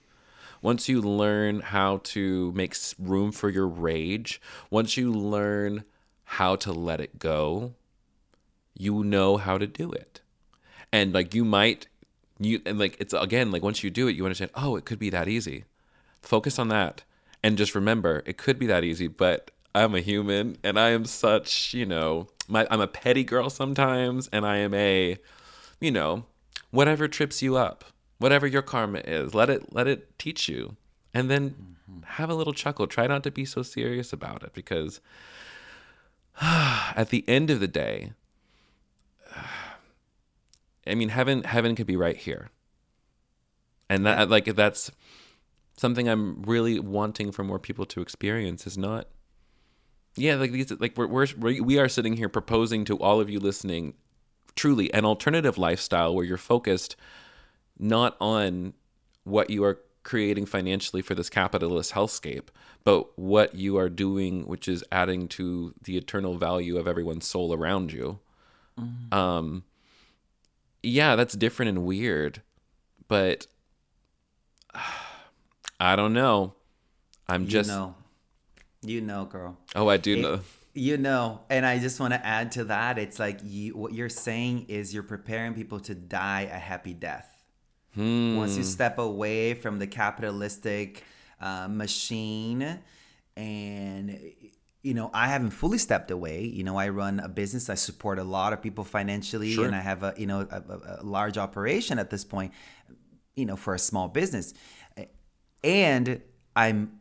once 0.60 0.88
you 0.88 1.00
learn 1.00 1.60
how 1.60 2.00
to 2.02 2.50
make 2.52 2.74
room 2.98 3.30
for 3.30 3.48
your 3.48 3.66
rage 3.66 4.40
once 4.70 4.96
you 4.96 5.12
learn 5.12 5.84
how 6.24 6.56
to 6.56 6.72
let 6.72 7.00
it 7.00 7.18
go 7.18 7.74
you 8.78 9.04
know 9.04 9.36
how 9.36 9.58
to 9.58 9.66
do 9.66 9.90
it. 9.90 10.20
And 10.92 11.12
like 11.12 11.34
you 11.34 11.44
might 11.44 11.88
you 12.38 12.62
and 12.64 12.78
like 12.78 12.96
it's 13.00 13.12
again 13.12 13.50
like 13.50 13.62
once 13.62 13.82
you 13.82 13.90
do 13.90 14.06
it 14.06 14.14
you 14.14 14.24
understand 14.24 14.52
oh 14.54 14.76
it 14.76 14.84
could 14.84 14.98
be 14.98 15.10
that 15.10 15.28
easy. 15.28 15.64
Focus 16.22 16.58
on 16.58 16.68
that 16.68 17.02
and 17.42 17.58
just 17.58 17.74
remember 17.74 18.22
it 18.24 18.38
could 18.38 18.58
be 18.58 18.66
that 18.66 18.84
easy 18.84 19.06
but 19.06 19.52
i'm 19.74 19.94
a 19.94 20.00
human 20.00 20.56
and 20.64 20.78
i 20.78 20.88
am 20.90 21.04
such 21.04 21.72
you 21.72 21.86
know 21.86 22.26
my, 22.48 22.66
i'm 22.70 22.80
a 22.80 22.86
petty 22.86 23.24
girl 23.24 23.50
sometimes 23.50 24.28
and 24.32 24.44
i 24.44 24.56
am 24.56 24.74
a 24.74 25.16
you 25.80 25.90
know 25.90 26.24
whatever 26.70 27.06
trips 27.06 27.42
you 27.42 27.56
up 27.56 27.84
whatever 28.18 28.46
your 28.46 28.62
karma 28.62 28.98
is 28.98 29.34
let 29.34 29.48
it 29.48 29.72
let 29.72 29.86
it 29.86 30.18
teach 30.18 30.48
you. 30.48 30.76
And 31.14 31.30
then 31.30 31.50
mm-hmm. 31.50 32.02
have 32.02 32.28
a 32.28 32.34
little 32.34 32.52
chuckle. 32.52 32.86
Try 32.86 33.06
not 33.06 33.22
to 33.24 33.30
be 33.30 33.44
so 33.44 33.62
serious 33.62 34.12
about 34.12 34.42
it 34.42 34.52
because 34.52 35.00
at 36.40 37.08
the 37.08 37.24
end 37.26 37.50
of 37.50 37.60
the 37.60 37.68
day 37.68 38.12
I 40.86 40.94
mean, 40.94 41.10
heaven 41.10 41.44
heaven 41.44 41.74
could 41.74 41.86
be 41.86 41.96
right 41.96 42.16
here, 42.16 42.50
and 43.90 44.06
that 44.06 44.30
like 44.30 44.46
that's 44.56 44.90
something 45.76 46.08
I'm 46.08 46.42
really 46.42 46.80
wanting 46.80 47.30
for 47.30 47.44
more 47.44 47.58
people 47.58 47.84
to 47.86 48.00
experience. 48.00 48.66
Is 48.66 48.78
not, 48.78 49.06
yeah, 50.16 50.34
like 50.34 50.52
these 50.52 50.70
like 50.80 50.96
we're, 50.96 51.06
we're 51.06 51.62
we 51.62 51.78
are 51.78 51.88
sitting 51.88 52.16
here 52.16 52.28
proposing 52.28 52.84
to 52.86 52.96
all 52.98 53.20
of 53.20 53.30
you 53.30 53.38
listening, 53.40 53.94
truly 54.56 54.92
an 54.92 55.04
alternative 55.04 55.58
lifestyle 55.58 56.14
where 56.14 56.24
you're 56.24 56.36
focused 56.36 56.96
not 57.78 58.16
on 58.20 58.74
what 59.24 59.50
you 59.50 59.62
are 59.64 59.78
creating 60.02 60.46
financially 60.46 61.02
for 61.02 61.14
this 61.14 61.28
capitalist 61.28 61.92
hellscape, 61.92 62.48
but 62.82 63.16
what 63.18 63.54
you 63.54 63.76
are 63.76 63.90
doing, 63.90 64.46
which 64.46 64.66
is 64.66 64.82
adding 64.90 65.28
to 65.28 65.74
the 65.82 65.96
eternal 65.96 66.38
value 66.38 66.78
of 66.78 66.88
everyone's 66.88 67.26
soul 67.26 67.52
around 67.52 67.92
you. 67.92 68.18
Um, 69.12 69.64
yeah, 70.82 71.16
that's 71.16 71.34
different 71.34 71.68
and 71.70 71.84
weird, 71.84 72.42
but 73.06 73.46
I 75.80 75.94
don't 75.96 76.12
know. 76.12 76.54
I'm 77.28 77.42
You 77.42 77.48
just 77.48 77.68
know. 77.70 77.94
You 78.88 79.00
know, 79.02 79.24
girl. 79.26 79.58
oh, 79.76 79.88
I 79.88 79.96
do 79.98 80.16
It- 80.16 80.22
know. 80.22 80.40
You 80.74 80.96
know, 80.96 81.40
and 81.50 81.66
I 81.66 81.80
just 81.80 81.98
want 81.98 82.12
to 82.14 82.24
add 82.24 82.52
to 82.52 82.64
that. 82.64 82.98
It's 82.98 83.18
like 83.18 83.40
you, 83.42 83.76
what 83.76 83.92
you're 83.94 84.08
saying 84.08 84.66
is 84.68 84.94
you're 84.94 85.02
preparing 85.02 85.54
people 85.54 85.80
to 85.80 85.94
die 85.94 86.42
a 86.42 86.58
happy 86.58 86.94
death. 86.94 87.26
Once 87.96 88.52
Hmm. 88.52 88.58
you 88.58 88.62
step 88.62 88.98
away 88.98 89.54
from 89.54 89.80
the 89.80 89.88
capitalistic 89.88 91.02
uh, 91.40 91.66
machine, 91.68 92.78
and 93.36 94.20
you 94.82 94.94
know, 94.94 95.10
I 95.12 95.26
haven't 95.28 95.50
fully 95.50 95.78
stepped 95.78 96.12
away. 96.12 96.44
You 96.44 96.62
know, 96.62 96.76
I 96.76 96.90
run 96.90 97.18
a 97.18 97.28
business. 97.28 97.68
I 97.68 97.74
support 97.74 98.20
a 98.20 98.24
lot 98.24 98.52
of 98.52 98.62
people 98.62 98.84
financially, 98.84 99.52
Sure. 99.52 99.66
and 99.66 99.74
I 99.74 99.80
have 99.80 100.04
a 100.04 100.14
you 100.16 100.26
know 100.26 100.46
a, 100.48 101.00
a 101.00 101.02
large 101.02 101.38
operation 101.38 101.98
at 101.98 102.10
this 102.10 102.24
point. 102.24 102.52
You 103.34 103.46
know, 103.46 103.56
for 103.56 103.74
a 103.74 103.78
small 103.80 104.06
business, 104.08 104.54
and 105.64 106.20
I'm 106.54 106.97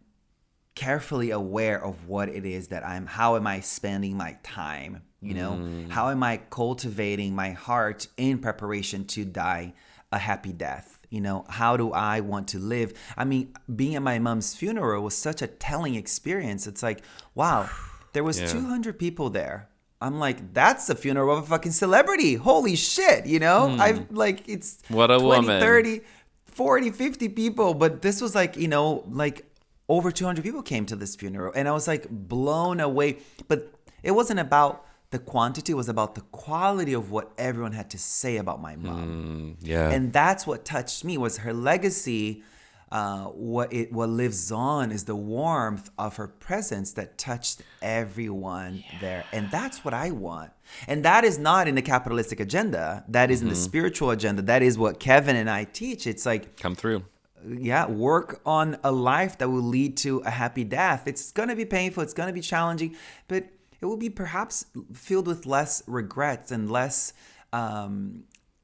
carefully 0.78 1.32
aware 1.32 1.84
of 1.84 2.08
what 2.08 2.30
it 2.30 2.46
is 2.46 2.68
that 2.68 2.86
I'm 2.86 3.06
how 3.08 3.36
am 3.36 3.48
I 3.48 3.62
spending 3.62 4.16
my 4.16 4.38
time 4.44 5.02
you 5.20 5.34
know? 5.34 5.54
Mm. 5.54 5.90
How 5.90 6.12
am 6.12 6.22
I 6.22 6.38
cultivating 6.52 7.34
my 7.36 7.50
heart 7.50 8.08
in 8.18 8.38
preparation 8.38 9.06
to 9.16 9.26
die 9.26 9.74
a 10.12 10.20
happy 10.20 10.54
death 10.54 10.90
you 11.10 11.22
know? 11.22 11.46
How 11.50 11.78
do 11.78 11.92
I 11.94 12.20
want 12.20 12.50
to 12.50 12.60
live? 12.60 12.94
I 13.18 13.24
mean 13.26 13.54
being 13.76 13.96
at 13.96 14.04
my 14.04 14.20
mom's 14.20 14.54
funeral 14.56 15.04
was 15.04 15.16
such 15.18 15.42
a 15.42 15.48
telling 15.48 15.96
experience. 15.96 16.68
It's 16.68 16.84
like 16.84 17.00
wow 17.34 17.68
there 18.14 18.24
was 18.24 18.40
Yeah. 18.40 18.48
200 18.48 19.00
people 19.00 19.32
there. 19.32 19.70
I'm 20.00 20.20
like 20.20 20.54
that's 20.54 20.86
the 20.86 20.96
funeral 20.96 21.36
of 21.36 21.44
a 21.46 21.48
fucking 21.48 21.72
celebrity. 21.72 22.36
Holy 22.36 22.76
shit 22.76 23.26
you 23.26 23.40
know? 23.40 23.60
Hmm. 23.70 23.82
I've 23.82 24.12
like 24.12 24.48
it's 24.48 24.70
What 24.90 25.10
a 25.10 25.18
20 25.18 25.26
woman. 25.48 25.60
30 25.60 26.02
40 26.46 26.92
50 26.92 27.30
people 27.30 27.74
but 27.74 28.02
this 28.04 28.22
was 28.22 28.36
like 28.36 28.56
you 28.58 28.68
know 28.68 29.04
like 29.24 29.47
over 29.90 30.12
200 30.12 30.44
people 30.44 30.62
came 30.62 30.86
to 30.86 30.96
this 30.96 31.16
funeral 31.16 31.52
and 31.56 31.68
i 31.68 31.72
was 31.72 31.88
like 31.88 32.08
blown 32.10 32.80
away. 32.80 33.18
But 33.48 33.74
it 34.04 34.12
wasn't 34.12 34.40
about 34.40 34.86
the 35.10 35.20
quantity 35.20 35.72
it 35.72 35.76
was 35.76 35.88
about 35.90 36.16
the 36.16 36.22
quality 36.32 36.94
of 36.94 37.12
what 37.12 37.32
everyone 37.38 37.72
had 37.72 37.90
to 37.92 37.98
say 37.98 38.38
about 38.38 38.62
my 38.62 38.76
mom. 38.76 39.58
Yeah. 39.62 39.90
and 39.90 40.12
that's 40.12 40.46
what 40.46 40.66
touched 40.66 41.04
me 41.06 41.18
was 41.18 41.38
her 41.38 41.54
legacy 41.54 42.44
uh, 42.92 43.26
what 43.26 43.74
it 43.74 43.92
what 43.92 44.08
lives 44.10 44.50
on 44.52 44.92
is 44.92 45.04
the 45.04 45.16
warmth 45.16 45.90
of 45.98 46.16
her 46.16 46.28
presence 46.28 46.94
that 46.94 47.18
touched 47.18 47.62
everyone 47.82 48.84
there. 49.02 49.26
And 49.34 49.52
that's 49.52 49.84
what 49.84 49.94
i 49.94 50.12
want. 50.12 50.52
And 50.88 51.04
that 51.04 51.24
is 51.26 51.38
not 51.38 51.68
in 51.68 51.76
the 51.76 51.82
capitalistic 51.82 52.40
agenda. 52.40 53.04
That 53.10 53.30
is 53.30 53.42
in 53.42 53.50
the 53.50 53.56
spiritual 53.56 54.12
agenda. 54.12 54.42
That 54.42 54.62
is 54.62 54.78
what 54.78 55.00
kevin 55.00 55.36
and 55.36 55.50
i 55.50 55.66
teach. 55.66 56.08
It's 56.08 56.26
like 56.26 56.58
Come 56.58 56.76
through. 56.76 57.04
Yeah, 57.46 57.88
work 57.88 58.42
on 58.46 58.78
a 58.84 58.92
life 58.92 59.38
that 59.40 59.50
will 59.50 59.62
lead 59.62 59.98
to 59.98 60.20
a 60.20 60.30
happy 60.32 60.64
death. 60.64 61.08
It's 61.08 61.32
going 61.32 61.50
to 61.50 61.56
be 61.56 61.66
painful, 61.66 62.04
it's 62.04 62.14
going 62.14 62.28
to 62.28 62.34
be 62.34 62.42
challenging, 62.42 62.96
but 63.28 63.46
it 63.80 63.86
will 63.86 63.98
be 63.98 64.10
perhaps 64.10 64.66
filled 64.94 65.28
with 65.28 65.46
less 65.46 65.84
regrets 65.88 66.52
and 66.52 66.72
less 66.72 67.14
um 67.54 68.24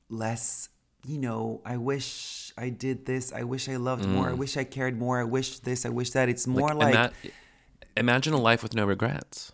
less, 0.09 0.69
you 1.05 1.17
know, 1.17 1.61
I 1.65 1.77
wish 1.77 2.51
I 2.57 2.69
did 2.69 3.05
this, 3.05 3.31
I 3.33 3.43
wish 3.43 3.67
I 3.69 3.77
loved 3.77 4.05
more, 4.07 4.29
I 4.29 4.33
wish 4.33 4.57
I 4.57 4.63
cared 4.63 4.97
more, 4.99 5.19
I 5.19 5.23
wish 5.23 5.59
this, 5.59 5.85
I 5.85 5.89
wish 5.89 6.11
that. 6.11 6.29
It's 6.29 6.45
more 6.45 6.73
like, 6.73 6.93
Ima- 6.93 7.11
imagine 7.97 8.33
a 8.33 8.37
life 8.39 8.61
with 8.63 8.73
no 8.75 8.85
regrets. 8.85 9.51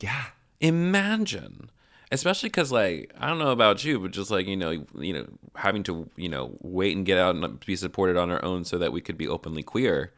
yeah. 0.00 0.24
Imagine, 0.60 1.70
especially 2.12 2.50
because 2.50 2.70
like 2.70 3.12
I 3.18 3.26
don't 3.26 3.38
know 3.38 3.50
about 3.50 3.84
you, 3.84 3.98
but 3.98 4.12
just 4.12 4.30
like 4.30 4.46
you 4.46 4.56
know, 4.56 4.84
you 4.96 5.12
know, 5.12 5.26
having 5.56 5.82
to 5.84 6.08
you 6.16 6.28
know 6.28 6.56
wait 6.60 6.96
and 6.96 7.04
get 7.04 7.18
out 7.18 7.34
and 7.34 7.58
be 7.60 7.74
supported 7.74 8.16
on 8.16 8.30
our 8.30 8.44
own 8.44 8.64
so 8.64 8.78
that 8.78 8.92
we 8.92 9.00
could 9.00 9.18
be 9.18 9.26
openly 9.26 9.62
queer. 9.62 10.12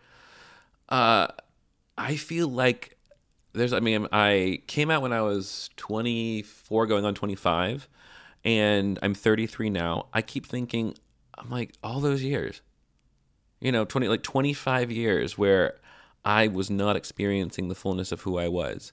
Uh, 0.88 1.28
I 1.96 2.16
feel 2.16 2.48
like 2.48 2.98
there's. 3.52 3.72
I 3.72 3.80
mean, 3.80 4.08
I 4.12 4.60
came 4.66 4.90
out 4.90 5.00
when 5.00 5.12
I 5.12 5.22
was 5.22 5.70
24, 5.76 6.86
going 6.86 7.04
on 7.04 7.14
25, 7.14 7.88
and 8.44 8.98
I'm 9.00 9.14
33 9.14 9.70
now. 9.70 10.08
I 10.12 10.20
keep 10.20 10.46
thinking, 10.46 10.94
I'm 11.38 11.48
like 11.48 11.74
all 11.82 12.00
those 12.00 12.22
years, 12.22 12.60
you 13.60 13.70
know, 13.72 13.84
20 13.84 14.08
like 14.08 14.22
25 14.24 14.90
years 14.90 15.38
where 15.38 15.78
I 16.24 16.48
was 16.48 16.70
not 16.70 16.96
experiencing 16.96 17.68
the 17.68 17.74
fullness 17.74 18.10
of 18.10 18.22
who 18.22 18.36
I 18.38 18.48
was 18.48 18.92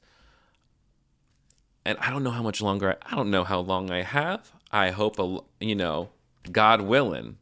and 1.85 1.97
I 1.99 2.09
don't 2.09 2.23
know 2.23 2.31
how 2.31 2.43
much 2.43 2.61
longer. 2.61 2.91
I, 3.01 3.11
I 3.13 3.15
don't 3.15 3.31
know 3.31 3.43
how 3.43 3.59
long 3.59 3.91
I 3.91 4.01
have. 4.03 4.51
I 4.71 4.91
hope 4.91 5.19
a 5.19 5.39
you 5.59 5.75
know, 5.75 6.09
God 6.51 6.81
willing, 6.81 7.37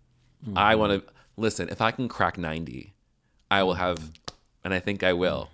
I 0.56 0.76
want 0.76 0.94
to 1.06 1.12
listen. 1.38 1.70
If 1.70 1.82
I 1.82 1.92
can 1.92 2.08
crack 2.08 2.38
ninety, 2.38 2.94
I 3.52 3.64
will 3.64 3.76
have, 3.76 4.12
and 4.64 4.74
I 4.74 4.80
think 4.80 5.04
I 5.04 5.14
will. 5.14 5.50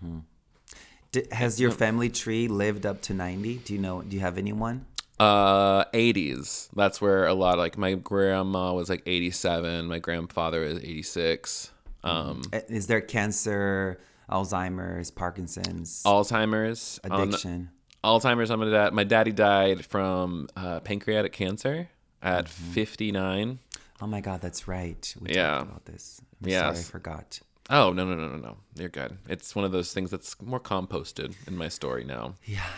D- 1.12 1.24
has 1.32 1.60
your 1.60 1.72
family 1.72 2.10
tree 2.10 2.48
lived 2.50 2.86
up 2.86 3.02
to 3.04 3.14
90? 3.14 3.58
Do 3.60 3.74
you 3.74 3.80
know, 3.80 4.02
do 4.02 4.14
you 4.16 4.20
have 4.22 4.38
anyone? 4.38 4.86
Uh, 5.18 5.86
eighties. 5.94 6.70
That's 6.76 7.00
where 7.00 7.26
a 7.26 7.34
lot. 7.34 7.58
Like 7.58 7.78
my 7.78 7.94
grandma 7.94 8.74
was 8.74 8.90
like 8.90 9.02
eighty-seven. 9.06 9.86
My 9.86 10.00
grandfather 10.00 10.62
is 10.64 10.78
eighty-six. 10.80 11.72
Um, 12.04 12.42
Uh, 12.52 12.60
Is 12.68 12.88
there 12.88 13.00
cancer, 13.00 13.98
Alzheimer's, 14.30 15.12
Parkinson's, 15.12 16.04
Alzheimer's. 16.06 17.00
on- 17.10 17.30
addiction? 17.30 17.70
Alzheimer's 18.06 18.52
on 18.52 18.60
my 18.60 18.70
dad. 18.70 18.94
My 18.94 19.04
daddy 19.04 19.32
died 19.32 19.86
from 19.86 20.48
uh, 20.56 20.80
pancreatic 20.82 21.34
cancer 21.34 21.90
at 22.22 22.48
fifty-nine. 22.48 23.60
Oh 24.02 24.08
my 24.08 24.22
God, 24.22 24.42
that's 24.42 24.68
right. 24.68 25.14
We 25.20 25.32
Yeah. 25.34 25.58
talked 25.58 25.70
about 25.70 25.86
this. 25.86 26.22
I'm 26.44 26.50
Yes. 26.50 26.62
sorry, 26.62 26.78
I 26.80 26.84
forgot. 26.84 27.40
Oh 27.70 27.92
no 27.94 28.06
no 28.06 28.14
no 28.16 28.28
no 28.30 28.38
no! 28.38 28.58
You're 28.76 28.90
good. 28.90 29.18
It's 29.28 29.56
one 29.56 29.66
of 29.66 29.72
those 29.72 29.92
things 29.92 30.12
that's 30.12 30.40
more 30.42 30.60
composted 30.60 31.34
in 31.48 31.58
my 31.58 31.68
story 31.70 32.04
now. 32.04 32.36
Yeah. 32.46 32.70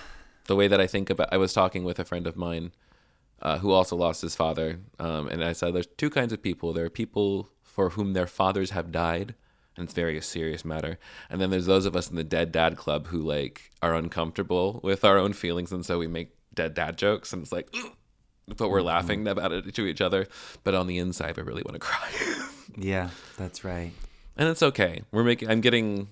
The 0.45 0.55
way 0.55 0.69
that 0.69 0.79
I 0.79 0.87
think 0.87 1.09
about, 1.09 1.27
I 1.33 1.37
was 1.37 1.51
talking 1.51 1.83
with 1.83 1.99
a 1.99 2.05
friend 2.05 2.25
of 2.25 2.37
mine 2.37 2.71
uh, 3.41 3.57
who 3.57 3.71
also 3.71 3.97
lost 3.97 4.21
his 4.21 4.33
father, 4.35 4.79
um, 4.97 5.27
and 5.27 5.43
I 5.43 5.51
said, 5.53 5.73
"There's 5.73 5.87
two 5.97 6.09
kinds 6.09 6.31
of 6.31 6.41
people. 6.41 6.71
There 6.71 6.85
are 6.85 6.89
people 6.89 7.49
for 7.63 7.89
whom 7.91 8.13
their 8.13 8.27
fathers 8.27 8.69
have 8.71 8.91
died, 8.93 9.35
and 9.77 9.85
it's 9.85 9.93
very 9.93 10.17
a 10.17 10.21
serious 10.21 10.65
matter, 10.65 10.97
and 11.29 11.39
then 11.39 11.49
there's 11.49 11.65
those 11.65 11.85
of 11.85 11.95
us 11.95 12.09
in 12.09 12.15
the 12.15 12.23
Dead 12.23 12.51
Dad 12.51 12.75
Club 12.75 13.07
who 13.07 13.21
like 13.21 13.71
are 13.81 13.95
uncomfortable 13.95 14.79
with 14.83 15.05
our 15.05 15.17
own 15.17 15.33
feelings, 15.33 15.71
and 15.71 15.85
so 15.85 15.99
we 15.99 16.07
make 16.07 16.35
dead 16.53 16.73
dad 16.73 16.97
jokes, 16.97 17.33
and 17.33 17.43
it's 17.43 17.51
like." 17.51 17.73
But 18.55 18.69
we're 18.69 18.77
mm-hmm. 18.77 18.87
laughing 18.87 19.27
about 19.27 19.51
it 19.51 19.75
to 19.75 19.85
each 19.85 19.99
other. 19.99 20.25
But 20.63 20.73
on 20.73 20.87
the 20.87 20.99
inside, 20.99 21.35
we 21.35 21.43
really 21.43 21.63
want 21.63 21.73
to 21.73 21.79
cry. 21.79 22.09
Yeah, 22.79 23.09
that's 23.37 23.63
right. 23.63 23.91
and 24.37 24.49
it's 24.49 24.61
okay. 24.61 25.01
We're 25.11 25.23
making. 25.23 25.49
I'm 25.49 25.61
getting, 25.61 26.09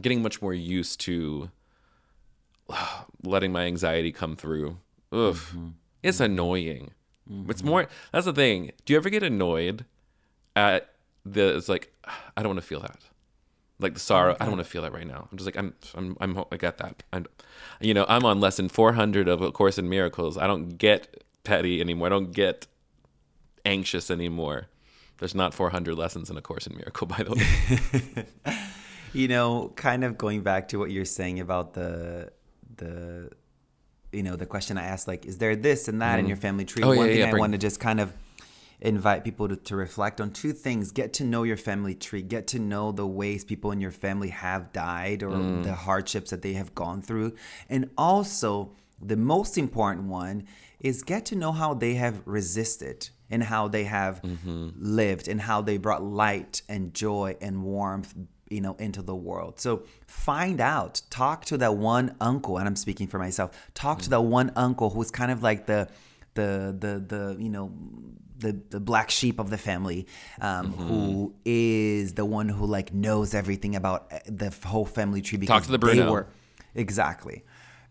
getting 0.00 0.22
much 0.22 0.40
more 0.40 0.54
used 0.54 1.00
to 1.00 1.50
letting 3.24 3.52
my 3.52 3.64
anxiety 3.64 4.12
come 4.12 4.36
through. 4.36 4.78
Ugh, 5.12 5.34
mm-hmm. 5.34 5.68
it's 6.02 6.20
annoying. 6.20 6.92
It's 7.48 7.60
mm-hmm. 7.60 7.68
more. 7.68 7.88
That's 8.12 8.26
the 8.26 8.32
thing. 8.32 8.72
Do 8.84 8.92
you 8.92 8.98
ever 8.98 9.10
get 9.10 9.22
annoyed 9.22 9.84
at 10.56 10.90
the? 11.32 11.56
It's 11.56 11.68
like 11.68 11.92
I 12.36 12.42
don't 12.42 12.50
want 12.50 12.60
to 12.60 12.66
feel 12.66 12.80
that. 12.80 12.98
Like 13.80 13.94
the 13.94 14.00
sorrow, 14.00 14.34
I 14.40 14.44
don't 14.44 14.54
want 14.54 14.64
to 14.64 14.70
feel 14.70 14.82
that 14.82 14.92
right 14.92 15.06
now. 15.06 15.28
I'm 15.30 15.38
just 15.38 15.46
like 15.46 15.56
I'm, 15.56 15.72
I'm, 15.94 16.16
I'm 16.20 16.44
I 16.50 16.56
got 16.56 16.78
that. 16.78 17.04
I'm, 17.12 17.26
you 17.80 17.94
know, 17.94 18.04
I'm 18.08 18.24
on 18.24 18.40
lesson 18.40 18.68
400 18.68 19.28
of 19.28 19.40
A 19.40 19.52
Course 19.52 19.78
in 19.78 19.88
Miracles. 19.88 20.36
I 20.36 20.48
don't 20.48 20.70
get 20.78 21.22
petty 21.44 21.80
anymore. 21.80 22.08
I 22.08 22.10
don't 22.10 22.32
get 22.32 22.66
anxious 23.64 24.10
anymore. 24.10 24.66
There's 25.18 25.34
not 25.34 25.54
400 25.54 25.96
lessons 25.96 26.28
in 26.28 26.36
A 26.36 26.42
Course 26.42 26.66
in 26.66 26.76
Miracle, 26.76 27.06
by 27.06 27.22
the 27.22 28.26
way. 28.44 28.56
you 29.12 29.28
know, 29.28 29.72
kind 29.76 30.04
of 30.04 30.18
going 30.18 30.42
back 30.42 30.68
to 30.68 30.78
what 30.78 30.90
you're 30.90 31.04
saying 31.04 31.40
about 31.40 31.74
the 31.74 32.32
the 32.76 33.30
you 34.12 34.22
know 34.22 34.36
the 34.36 34.46
question 34.46 34.78
I 34.78 34.84
asked, 34.84 35.06
like, 35.06 35.26
is 35.26 35.38
there 35.38 35.54
this 35.54 35.88
and 35.88 36.00
that 36.02 36.18
in 36.18 36.26
your 36.26 36.36
mm. 36.36 36.40
family 36.40 36.64
tree? 36.64 36.82
Oh, 36.82 36.88
One 36.88 36.98
yeah, 36.98 37.04
thing 37.04 37.18
yeah, 37.18 37.26
I 37.26 37.30
bring- 37.30 37.40
want 37.40 37.52
to 37.52 37.58
just 37.58 37.80
kind 37.80 38.00
of 38.00 38.12
invite 38.80 39.24
people 39.24 39.48
to, 39.48 39.56
to 39.56 39.76
reflect 39.76 40.20
on 40.20 40.30
two 40.30 40.52
things. 40.52 40.92
Get 40.92 41.12
to 41.14 41.24
know 41.24 41.42
your 41.42 41.56
family 41.56 41.94
tree. 41.94 42.22
Get 42.22 42.46
to 42.48 42.58
know 42.58 42.92
the 42.92 43.06
ways 43.06 43.44
people 43.44 43.72
in 43.72 43.80
your 43.80 43.90
family 43.90 44.28
have 44.28 44.72
died 44.72 45.22
or 45.22 45.30
Mm. 45.30 45.62
the 45.64 45.74
hardships 45.74 46.30
that 46.30 46.42
they 46.42 46.52
have 46.54 46.74
gone 46.74 47.02
through. 47.02 47.34
And 47.68 47.90
also 47.98 48.70
the 49.00 49.16
most 49.16 49.58
important 49.58 50.06
one 50.08 50.44
is 50.80 51.02
get 51.02 51.24
to 51.26 51.36
know 51.36 51.52
how 51.52 51.74
they 51.74 51.94
have 51.94 52.22
resisted 52.24 53.08
and 53.30 53.42
how 53.42 53.68
they 53.68 53.84
have 53.84 54.22
Mm-hmm. 54.22 54.68
lived 54.76 55.28
and 55.28 55.40
how 55.40 55.60
they 55.62 55.76
brought 55.76 56.02
light 56.02 56.62
and 56.68 56.94
joy 56.94 57.36
and 57.40 57.62
warmth 57.64 58.14
you 58.50 58.60
know 58.62 58.74
into 58.78 59.02
the 59.02 59.14
world. 59.14 59.60
So 59.60 59.82
find 60.06 60.60
out 60.60 61.02
talk 61.10 61.44
to 61.46 61.58
that 61.58 61.74
one 61.76 62.14
uncle 62.20 62.56
and 62.58 62.66
i'm 62.66 62.76
speaking 62.76 63.06
for 63.06 63.18
myself 63.18 63.50
talk 63.74 64.00
to 64.02 64.08
that 64.10 64.22
one 64.22 64.50
uncle 64.56 64.88
who's 64.88 65.10
kind 65.10 65.30
of 65.30 65.42
like 65.42 65.66
the 65.66 65.86
the 66.32 66.74
the 66.78 67.04
the 67.06 67.36
you 67.38 67.50
know 67.50 67.70
the 68.38 68.52
the 68.70 68.80
black 68.80 69.10
sheep 69.10 69.38
of 69.38 69.50
the 69.50 69.58
family 69.58 70.06
um, 70.40 70.72
Mm-hmm. 70.72 70.86
who 70.88 71.34
is 71.44 72.14
the 72.14 72.24
one 72.24 72.48
who 72.48 72.66
like 72.66 72.92
knows 72.94 73.34
everything 73.34 73.74
about 73.76 74.00
uh, 74.12 74.18
the 74.26 74.50
whole 74.64 74.84
family 74.86 75.22
tree 75.22 75.38
because 75.38 75.54
Talk 75.54 75.64
to 75.64 75.72
the 75.72 75.78
they 75.78 75.94
Bruno. 75.96 76.12
were 76.12 76.26
exactly. 76.74 77.44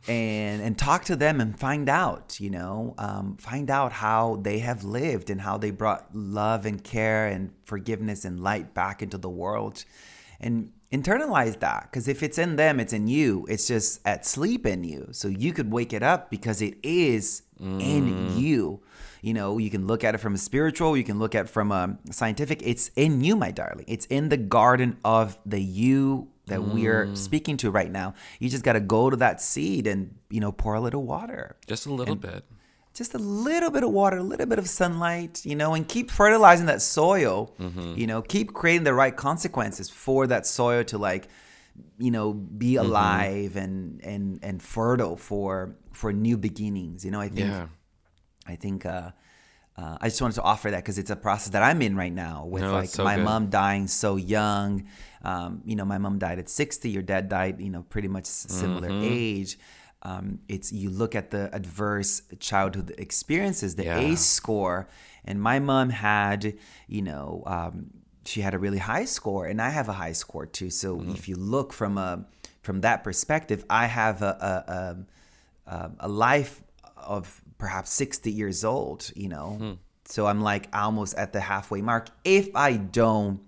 And 0.08 0.62
and 0.62 0.78
talk 0.78 1.04
to 1.06 1.16
them 1.18 1.42
and 1.42 1.58
find 1.60 1.90
out 1.90 2.40
you 2.40 2.50
know 2.50 2.96
um, 2.98 3.36
find 3.38 3.70
out 3.70 3.92
how 3.92 4.38
they 4.42 4.60
have 4.60 4.84
lived 4.86 5.30
and 5.30 5.42
how 5.42 5.58
they 5.58 5.72
brought 5.72 6.16
love 6.16 6.66
and 6.66 6.82
care 6.82 7.28
and 7.28 7.52
forgiveness 7.66 8.24
and 8.24 8.40
light 8.40 8.74
back 8.74 9.02
into 9.02 9.18
the 9.18 9.30
world 9.30 9.84
and 10.40 10.72
internalize 10.94 11.60
that. 11.60 11.82
Because 11.90 12.08
if 12.08 12.24
it's 12.24 12.38
in 12.38 12.56
them 12.56 12.80
it's 12.80 12.94
in 12.94 13.08
you. 13.08 13.46
It's 13.50 13.68
just 13.68 14.00
at 14.06 14.26
sleep 14.26 14.66
in 14.66 14.86
you. 14.86 15.10
So 15.12 15.28
you 15.28 15.52
could 15.52 15.72
wake 15.72 15.92
it 15.92 16.04
up 16.04 16.30
because 16.30 16.62
it 16.62 16.76
is 16.84 17.42
in 17.60 18.38
you 18.38 18.82
you 19.28 19.34
know 19.40 19.50
you 19.66 19.70
can 19.76 19.84
look 19.92 20.02
at 20.08 20.12
it 20.16 20.20
from 20.26 20.34
a 20.40 20.42
spiritual 20.50 20.90
you 21.00 21.04
can 21.10 21.18
look 21.24 21.34
at 21.40 21.44
it 21.46 21.52
from 21.58 21.68
a 21.82 21.84
scientific 22.22 22.58
it's 22.72 22.86
in 23.04 23.12
you 23.26 23.34
my 23.46 23.52
darling 23.62 23.86
it's 23.96 24.08
in 24.18 24.24
the 24.34 24.42
garden 24.58 24.90
of 25.18 25.26
the 25.54 25.62
you 25.82 26.02
that 26.52 26.62
we're 26.76 27.04
speaking 27.28 27.56
to 27.62 27.68
right 27.80 27.92
now 28.02 28.08
you 28.40 28.48
just 28.56 28.64
got 28.70 28.74
to 28.80 28.84
go 28.98 29.02
to 29.14 29.18
that 29.26 29.38
seed 29.52 29.84
and 29.92 30.00
you 30.36 30.40
know 30.44 30.52
pour 30.64 30.76
a 30.82 30.84
little 30.88 31.04
water 31.16 31.44
Just 31.74 31.86
a 31.92 31.94
little 32.02 32.16
bit. 32.30 32.42
just 33.02 33.14
a 33.22 33.22
little 33.50 33.72
bit 33.76 33.84
of 33.88 33.92
water, 34.02 34.18
a 34.18 34.28
little 34.34 34.50
bit 34.54 34.60
of 34.64 34.68
sunlight, 34.82 35.34
you 35.50 35.56
know, 35.62 35.70
and 35.78 35.84
keep 35.96 36.08
fertilizing 36.20 36.66
that 36.74 36.82
soil. 36.82 37.36
Mm-hmm. 37.60 37.94
You 38.02 38.08
know, 38.12 38.20
keep 38.36 38.48
creating 38.60 38.86
the 38.90 38.96
right 39.04 39.16
consequences 39.28 39.86
for 40.06 40.22
that 40.34 40.44
soil 40.60 40.82
to 40.92 40.98
like, 41.10 41.24
you 42.06 42.12
know, 42.16 42.28
be 42.34 42.72
Mm-hmm. 42.74 42.86
alive 42.88 43.52
and 43.64 44.02
and 44.12 44.26
and 44.48 44.56
fertile 44.76 45.16
for 45.30 45.76
for 46.00 46.10
new 46.28 46.38
beginnings. 46.48 47.00
You 47.06 47.12
know, 47.14 47.22
I 47.28 47.30
think 47.36 47.48
Yeah. 47.52 47.68
I 48.48 48.56
think 48.56 48.86
uh, 48.86 49.12
uh, 49.78 49.98
I 50.02 50.10
just 50.10 50.22
wanted 50.22 50.36
to 50.36 50.42
offer 50.44 50.72
that 50.72 50.78
because 50.84 50.98
it's 50.98 51.12
a 51.12 51.16
process 51.16 51.52
that 51.54 51.64
I'm 51.64 51.82
in 51.82 51.96
right 51.96 52.12
now 52.14 52.46
with 52.46 52.72
No, 52.72 52.72
like 52.72 52.90
so 52.90 53.04
my 53.04 53.16
good. 53.16 53.24
mom 53.26 53.50
dying 53.50 53.88
so 53.88 54.16
young. 54.16 54.88
Um, 55.24 55.62
you 55.66 55.76
know, 55.76 55.86
my 55.86 55.98
mom 55.98 56.18
died 56.20 56.40
at 56.40 56.50
60. 56.50 56.90
Your 56.90 57.04
dad 57.04 57.30
died, 57.30 57.60
you 57.60 57.70
know, 57.70 57.84
pretty 57.84 58.08
much 58.08 58.26
similar 58.26 58.96
Mm-hmm. 58.96 59.02
age. 59.02 59.60
Um, 60.04 60.40
it's 60.48 60.72
you 60.72 60.90
look 60.90 61.16
at 61.16 61.32
the 61.32 61.50
adverse 61.54 62.22
childhood 62.40 62.94
experiences, 62.98 63.76
the 63.76 63.84
Yeah. 63.84 63.98
ACE 63.98 64.26
score, 64.26 64.88
and 65.26 65.42
my 65.42 65.60
mom 65.60 65.90
had, 65.90 66.56
you 66.88 67.02
know, 67.02 67.44
um, 67.46 67.92
she 68.26 68.42
had 68.42 68.54
a 68.54 68.60
really 68.60 68.78
high 68.78 69.06
score, 69.06 69.46
and 69.48 69.62
I 69.62 69.70
have 69.70 69.90
a 69.90 69.94
high 69.94 70.12
score 70.14 70.46
too. 70.46 70.70
So 70.70 71.02
Mm-hmm. 71.02 71.16
if 71.16 71.28
you 71.28 71.36
look 71.36 71.74
from 71.74 71.98
a 71.98 72.26
from 72.62 72.82
that 72.82 73.04
perspective, 73.04 73.66
I 73.70 73.86
have 73.88 74.22
a, 74.22 75.06
a, 75.68 75.76
a 75.76 75.84
um, 75.86 75.96
a 76.00 76.08
life 76.08 76.62
of 76.96 77.42
perhaps 77.58 77.92
60 77.92 78.32
years 78.32 78.64
old, 78.64 79.12
you 79.16 79.30
know. 79.30 79.58
Hmm. 79.60 79.72
So 80.06 80.26
I'm 80.26 80.42
like 80.42 80.70
almost 80.74 81.16
at 81.16 81.34
the 81.34 81.42
halfway 81.42 81.82
mark. 81.82 82.10
If 82.24 82.56
I 82.56 82.78
don't 82.78 83.42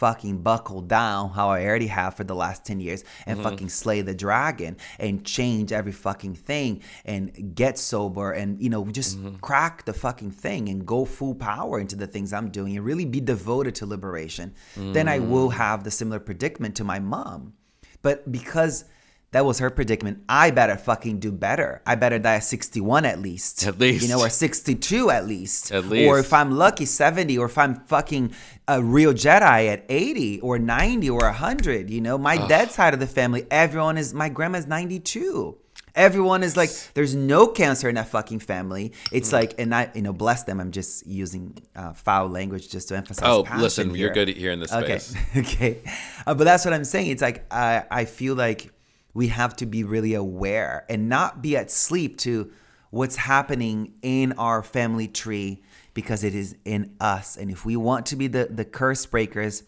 fucking 0.00 0.38
buckle 0.38 0.80
down 0.80 1.28
how 1.28 1.50
I 1.50 1.62
already 1.66 1.88
have 1.88 2.14
for 2.14 2.24
the 2.24 2.34
last 2.34 2.64
10 2.64 2.80
years 2.80 3.04
and 3.26 3.38
mm-hmm. 3.38 3.46
fucking 3.46 3.68
slay 3.68 4.00
the 4.00 4.14
dragon 4.14 4.78
and 4.98 5.26
change 5.26 5.72
every 5.72 5.92
fucking 5.92 6.36
thing 6.36 6.82
and 7.04 7.54
get 7.54 7.76
sober 7.76 8.32
and, 8.32 8.62
you 8.62 8.70
know, 8.70 8.86
just 8.86 9.18
mm-hmm. 9.18 9.36
crack 9.36 9.84
the 9.84 9.92
fucking 9.92 10.30
thing 10.30 10.70
and 10.70 10.86
go 10.86 11.04
full 11.04 11.34
power 11.34 11.78
into 11.78 11.96
the 11.96 12.06
things 12.06 12.32
I'm 12.32 12.48
doing 12.48 12.78
and 12.78 12.86
really 12.86 13.04
be 13.04 13.20
devoted 13.20 13.74
to 13.74 13.86
liberation, 13.86 14.54
then 14.74 15.06
I 15.06 15.18
will 15.18 15.50
mm. 15.50 15.54
have 15.54 15.84
the 15.84 15.90
similar 15.90 16.18
predicament 16.18 16.76
to 16.76 16.84
my 16.84 16.98
mom. 16.98 17.52
But 18.00 18.32
because 18.32 18.86
that 19.32 19.44
was 19.44 19.60
her 19.60 19.70
predicament, 19.70 20.24
I 20.28 20.50
better 20.50 20.76
fucking 20.76 21.20
do 21.20 21.30
better. 21.30 21.82
I 21.86 21.94
better 21.94 22.18
die 22.18 22.36
at 22.36 22.44
61 22.44 23.04
at 23.04 23.20
least. 23.20 23.64
At 23.66 23.78
least. 23.78 24.02
You 24.02 24.08
know, 24.08 24.20
or 24.20 24.28
62 24.28 25.10
at 25.10 25.26
least. 25.26 25.70
At 25.70 25.86
least. 25.86 26.08
Or 26.08 26.18
if 26.18 26.32
I'm 26.32 26.50
lucky, 26.52 26.84
70, 26.84 27.38
or 27.38 27.46
if 27.46 27.56
I'm 27.56 27.76
fucking 27.86 28.34
a 28.66 28.82
real 28.82 29.12
Jedi 29.12 29.68
at 29.68 29.84
80 29.88 30.40
or 30.40 30.58
90 30.58 31.10
or 31.10 31.20
100. 31.22 31.90
You 31.90 32.00
know, 32.00 32.18
my 32.18 32.36
dad's 32.48 32.74
side 32.74 32.92
of 32.92 32.98
the 33.00 33.06
family, 33.06 33.46
everyone 33.50 33.98
is, 33.98 34.12
my 34.12 34.28
grandma's 34.28 34.66
92. 34.66 35.56
Everyone 35.94 36.42
is 36.44 36.56
like, 36.56 36.70
there's 36.94 37.16
no 37.16 37.48
cancer 37.48 37.88
in 37.88 37.96
that 37.96 38.08
fucking 38.08 38.38
family. 38.38 38.92
It's 39.10 39.32
like, 39.32 39.54
and 39.58 39.74
I, 39.74 39.90
you 39.94 40.02
know, 40.02 40.12
bless 40.12 40.44
them. 40.44 40.60
I'm 40.60 40.70
just 40.70 41.04
using 41.06 41.58
uh, 41.74 41.92
foul 41.94 42.28
language 42.28 42.68
just 42.68 42.88
to 42.88 42.96
emphasize. 42.96 43.28
Oh, 43.28 43.44
listen, 43.58 43.88
you're 43.90 44.12
here. 44.12 44.26
good 44.26 44.28
here 44.28 44.52
in 44.52 44.60
this 44.60 44.72
Okay. 44.72 44.98
space. 44.98 45.36
okay. 45.54 45.78
Uh, 46.26 46.34
but 46.34 46.44
that's 46.44 46.64
what 46.64 46.74
I'm 46.74 46.84
saying. 46.84 47.08
It's 47.08 47.22
like 47.22 47.44
I 47.52 47.84
I 47.90 48.04
feel 48.04 48.36
like 48.36 48.72
we 49.14 49.28
have 49.28 49.56
to 49.56 49.66
be 49.66 49.84
really 49.84 50.14
aware 50.14 50.84
and 50.88 51.08
not 51.08 51.42
be 51.42 51.56
at 51.56 51.70
sleep 51.70 52.18
to 52.18 52.50
what's 52.90 53.16
happening 53.16 53.92
in 54.02 54.32
our 54.32 54.62
family 54.62 55.08
tree 55.08 55.62
because 55.94 56.24
it 56.24 56.34
is 56.34 56.56
in 56.64 56.94
us. 57.00 57.36
And 57.36 57.50
if 57.50 57.64
we 57.64 57.76
want 57.76 58.06
to 58.06 58.16
be 58.16 58.26
the 58.28 58.48
the 58.50 58.64
curse 58.64 59.06
breakers, 59.06 59.64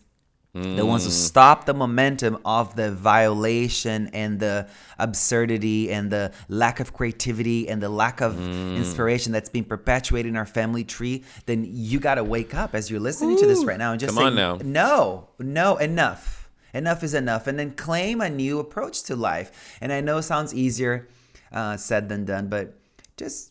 the 0.55 0.85
ones 0.85 1.05
who 1.05 1.11
Mm. 1.11 1.13
stop 1.31 1.65
the 1.65 1.73
momentum 1.73 2.37
of 2.45 2.77
the 2.77 2.93
violation 2.93 4.09
and 4.13 4.39
the 4.39 4.69
absurdity 4.99 5.91
and 5.91 6.11
the 6.11 6.31
lack 6.49 6.79
of 6.79 6.93
creativity 6.93 7.69
and 7.71 7.83
the 7.83 7.89
lack 7.89 8.21
of 8.21 8.35
Mm. 8.35 8.77
inspiration 8.77 9.33
that's 9.33 9.49
being 9.49 9.65
perpetuated 9.65 10.29
in 10.31 10.37
our 10.37 10.45
family 10.47 10.85
tree, 10.85 11.25
then 11.47 11.67
you 11.69 11.99
got 12.01 12.17
to 12.17 12.25
wake 12.25 12.55
up 12.55 12.75
as 12.75 12.91
you're 12.91 13.01
listening 13.01 13.39
to 13.39 13.47
this 13.47 13.65
right 13.65 13.79
now 13.79 13.93
and 13.93 14.01
just 14.01 14.15
Come 14.15 14.23
say, 14.23 14.27
on 14.27 14.35
now. 14.37 14.59
no, 14.63 15.29
no, 15.39 15.77
enough. 15.77 16.42
Enough 16.75 17.03
is 17.03 17.15
enough. 17.15 17.47
And 17.47 17.59
then 17.59 17.73
claim 17.73 18.21
a 18.21 18.31
new 18.31 18.59
approach 18.59 19.03
to 19.05 19.17
life. 19.17 19.77
And 19.81 19.93
I 19.93 20.01
know 20.01 20.19
it 20.19 20.23
sounds 20.23 20.55
easier 20.55 21.09
uh, 21.53 21.77
said 21.77 22.09
than 22.09 22.25
done, 22.25 22.49
but 22.49 22.75
just 23.17 23.51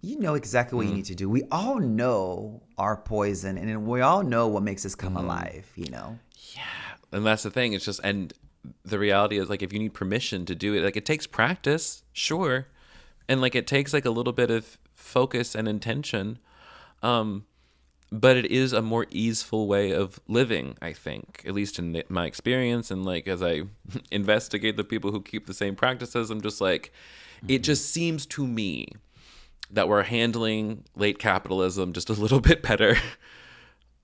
you 0.00 0.18
know 0.18 0.34
exactly 0.34 0.74
Mm. 0.74 0.78
what 0.78 0.86
you 0.88 0.94
need 0.94 1.04
to 1.06 1.14
do. 1.14 1.28
We 1.28 1.44
all 1.52 1.78
know 1.78 2.62
our 2.78 2.96
poison 2.96 3.58
and 3.58 3.86
we 3.86 4.00
all 4.00 4.22
know 4.22 4.48
what 4.48 4.62
makes 4.62 4.84
us 4.86 4.94
Mm-hmm. 4.96 5.06
come 5.14 5.16
alive, 5.24 5.70
you 5.76 5.90
know? 5.90 6.18
Yeah. 6.56 6.62
And 7.12 7.24
that's 7.26 7.42
the 7.42 7.50
thing 7.50 7.72
it's 7.74 7.84
just 7.84 8.00
and 8.02 8.32
the 8.84 8.98
reality 8.98 9.38
is 9.38 9.50
like 9.50 9.62
if 9.62 9.72
you 9.72 9.78
need 9.78 9.92
permission 9.92 10.46
to 10.46 10.54
do 10.54 10.72
it 10.74 10.82
like 10.82 10.96
it 10.96 11.04
takes 11.04 11.26
practice 11.26 12.04
sure 12.12 12.68
and 13.28 13.40
like 13.40 13.54
it 13.56 13.66
takes 13.66 13.92
like 13.92 14.04
a 14.04 14.10
little 14.10 14.32
bit 14.32 14.50
of 14.52 14.78
focus 14.94 15.54
and 15.56 15.66
intention 15.68 16.38
um 17.02 17.44
but 18.12 18.36
it 18.36 18.46
is 18.46 18.72
a 18.72 18.82
more 18.82 19.06
easeful 19.10 19.66
way 19.66 19.90
of 19.90 20.20
living 20.28 20.76
i 20.82 20.92
think 20.92 21.42
at 21.46 21.54
least 21.54 21.78
in 21.78 22.02
my 22.08 22.26
experience. 22.26 22.90
And 22.90 23.04
like 23.04 23.26
as 23.26 23.42
i 23.42 23.62
investigate 24.10 24.76
the 24.76 24.84
people 24.84 25.10
who 25.10 25.20
keep 25.20 25.46
the 25.46 25.54
same 25.54 25.74
practices 25.74 26.30
i'm 26.30 26.42
just 26.42 26.60
like 26.60 26.92
it 27.42 27.46
mm-hmm. 27.46 27.62
just 27.62 27.90
seems 27.90 28.26
to 28.26 28.46
me 28.46 28.86
that 29.72 29.88
we're 29.88 30.02
handling 30.02 30.84
late 30.94 31.18
capitalism 31.18 31.92
just 31.92 32.10
a 32.10 32.12
little 32.12 32.40
bit 32.50 32.62
better. 32.62 32.96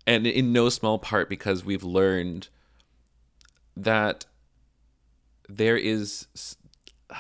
And 0.07 0.27
in 0.27 0.53
no 0.53 0.71
small 0.71 0.99
part 0.99 1.29
because 1.29 1.65
we've 1.65 1.85
learned 1.85 2.49
that 3.77 4.25
there 5.49 5.77
is 5.77 6.27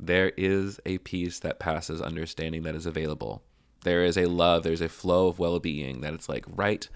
there 0.00 0.30
is 0.36 0.80
a 0.86 0.98
piece 0.98 1.40
that 1.40 1.58
passes 1.58 2.00
understanding 2.00 2.62
that 2.62 2.74
is 2.74 2.86
available 2.86 3.42
there 3.82 4.04
is 4.04 4.16
a 4.16 4.26
love, 4.26 4.62
there's 4.62 4.80
a 4.80 4.88
flow 4.88 5.28
of 5.28 5.38
well 5.38 5.58
being 5.58 6.00
that 6.00 6.14
it's 6.14 6.28
like 6.28 6.44
right 6.48 6.88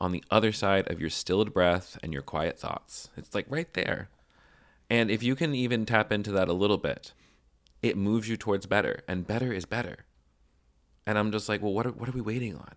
on 0.00 0.12
the 0.12 0.24
other 0.30 0.52
side 0.52 0.90
of 0.90 1.00
your 1.00 1.10
stilled 1.10 1.52
breath 1.52 1.98
and 2.02 2.12
your 2.12 2.22
quiet 2.22 2.58
thoughts. 2.58 3.10
It's 3.16 3.34
like 3.34 3.46
right 3.48 3.72
there. 3.74 4.08
And 4.88 5.10
if 5.10 5.22
you 5.22 5.36
can 5.36 5.54
even 5.54 5.86
tap 5.86 6.10
into 6.10 6.32
that 6.32 6.48
a 6.48 6.52
little 6.52 6.78
bit, 6.78 7.12
it 7.82 7.96
moves 7.96 8.28
you 8.28 8.36
towards 8.36 8.66
better, 8.66 9.02
and 9.06 9.26
better 9.26 9.52
is 9.52 9.64
better. 9.64 10.04
And 11.06 11.18
I'm 11.18 11.32
just 11.32 11.48
like, 11.48 11.62
well, 11.62 11.72
what 11.72 11.86
are, 11.86 11.92
what 11.92 12.08
are 12.08 12.12
we 12.12 12.20
waiting 12.20 12.56
on? 12.56 12.74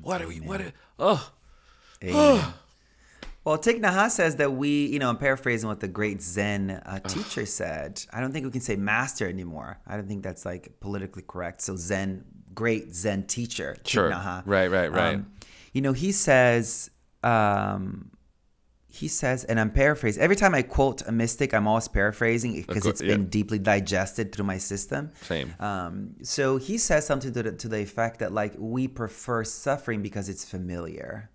What 0.00 0.22
are 0.22 0.28
we, 0.28 0.40
what 0.40 0.60
are, 0.60 0.64
mm-hmm. 0.64 0.72
oh. 0.98 1.32
oh. 2.08 2.54
Well, 3.44 3.58
Thich 3.58 3.80
Nhat 3.80 4.10
says 4.10 4.36
that 4.36 4.52
we, 4.52 4.86
you 4.86 5.00
know, 5.00 5.08
I'm 5.08 5.16
paraphrasing 5.16 5.68
what 5.68 5.80
the 5.80 5.88
great 5.88 6.22
Zen 6.22 6.70
uh, 6.70 7.00
teacher 7.00 7.44
said. 7.44 8.04
I 8.12 8.20
don't 8.20 8.32
think 8.32 8.44
we 8.44 8.52
can 8.52 8.60
say 8.60 8.76
master 8.76 9.28
anymore. 9.28 9.80
I 9.86 9.96
don't 9.96 10.06
think 10.06 10.22
that's 10.22 10.44
like 10.44 10.78
politically 10.78 11.24
correct. 11.26 11.60
So 11.60 11.74
Zen, 11.74 12.24
great 12.54 12.94
Zen 12.94 13.26
teacher. 13.26 13.76
Sure. 13.84 14.10
Right, 14.46 14.68
right, 14.68 14.92
right. 14.92 15.14
Um, 15.16 15.32
you 15.72 15.80
know, 15.80 15.92
he 15.92 16.12
says, 16.12 16.90
um, 17.24 18.12
he 18.86 19.08
says, 19.08 19.44
and 19.44 19.58
I'm 19.58 19.70
paraphrasing. 19.70 20.22
Every 20.22 20.36
time 20.36 20.54
I 20.54 20.62
quote 20.62 21.02
a 21.08 21.10
mystic, 21.10 21.54
I'm 21.54 21.66
always 21.66 21.88
paraphrasing 21.88 22.62
because 22.62 22.84
it's 22.84 23.00
been 23.00 23.22
yeah. 23.22 23.28
deeply 23.30 23.58
digested 23.58 24.32
through 24.32 24.44
my 24.44 24.58
system. 24.58 25.10
Same. 25.22 25.54
Um, 25.58 26.14
so 26.22 26.58
he 26.58 26.76
says 26.76 27.06
something 27.06 27.32
to 27.32 27.42
the, 27.42 27.52
to 27.52 27.68
the 27.68 27.78
effect 27.78 28.18
that 28.18 28.32
like 28.32 28.54
we 28.58 28.86
prefer 28.86 29.44
suffering 29.44 30.02
because 30.02 30.28
it's 30.28 30.44
familiar. 30.44 31.30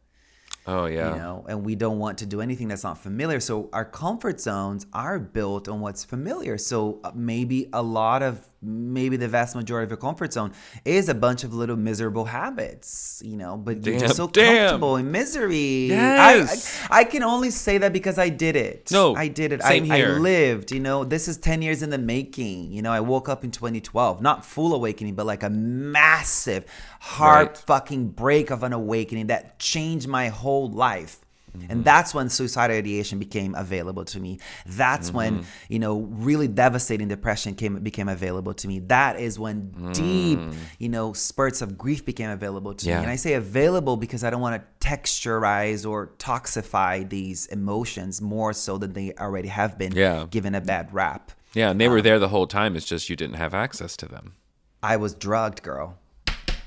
Oh 0.68 0.86
yeah. 0.86 1.12
You 1.12 1.16
know, 1.18 1.46
and 1.48 1.66
we 1.66 1.76
don't 1.76 1.98
want 1.98 2.18
to 2.20 2.26
do 2.26 2.42
anything 2.42 2.68
that's 2.68 2.84
not 2.84 2.98
familiar. 2.98 3.40
So 3.40 3.70
our 3.72 3.86
comfort 3.86 4.42
zones 4.42 4.86
are 4.94 5.18
built 5.18 5.70
on 5.70 5.80
what's 5.80 6.04
familiar. 6.04 6.58
So 6.58 7.00
uh, 7.06 7.12
maybe 7.16 7.70
a 7.72 7.82
lot 7.82 8.22
of 8.22 8.48
maybe 8.62 9.18
the 9.18 9.28
vast 9.28 9.56
majority 9.56 9.86
of 9.86 9.90
your 9.92 9.98
comfort 9.98 10.34
zone 10.34 10.52
is 10.84 11.10
a 11.10 11.14
bunch 11.14 11.44
of 11.44 11.54
little 11.54 11.76
miserable 11.76 12.26
habits, 12.26 13.22
you 13.24 13.38
know, 13.38 13.56
but 13.56 13.82
damn, 13.82 13.94
you're 13.94 14.02
just 14.02 14.16
so 14.16 14.28
damn. 14.28 14.70
comfortable 14.70 14.96
in 14.96 15.12
misery. 15.12 15.88
Yes. 15.88 16.80
I, 16.90 16.98
I, 16.98 17.00
I, 17.02 17.04
can 17.04 17.24
only 17.24 17.52
say 17.52 17.78
that 17.78 17.94
because 17.94 18.18
I 18.18 18.30
did 18.30 18.56
it. 18.56 18.92
No, 18.92 19.16
I 19.16 19.28
did 19.28 19.52
it. 19.52 19.62
Same 19.62 19.92
I, 19.92 19.98
here. 19.98 20.16
I 20.16 20.20
lived, 20.20 20.72
you 20.72 20.80
know, 20.80 21.04
this 21.04 21.28
is 21.28 21.38
10 21.38 21.62
years 21.62 21.84
in 21.84 21.92
the 21.92 21.98
making. 21.98 22.72
You 22.72 22.82
know, 22.82 22.92
I 22.92 23.00
woke 23.02 23.30
up 23.30 23.44
in 23.44 23.52
2012, 23.52 24.22
not 24.22 24.44
full 24.44 24.74
awakening, 24.74 25.14
but 25.14 25.26
like 25.26 25.44
a 25.44 25.50
massive, 25.50 26.66
hard 27.00 27.48
right. 27.50 27.58
fucking 27.58 28.10
break 28.10 28.50
of 28.50 28.64
an 28.64 28.74
awakening 28.74 29.28
that 29.28 29.60
changed 29.60 30.08
my 30.08 30.30
whole 30.30 30.70
life. 30.70 31.20
Mm-hmm. 31.58 31.72
And 31.72 31.86
that's 31.86 32.14
when 32.14 32.30
suicidal 32.30 32.76
ideation 32.76 33.20
became 33.20 33.56
available 33.56 34.06
to 34.06 34.20
me. 34.20 34.40
That's 34.66 35.08
mm-hmm. 35.08 35.18
when, 35.18 35.46
you 35.70 35.80
know, 35.80 36.00
really 36.00 36.48
devastating 36.48 37.08
depression 37.08 37.56
came 37.56 37.80
became 37.80 38.10
available 38.10 38.54
to 38.56 38.68
me. 38.68 38.80
That 38.80 39.20
is 39.20 39.40
when 39.40 39.72
mm. 39.72 39.94
deep, 39.94 40.40
you 40.80 40.90
know, 40.90 41.14
spurts 41.14 41.62
of 41.62 41.78
grief 41.78 42.06
became 42.06 42.30
available 42.30 42.74
to 42.74 42.88
yeah. 42.88 42.98
me. 42.98 43.04
And 43.04 43.12
I 43.12 43.16
say 43.16 43.34
available 43.34 43.98
because 43.98 44.24
I 44.24 44.30
don't 44.30 44.42
want 44.42 44.62
to 44.62 44.88
texturize 44.88 45.90
or 45.90 46.08
toxify 46.20 47.08
these 47.08 47.46
emotions 47.48 48.22
more 48.22 48.54
so 48.54 48.78
than 48.78 48.94
they 48.94 49.14
already 49.14 49.50
have 49.50 49.78
been 49.78 49.94
yeah. 49.94 50.26
given 50.30 50.56
a 50.56 50.62
bad 50.62 50.94
rap. 50.94 51.32
Yeah, 51.54 51.72
and 51.72 51.82
they 51.82 51.88
were 51.88 51.98
um, 51.98 52.04
there 52.04 52.20
the 52.20 52.30
whole 52.30 52.48
time. 52.48 52.76
It's 52.76 52.86
just 52.86 53.10
you 53.10 53.16
didn't 53.16 53.38
have 53.38 53.54
access 53.54 53.98
to 53.98 54.06
them. 54.06 54.36
I 54.84 54.98
was 54.98 55.14
drugged, 55.14 55.64
girl. 55.64 55.98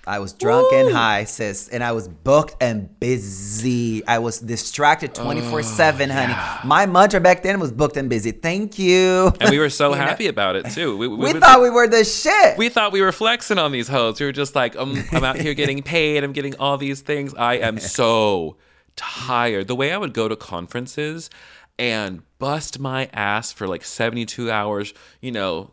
I 0.06 0.18
was 0.18 0.32
drunk 0.32 0.70
Woo! 0.70 0.78
and 0.78 0.94
high, 0.94 1.24
sis, 1.24 1.68
and 1.68 1.84
I 1.84 1.92
was 1.92 2.08
booked 2.08 2.56
and 2.60 2.98
busy. 2.98 4.04
I 4.06 4.18
was 4.18 4.40
distracted 4.40 5.14
24 5.14 5.62
7, 5.62 6.10
honey. 6.10 6.32
Yeah. 6.32 6.60
My 6.64 6.86
mantra 6.86 7.20
back 7.20 7.42
then 7.42 7.60
was 7.60 7.70
booked 7.70 7.96
and 7.96 8.08
busy. 8.08 8.32
Thank 8.32 8.78
you. 8.78 9.32
And 9.40 9.50
we 9.50 9.58
were 9.58 9.70
so 9.70 9.92
happy 9.94 10.24
know? 10.24 10.30
about 10.30 10.56
it, 10.56 10.70
too. 10.70 10.96
We, 10.96 11.06
we, 11.06 11.16
we, 11.16 11.32
we 11.32 11.40
thought 11.40 11.60
we 11.60 11.70
were 11.70 11.86
the 11.86 12.04
shit. 12.04 12.56
We 12.56 12.68
thought 12.68 12.92
we 12.92 13.02
were 13.02 13.12
flexing 13.12 13.58
on 13.58 13.72
these 13.72 13.88
hoes. 13.88 14.18
We 14.20 14.26
were 14.26 14.32
just 14.32 14.54
like, 14.54 14.76
um, 14.76 15.02
I'm 15.12 15.24
out 15.24 15.36
here 15.36 15.54
getting 15.54 15.82
paid. 15.84 16.24
I'm 16.24 16.32
getting 16.32 16.56
all 16.56 16.78
these 16.78 17.02
things. 17.02 17.34
I 17.34 17.54
am 17.54 17.78
so 17.78 18.56
tired. 18.96 19.68
The 19.68 19.76
way 19.76 19.92
I 19.92 19.98
would 19.98 20.14
go 20.14 20.28
to 20.28 20.36
conferences 20.36 21.30
and 21.78 22.22
bust 22.38 22.78
my 22.78 23.08
ass 23.12 23.52
for 23.52 23.66
like 23.66 23.84
72 23.84 24.50
hours, 24.50 24.92
you 25.20 25.32
know, 25.32 25.70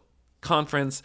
conference, 0.47 1.03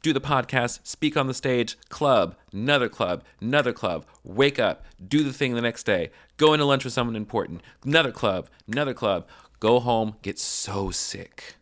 do 0.00 0.14
the 0.14 0.20
podcast, 0.20 0.80
speak 0.82 1.14
on 1.14 1.26
the 1.26 1.34
stage, 1.34 1.76
club, 1.90 2.34
another 2.54 2.88
club, 2.88 3.22
another 3.38 3.74
club, 3.74 4.06
wake 4.24 4.58
up, 4.58 4.82
do 5.06 5.22
the 5.22 5.32
thing 5.32 5.54
the 5.54 5.60
next 5.60 5.84
day, 5.84 6.08
go 6.38 6.54
into 6.54 6.64
lunch 6.64 6.84
with 6.84 6.94
someone 6.94 7.14
important, 7.14 7.60
another 7.84 8.10
club, 8.10 8.48
another 8.66 8.94
club, 8.94 9.28
go 9.60 9.78
home, 9.78 10.16
get 10.22 10.38
so 10.38 10.90
sick 10.90 11.56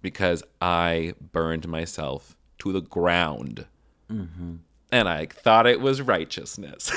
because 0.00 0.42
I 0.62 1.12
burned 1.20 1.68
myself 1.68 2.38
to 2.60 2.72
the 2.72 2.80
ground. 2.80 3.66
Mm-hmm. 4.10 4.54
And 4.90 5.08
I 5.10 5.26
thought 5.26 5.66
it 5.66 5.82
was 5.82 6.00
righteousness. 6.00 6.90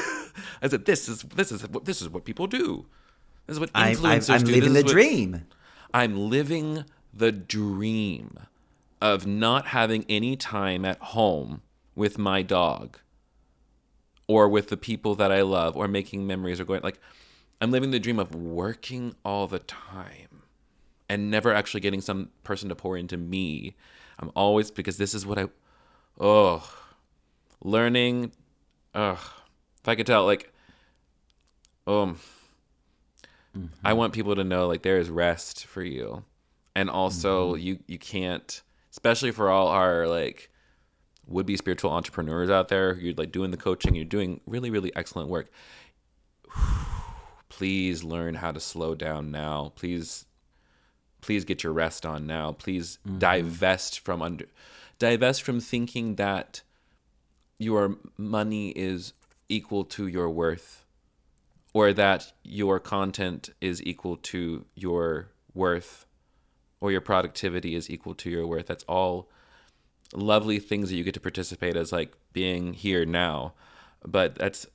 I 0.61 0.69
said, 0.69 0.85
"This 0.85 1.09
is 1.09 1.23
this 1.23 1.51
is 1.51 1.63
this 1.83 2.01
is 2.01 2.09
what 2.09 2.23
people 2.23 2.47
do. 2.47 2.85
This 3.47 3.55
is 3.55 3.59
what 3.59 3.73
influencers 3.73 4.29
I, 4.29 4.33
I, 4.33 4.37
I'm 4.37 4.43
do. 4.43 4.51
living 4.53 4.73
the 4.73 4.83
dream. 4.83 5.47
I'm 5.93 6.29
living 6.29 6.85
the 7.11 7.31
dream." 7.31 8.37
Of 9.01 9.25
not 9.25 9.67
having 9.67 10.05
any 10.09 10.35
time 10.35 10.85
at 10.85 10.99
home 10.99 11.61
with 11.95 12.17
my 12.17 12.41
dog 12.41 12.97
or 14.27 14.47
with 14.47 14.69
the 14.69 14.77
people 14.77 15.15
that 15.15 15.31
I 15.31 15.41
love 15.41 15.75
or 15.75 15.87
making 15.87 16.27
memories 16.27 16.59
or 16.59 16.65
going 16.65 16.81
like 16.83 16.99
I'm 17.61 17.71
living 17.71 17.91
the 17.91 17.99
dream 17.99 18.19
of 18.19 18.33
working 18.35 19.15
all 19.25 19.47
the 19.47 19.59
time 19.59 20.43
and 21.09 21.31
never 21.31 21.53
actually 21.53 21.81
getting 21.81 21.99
some 22.01 22.29
person 22.43 22.69
to 22.69 22.75
pour 22.75 22.95
into 22.95 23.17
me. 23.17 23.75
I'm 24.19 24.31
always 24.35 24.71
because 24.71 24.97
this 24.97 25.13
is 25.13 25.25
what 25.25 25.39
I 25.39 25.47
oh 26.19 26.69
learning 27.61 28.31
ugh 28.93 29.19
if 29.81 29.87
I 29.87 29.95
could 29.95 30.05
tell 30.05 30.25
like 30.25 30.53
um 31.87 32.19
mm-hmm. 33.57 33.67
I 33.83 33.93
want 33.93 34.13
people 34.13 34.35
to 34.35 34.43
know 34.43 34.67
like 34.67 34.83
there 34.83 34.99
is 34.99 35.09
rest 35.09 35.65
for 35.65 35.81
you. 35.81 36.23
And 36.75 36.89
also 36.89 37.53
mm-hmm. 37.53 37.61
you 37.61 37.79
you 37.87 37.97
can't 37.97 38.61
especially 38.91 39.31
for 39.31 39.49
all 39.49 39.67
our 39.67 40.07
like 40.07 40.49
would 41.29 41.45
be 41.45 41.57
spiritual 41.57 41.91
entrepreneurs 41.91 42.49
out 42.49 42.69
there. 42.69 42.95
You're 42.95 43.13
like 43.13 43.31
doing 43.31 43.51
the 43.51 43.57
coaching, 43.57 43.95
you're 43.95 44.05
doing 44.05 44.41
really, 44.45 44.69
really 44.69 44.91
excellent 44.95 45.29
work. 45.29 45.51
Please 47.49 48.03
learn 48.03 48.35
how 48.35 48.51
to 48.51 48.59
slow 48.59 48.95
down 48.95 49.31
now. 49.31 49.73
Please, 49.75 50.25
please 51.19 51.43
get 51.43 51.63
your 51.63 51.73
rest 51.73 52.05
on 52.05 52.25
now. 52.25 52.53
Please 52.53 52.99
mm-hmm. 53.05 53.17
divest 53.17 53.99
from 53.99 54.21
under, 54.21 54.45
divest 54.97 55.43
from 55.43 55.59
thinking 55.59 56.15
that 56.15 56.61
your 57.57 57.97
money 58.17 58.69
is 58.69 59.13
equal 59.49 59.83
to 59.83 60.07
your 60.07 60.29
worth, 60.29 60.85
or 61.73 61.91
that 61.91 62.31
your 62.43 62.79
content 62.79 63.49
is 63.59 63.83
equal 63.83 64.15
to 64.17 64.63
your 64.75 65.31
worth 65.53 66.05
or 66.81 66.91
your 66.91 67.01
productivity 67.01 67.75
is 67.75 67.89
equal 67.89 68.15
to 68.15 68.29
your 68.29 68.47
worth. 68.47 68.67
That's 68.67 68.83
all 68.85 69.29
lovely 70.13 70.59
things 70.59 70.89
that 70.89 70.95
you 70.95 71.03
get 71.03 71.13
to 71.13 71.19
participate 71.19 71.75
as 71.75 71.91
like 71.91 72.13
being 72.33 72.73
here 72.73 73.05
now. 73.05 73.53
But 74.05 74.35
that's 74.35 74.65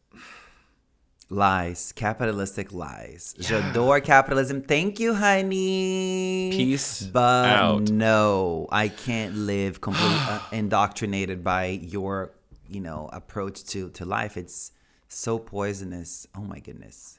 lies, 1.30 1.92
capitalistic 1.92 2.72
lies. 2.72 3.34
Yeah. 3.38 3.72
J'adore 3.72 4.02
capitalism. 4.04 4.62
Thank 4.62 5.00
you, 5.00 5.14
honey. 5.14 6.50
Peace. 6.52 7.02
But 7.02 7.48
out. 7.48 7.90
no, 7.90 8.68
I 8.70 8.88
can't 8.88 9.34
live 9.34 9.80
completely 9.80 10.16
uh, 10.16 10.40
indoctrinated 10.52 11.42
by 11.42 11.66
your, 11.66 12.32
you 12.68 12.80
know, 12.80 13.08
approach 13.12 13.64
to 13.66 13.90
to 13.90 14.04
life. 14.04 14.36
It's 14.36 14.72
so 15.08 15.38
poisonous. 15.38 16.26
Oh 16.36 16.42
my 16.42 16.58
goodness. 16.58 17.18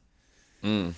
Mm. 0.64 0.94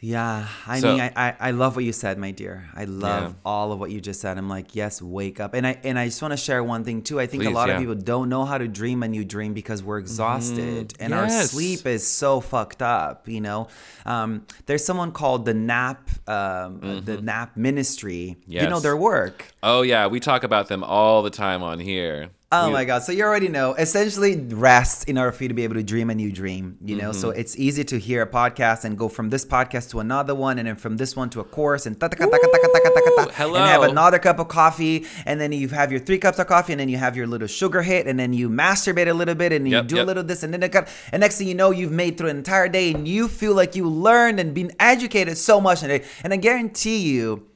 Yeah, 0.00 0.48
I 0.66 0.80
so, 0.80 0.92
mean, 0.92 1.00
I, 1.00 1.12
I, 1.16 1.34
I 1.40 1.50
love 1.52 1.76
what 1.76 1.84
you 1.84 1.92
said, 1.92 2.18
my 2.18 2.30
dear. 2.30 2.68
I 2.74 2.84
love 2.84 3.30
yeah. 3.30 3.38
all 3.44 3.72
of 3.72 3.78
what 3.78 3.90
you 3.90 4.02
just 4.02 4.20
said. 4.20 4.36
I'm 4.36 4.50
like, 4.50 4.74
yes, 4.74 5.00
wake 5.00 5.40
up. 5.40 5.54
And 5.54 5.66
I 5.66 5.78
and 5.82 5.98
I 5.98 6.06
just 6.06 6.20
want 6.20 6.32
to 6.32 6.36
share 6.36 6.62
one 6.62 6.84
thing 6.84 7.00
too. 7.00 7.18
I 7.18 7.26
think 7.26 7.44
Please, 7.44 7.50
a 7.50 7.54
lot 7.54 7.68
yeah. 7.68 7.76
of 7.76 7.80
people 7.80 7.94
don't 7.94 8.28
know 8.28 8.44
how 8.44 8.58
to 8.58 8.68
dream 8.68 9.02
a 9.02 9.08
new 9.08 9.24
dream 9.24 9.54
because 9.54 9.82
we're 9.82 9.98
exhausted 9.98 10.88
mm, 10.88 10.96
and 11.00 11.10
yes. 11.10 11.34
our 11.34 11.42
sleep 11.44 11.86
is 11.86 12.06
so 12.06 12.40
fucked 12.40 12.82
up. 12.82 13.28
You 13.28 13.40
know, 13.40 13.68
um, 14.04 14.46
there's 14.66 14.84
someone 14.84 15.10
called 15.10 15.46
the 15.46 15.54
Nap, 15.54 16.10
um, 16.28 16.34
mm-hmm. 16.80 17.04
the 17.06 17.22
Nap 17.22 17.56
Ministry. 17.56 18.36
Yes. 18.46 18.64
You 18.64 18.68
know 18.68 18.80
their 18.80 18.98
work. 18.98 19.54
Oh 19.62 19.80
yeah, 19.80 20.06
we 20.08 20.20
talk 20.20 20.44
about 20.44 20.68
them 20.68 20.84
all 20.84 21.22
the 21.22 21.30
time 21.30 21.62
on 21.62 21.78
here 21.78 22.28
Oh 22.62 22.70
my 22.70 22.84
God. 22.84 23.02
So 23.02 23.12
you 23.12 23.24
already 23.24 23.48
know. 23.48 23.74
Essentially, 23.74 24.36
rests 24.36 25.04
in 25.04 25.18
order 25.18 25.32
for 25.32 25.44
you 25.44 25.48
to 25.48 25.54
be 25.54 25.64
able 25.64 25.74
to 25.74 25.82
dream 25.82 26.10
a 26.10 26.14
new 26.14 26.30
dream, 26.30 26.78
you 26.84 26.96
know? 26.96 27.10
Mm-hmm. 27.10 27.20
So 27.20 27.30
it's 27.30 27.56
easy 27.58 27.84
to 27.84 27.98
hear 27.98 28.22
a 28.22 28.26
podcast 28.26 28.84
and 28.84 28.96
go 28.96 29.08
from 29.08 29.30
this 29.30 29.44
podcast 29.44 29.90
to 29.90 30.00
another 30.00 30.34
one 30.34 30.58
and 30.58 30.68
then 30.68 30.76
from 30.76 30.96
this 30.96 31.16
one 31.16 31.30
to 31.30 31.40
a 31.40 31.44
course 31.44 31.86
and 31.86 32.00
Hello. 32.00 33.56
and 33.56 33.64
have 33.64 33.82
another 33.82 34.18
cup 34.18 34.38
of 34.38 34.48
coffee. 34.48 35.06
And 35.26 35.40
then 35.40 35.52
you 35.52 35.68
have 35.68 35.90
your 35.90 36.00
three 36.00 36.18
cups 36.18 36.38
of 36.38 36.46
coffee 36.46 36.72
and 36.72 36.80
then 36.80 36.88
you 36.88 36.96
have 36.96 37.16
your 37.16 37.26
little 37.26 37.48
sugar 37.48 37.82
hit 37.82 38.06
and 38.06 38.18
then 38.18 38.32
you 38.32 38.48
masturbate 38.48 39.08
a 39.08 39.14
little 39.14 39.34
bit 39.34 39.52
and 39.52 39.68
yep, 39.68 39.84
you 39.84 39.88
do 39.88 39.96
yep. 39.96 40.04
a 40.04 40.06
little 40.06 40.22
this 40.22 40.42
and 40.42 40.52
then 40.52 40.62
it 40.62 40.74
and 41.12 41.20
next 41.20 41.38
thing 41.38 41.48
you 41.48 41.54
know, 41.54 41.70
you've 41.70 41.92
made 41.92 42.18
through 42.18 42.28
an 42.28 42.36
entire 42.36 42.68
day 42.68 42.92
and 42.92 43.06
you 43.06 43.28
feel 43.28 43.54
like 43.54 43.76
you 43.76 43.88
learned 43.88 44.40
and 44.40 44.54
been 44.54 44.72
educated 44.80 45.38
so 45.38 45.60
much. 45.60 45.82
And 45.82 46.32
I 46.32 46.36
guarantee 46.36 46.98
you, 46.98 47.46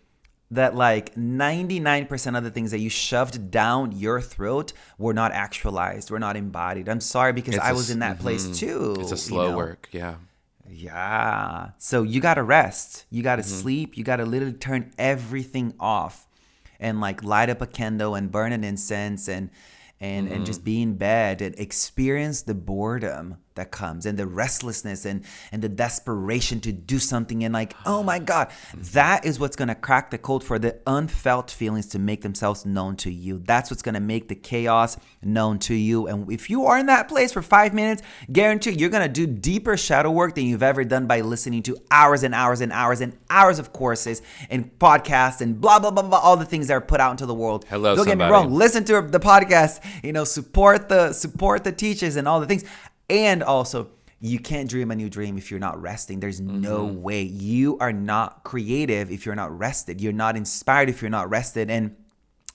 that 0.51 0.75
like 0.75 1.15
99% 1.15 2.37
of 2.39 2.43
the 2.45 2.51
things 2.51 2.71
that 2.71 2.79
you 2.79 2.89
shoved 2.89 3.51
down 3.51 3.93
your 3.93 4.21
throat 4.21 4.73
were 4.97 5.13
not 5.13 5.33
actualized, 5.33 6.11
were 6.11 6.19
not 6.19 6.37
embodied. 6.37 6.89
I'm 6.89 7.01
sorry 7.01 7.33
because 7.35 7.57
It's 7.57 7.65
I 7.65 7.73
was 7.73 7.91
in 7.91 7.99
that 7.99 8.19
place 8.19 8.47
mhm. 8.47 8.57
too. 8.57 8.97
It's 9.01 9.13
a 9.13 9.15
you 9.15 9.19
slow 9.19 9.51
know? 9.51 9.57
work. 9.57 9.89
Yeah. 9.93 10.15
Yeah. 10.71 11.71
So 11.79 12.03
you 12.03 12.21
got 12.21 12.35
to 12.35 12.43
rest. 12.43 13.07
You 13.11 13.23
got 13.23 13.37
to 13.37 13.43
Mm-hmm. 13.43 13.61
sleep. 13.61 13.97
You 13.97 14.05
got 14.05 14.17
to 14.17 14.27
literally 14.27 14.55
turn 14.55 14.93
everything 14.99 15.75
off 15.81 16.27
and 16.81 17.01
like 17.01 17.23
light 17.25 17.51
up 17.51 17.61
a 17.61 17.67
candle 17.67 18.15
and 18.15 18.31
burn 18.31 18.53
an 18.53 18.65
incense 18.65 19.29
and 19.29 19.51
and 20.01 20.29
and 20.29 20.37
Mm-hmm. 20.37 20.45
just 20.45 20.65
be 20.65 20.81
in 20.83 20.95
bed 20.97 21.43
and 21.43 21.59
experience 21.59 22.43
the 22.43 22.55
boredom 22.55 23.37
that 23.59 23.71
comes 23.71 24.07
and 24.07 24.19
the 24.19 24.27
restlessness 24.27 25.05
and 25.05 25.25
and 25.53 25.63
the 25.63 25.69
desperation 25.69 26.61
to 26.61 26.73
do 26.73 26.99
something 26.99 27.45
and 27.45 27.53
like 27.53 27.75
oh 27.85 28.03
my 28.03 28.19
god. 28.19 28.49
That 28.75 29.25
is 29.25 29.39
what's 29.39 29.57
going 29.57 29.69
to 29.69 29.75
crack 29.75 30.11
the 30.11 30.19
code 30.19 30.43
for 30.43 30.59
the 30.59 30.79
unfelt 30.87 31.51
feelings 31.51 31.87
to 31.89 31.99
make 31.99 32.23
themselves 32.23 32.65
known 32.65 32.97
to 32.97 33.11
you. 33.11 33.39
That's 33.39 33.71
what's 33.71 33.83
going 33.83 33.95
to 33.95 34.01
make 34.01 34.29
the 34.29 34.35
chaos 34.35 34.97
known 35.23 35.59
to 35.61 35.75
you. 35.75 36.07
And 36.07 36.31
if 36.33 36.49
you 36.49 36.67
are 36.67 36.79
in 36.79 36.87
that 36.87 37.09
place 37.09 37.33
for 37.33 37.43
5 37.43 37.75
minutes 37.75 38.03
guarantee 38.33 38.71
you're 38.71 38.91
going 38.91 39.07
to 39.07 39.13
do 39.13 39.27
deeper 39.27 39.77
shadow 39.77 40.11
work 40.11 40.35
than 40.35 40.45
you've 40.45 40.63
ever 40.63 40.85
done 40.85 41.07
by 41.07 41.21
listening 41.21 41.63
to 41.65 41.77
hours 41.91 42.23
and 42.23 42.35
hours 42.35 42.61
and 42.61 42.73
hours 42.73 43.01
and 43.01 43.17
hours 43.31 43.59
of 43.59 43.73
courses 43.73 44.23
and 44.51 44.79
podcasts 44.79 45.41
and 45.41 45.61
blah 45.61 45.79
blah 45.79 45.91
blah 45.91 46.03
blah 46.03 46.19
all 46.19 46.37
the 46.37 46.45
things 46.45 46.69
that 46.69 46.75
are 46.75 46.81
put 46.81 47.01
out 47.01 47.11
into 47.11 47.27
the 47.27 47.35
world. 47.35 47.65
Hello, 47.69 47.95
don't 47.97 48.07
get 48.07 48.19
me 48.19 48.25
wrong 48.25 48.53
listen 48.53 48.85
to 48.85 49.03
the 49.03 49.21
podcast 49.21 49.85
you 50.05 50.13
know 50.13 50.25
support 50.25 50.89
the 50.89 51.13
support 51.13 51.65
the 51.65 51.73
teachers 51.73 52.17
and 52.17 52.29
all 52.29 52.41
the 52.41 52.47
things 52.47 52.65
and 53.09 53.43
also 53.43 53.89
you 54.21 54.39
can't 54.41 54.69
dream 54.69 54.91
a 54.91 54.97
new 54.97 55.09
dream 55.09 55.39
if 55.39 55.51
you're 55.51 55.61
not 55.61 55.81
resting 55.81 56.21
there's 56.21 56.41
no 56.41 56.87
Mm-hmm. 56.87 57.03
way 57.03 57.23
you 57.23 57.79
are 57.79 57.93
not 57.93 58.43
creative 58.45 59.11
if 59.11 59.25
you're 59.25 59.37
not 59.37 59.57
rested 59.57 60.01
you're 60.01 60.13
not 60.13 60.37
inspired 60.37 60.89
if 60.89 61.01
you're 61.03 61.11
not 61.11 61.31
rested 61.31 61.71
and 61.71 61.95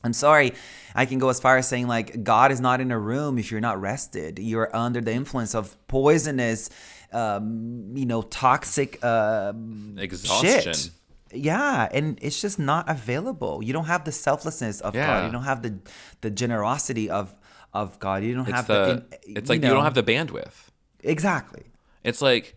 I'm 0.06 0.12
sorry, 0.12 0.52
I 0.94 1.06
can 1.06 1.18
go 1.18 1.30
as 1.30 1.40
far 1.40 1.56
as 1.56 1.66
saying 1.66 1.88
like 1.88 2.26
God 2.26 2.52
is 2.52 2.60
not 2.60 2.82
in 2.82 2.92
a 2.92 3.00
room 3.00 3.38
if 3.40 3.52
you're 3.52 3.62
not 3.62 3.80
rested. 3.80 4.38
You're 4.38 4.70
under 4.76 5.00
the 5.00 5.14
influence 5.14 5.56
of 5.56 5.78
poisonous, 5.88 6.70
um, 7.14 7.94
you 7.96 8.06
know, 8.06 8.22
toxic 8.22 9.00
uh, 9.02 9.54
Exhaustion. 9.98 10.74
shit. 10.74 10.90
Yeah, 11.34 11.88
and 11.90 12.20
it's 12.22 12.42
just 12.42 12.60
not 12.60 12.90
available. 12.90 13.64
You 13.64 13.72
don't 13.72 13.86
have 13.86 14.04
the 14.04 14.12
selflessness 14.12 14.82
of 14.82 14.94
God. 14.94 15.26
You 15.28 15.32
don't 15.32 15.44
have 15.46 15.62
the 15.62 15.80
the 16.20 16.30
generosity 16.30 17.10
of 17.10 17.34
of 17.74 18.00
God. 18.00 18.24
You 18.24 18.36
don't 18.36 18.48
It's 18.48 18.52
have 18.56 18.68
the. 18.68 19.04
the. 19.10 19.38
it's 19.40 19.50
like 19.50 19.62
you 19.64 19.70
don't 19.70 19.84
have 19.84 19.94
the 19.96 20.04
bandwidth. 20.04 20.68
exactly. 21.02 21.64
It's 22.04 22.22
like, 22.22 22.56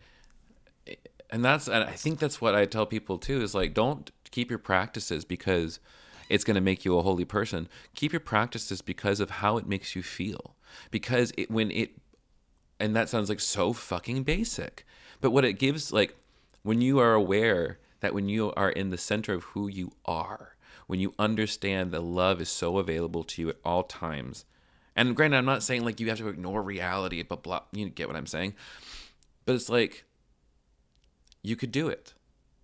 and 1.31 1.45
that's 1.45 1.69
and 1.69 1.85
I 1.85 1.93
think 1.93 2.19
that's 2.19 2.41
what 2.41 2.55
I 2.55 2.67
tell 2.67 2.87
people 2.87 3.19
too 3.19 3.43
is 3.43 3.55
like 3.55 3.75
don't 3.75 4.11
keep 4.31 4.51
your 4.51 4.59
practices 4.59 5.25
because 5.25 5.79
it's 6.29 6.45
going 6.45 6.57
to 6.57 6.61
make 6.61 6.85
you 6.85 6.99
a 6.99 7.03
holy 7.03 7.25
person. 7.25 7.69
Keep 7.95 8.12
your 8.12 8.21
practices 8.21 8.83
because 8.83 9.21
of 9.21 9.31
how 9.31 9.57
it 9.57 9.67
makes 9.69 9.95
you 9.95 10.03
feel. 10.03 10.57
Because 10.91 11.33
it 11.39 11.51
when 11.51 11.71
it 11.71 11.93
and 12.79 12.95
that 12.95 13.09
sounds 13.09 13.29
like 13.29 13.41
so 13.41 13.73
fucking 13.73 14.25
basic. 14.25 14.85
But 15.21 15.31
what 15.31 15.45
it 15.45 15.55
gives 15.55 15.93
like 15.93 16.17
when 16.62 16.81
you 16.81 16.99
are 16.99 17.14
aware 17.14 17.79
that 18.01 18.12
when 18.12 18.29
you 18.29 18.53
are 18.55 18.71
in 18.71 18.91
the 18.91 18.99
center 18.99 19.33
of 19.35 19.45
who 19.45 19.69
you 19.69 19.93
are, 20.05 20.57
when 20.87 21.01
you 21.01 21.14
understand 21.19 21.93
that 21.93 22.03
love 22.03 22.41
is 22.41 22.49
so 22.49 22.79
available 22.79 23.25
to 23.25 23.43
you 23.43 23.49
at 23.51 23.57
all 23.64 23.85
times. 23.85 24.45
And 24.97 25.14
granted, 25.14 25.36
I'm 25.36 25.44
not 25.44 25.62
saying 25.62 25.84
like 25.84 26.01
you 26.01 26.09
have 26.09 26.18
to 26.18 26.28
ignore 26.28 26.62
reality, 26.62 27.22
but 27.22 27.42
blah, 27.42 27.61
you 27.72 27.88
get 27.90 28.09
what 28.09 28.16
I'm 28.16 28.26
saying. 28.26 28.55
But 29.44 29.55
it's 29.55 29.68
like 29.68 30.05
you 31.42 31.55
could 31.55 31.70
do 31.70 31.88
it. 31.88 32.14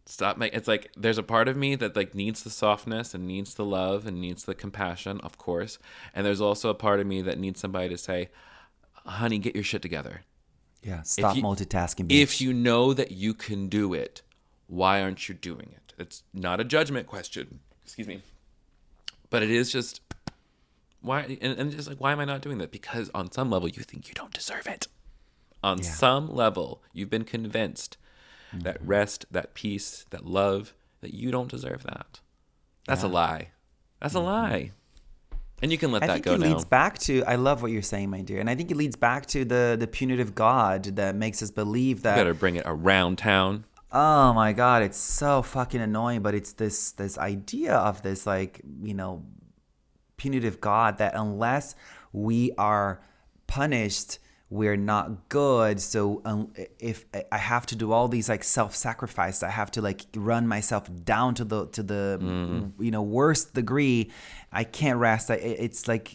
Stop 0.06 0.36
make 0.36 0.52
it's 0.52 0.66
like 0.66 0.90
there's 0.96 1.18
a 1.18 1.22
part 1.22 1.46
of 1.46 1.56
me 1.56 1.76
that 1.76 1.94
like 1.94 2.14
needs 2.14 2.42
the 2.42 2.50
softness 2.50 3.14
and 3.14 3.26
needs 3.26 3.54
the 3.54 3.64
love 3.64 4.06
and 4.06 4.20
needs 4.20 4.44
the 4.44 4.54
compassion, 4.54 5.20
of 5.20 5.38
course. 5.38 5.78
And 6.14 6.26
there's 6.26 6.40
also 6.40 6.70
a 6.70 6.74
part 6.74 6.98
of 6.98 7.06
me 7.06 7.22
that 7.22 7.38
needs 7.38 7.60
somebody 7.60 7.88
to 7.90 7.98
say, 7.98 8.30
"Honey, 9.06 9.38
get 9.38 9.54
your 9.54 9.62
shit 9.62 9.82
together." 9.82 10.22
Yeah. 10.82 11.02
Stop 11.02 11.36
you- 11.36 11.42
multitasking. 11.42 12.08
Bitch. 12.08 12.20
If 12.20 12.40
you 12.40 12.52
know 12.52 12.92
that 12.92 13.12
you 13.12 13.32
can 13.34 13.68
do 13.68 13.94
it, 13.94 14.22
why 14.66 15.00
aren't 15.02 15.28
you 15.28 15.34
doing 15.34 15.70
it? 15.76 15.94
It's 15.98 16.24
not 16.34 16.60
a 16.60 16.64
judgment 16.64 17.06
question. 17.06 17.60
Excuse 17.84 18.08
me. 18.08 18.22
But 19.30 19.42
it 19.42 19.50
is 19.50 19.70
just 19.70 20.01
why 21.02 21.38
and, 21.40 21.58
and 21.58 21.70
just 21.72 21.88
like 21.88 21.98
why 22.00 22.12
am 22.12 22.20
I 22.20 22.24
not 22.24 22.40
doing 22.40 22.58
that? 22.58 22.70
Because 22.70 23.10
on 23.14 23.30
some 23.30 23.50
level 23.50 23.68
you 23.68 23.82
think 23.82 24.08
you 24.08 24.14
don't 24.14 24.32
deserve 24.32 24.66
it. 24.66 24.88
On 25.64 25.80
some 25.82 26.28
level, 26.34 26.82
you've 26.92 27.10
been 27.10 27.24
convinced 27.24 27.96
that 28.52 28.78
Mm-hmm. 28.78 28.86
rest, 28.86 29.26
that 29.30 29.54
peace, 29.54 30.04
that 30.10 30.26
love, 30.26 30.74
that 31.00 31.14
you 31.14 31.30
don't 31.30 31.48
deserve 31.50 31.84
that. 31.84 32.20
That's 32.86 33.02
a 33.02 33.08
lie. 33.08 33.48
That's 34.00 34.14
a 34.14 34.20
lie. 34.20 34.72
And 35.62 35.70
you 35.70 35.78
can 35.78 35.92
let 35.92 36.02
Mm-hmm. 36.02 36.04
I 36.04 36.06
that 36.08 36.12
think 36.14 36.24
go 36.24 36.34
it 36.34 36.40
now. 36.40 36.48
leads 36.48 36.64
back 36.64 36.98
to. 37.00 37.22
I 37.24 37.36
love 37.36 37.62
what 37.62 37.70
you're 37.70 37.82
saying, 37.82 38.10
my 38.10 38.20
dear, 38.22 38.40
and 38.40 38.50
I 38.50 38.56
think 38.56 38.70
it 38.72 38.76
leads 38.76 38.96
back 38.96 39.26
to 39.26 39.44
the 39.44 39.76
the 39.78 39.86
punitive 39.86 40.34
God 40.34 40.82
that 40.96 41.14
makes 41.14 41.42
us 41.42 41.50
believe 41.52 42.02
that. 42.02 42.16
Better 42.16 42.34
bring 42.34 42.56
it 42.56 42.64
around 42.66 43.18
town. 43.18 43.64
Oh 43.92 44.32
my 44.32 44.52
god, 44.52 44.82
it's 44.82 44.98
so 44.98 45.42
fucking 45.42 45.80
annoying, 45.80 46.22
but 46.22 46.34
it's 46.34 46.52
this 46.54 46.90
this 46.92 47.16
idea 47.18 47.74
of 47.76 48.02
this 48.02 48.26
like, 48.26 48.60
you 48.82 48.94
know, 48.94 49.22
punitive 50.22 50.56
God 50.60 50.98
that 50.98 51.12
unless 51.14 51.74
we 52.12 52.52
are 52.56 53.00
punished, 53.46 54.18
we're 54.50 54.76
not 54.76 55.28
good. 55.28 55.80
So 55.80 56.20
um, 56.24 56.52
if 56.78 57.04
I 57.32 57.38
have 57.38 57.64
to 57.66 57.76
do 57.76 57.90
all 57.92 58.06
these 58.08 58.28
like 58.28 58.44
self-sacrifice, 58.44 59.42
I 59.42 59.50
have 59.50 59.70
to 59.72 59.80
like 59.82 60.00
run 60.14 60.46
myself 60.46 60.84
down 61.04 61.34
to 61.38 61.44
the 61.44 61.60
to 61.76 61.82
the 61.82 62.02
you 62.78 62.90
know 62.94 63.02
worst 63.02 63.54
degree. 63.54 64.10
I 64.60 64.64
can't 64.64 64.98
rest. 64.98 65.30
I, 65.30 65.34
it's 65.66 65.88
like 65.88 66.06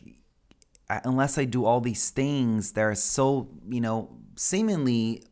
I- 0.90 1.02
unless 1.04 1.38
I 1.38 1.46
do 1.46 1.66
all 1.66 1.82
these 1.82 2.06
things 2.12 2.72
that 2.74 2.82
are 2.84 2.96
so 2.96 3.50
you 3.76 3.82
know 3.82 3.98
seemingly 4.36 5.24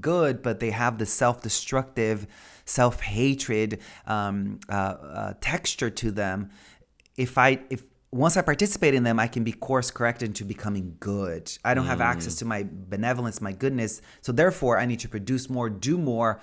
good, 0.00 0.42
but 0.42 0.58
they 0.58 0.70
have 0.70 0.98
the 0.98 1.06
self-destructive, 1.06 2.26
self-hatred 2.64 3.78
um, 4.06 4.58
uh, 4.68 4.72
uh, 4.72 5.34
texture 5.40 5.90
to 6.02 6.10
them. 6.10 6.50
If 7.16 7.38
I 7.38 7.60
if 7.70 7.82
once 8.12 8.36
I 8.36 8.42
participate 8.42 8.92
in 8.92 9.04
them, 9.04 9.18
I 9.18 9.26
can 9.26 9.42
be 9.42 9.52
course 9.52 9.90
corrected 9.90 10.28
into 10.28 10.44
becoming 10.44 10.96
good. 11.00 11.50
I 11.64 11.72
don't 11.72 11.86
have 11.86 12.02
access 12.02 12.34
to 12.36 12.44
my 12.44 12.66
benevolence, 12.70 13.40
my 13.40 13.52
goodness. 13.52 14.02
So 14.20 14.32
therefore, 14.32 14.78
I 14.78 14.84
need 14.84 15.00
to 15.00 15.08
produce 15.08 15.48
more, 15.48 15.70
do 15.70 15.96
more, 15.96 16.40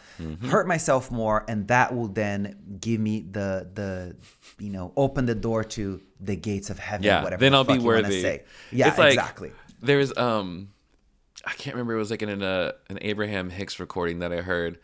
hurt 0.48 0.68
myself 0.68 1.12
more, 1.12 1.46
and 1.48 1.68
that 1.68 1.96
will 1.96 2.08
then 2.08 2.80
give 2.82 3.00
me 3.00 3.22
the 3.22 3.70
the 3.76 4.16
you 4.58 4.72
know 4.72 4.94
open 4.98 5.28
the 5.28 5.36
door 5.36 5.64
to 5.64 6.02
the 6.20 6.36
gates 6.36 6.70
of 6.70 6.80
heaven. 6.80 7.04
yeah 7.04 7.24
whatever 7.24 7.40
then 7.40 7.52
the 7.52 7.58
i'll 7.58 7.64
be 7.64 7.74
fuck 7.74 7.82
you 7.82 7.88
worthy 7.88 8.22
Say. 8.22 8.44
Yeah, 8.72 8.94
like, 8.98 9.14
exactly. 9.14 9.52
there's 9.82 10.16
um 10.18 10.70
i 11.46 11.52
can't 11.54 11.76
remember 11.76 11.94
it 11.94 11.98
was 11.98 12.12
like 12.12 12.22
in 12.22 12.42
a, 12.42 12.74
an 12.90 13.00
abraham 13.02 13.50
hicks 13.50 13.80
recording 13.80 14.20
that 14.20 14.34
i 14.34 14.42
heard 14.42 14.80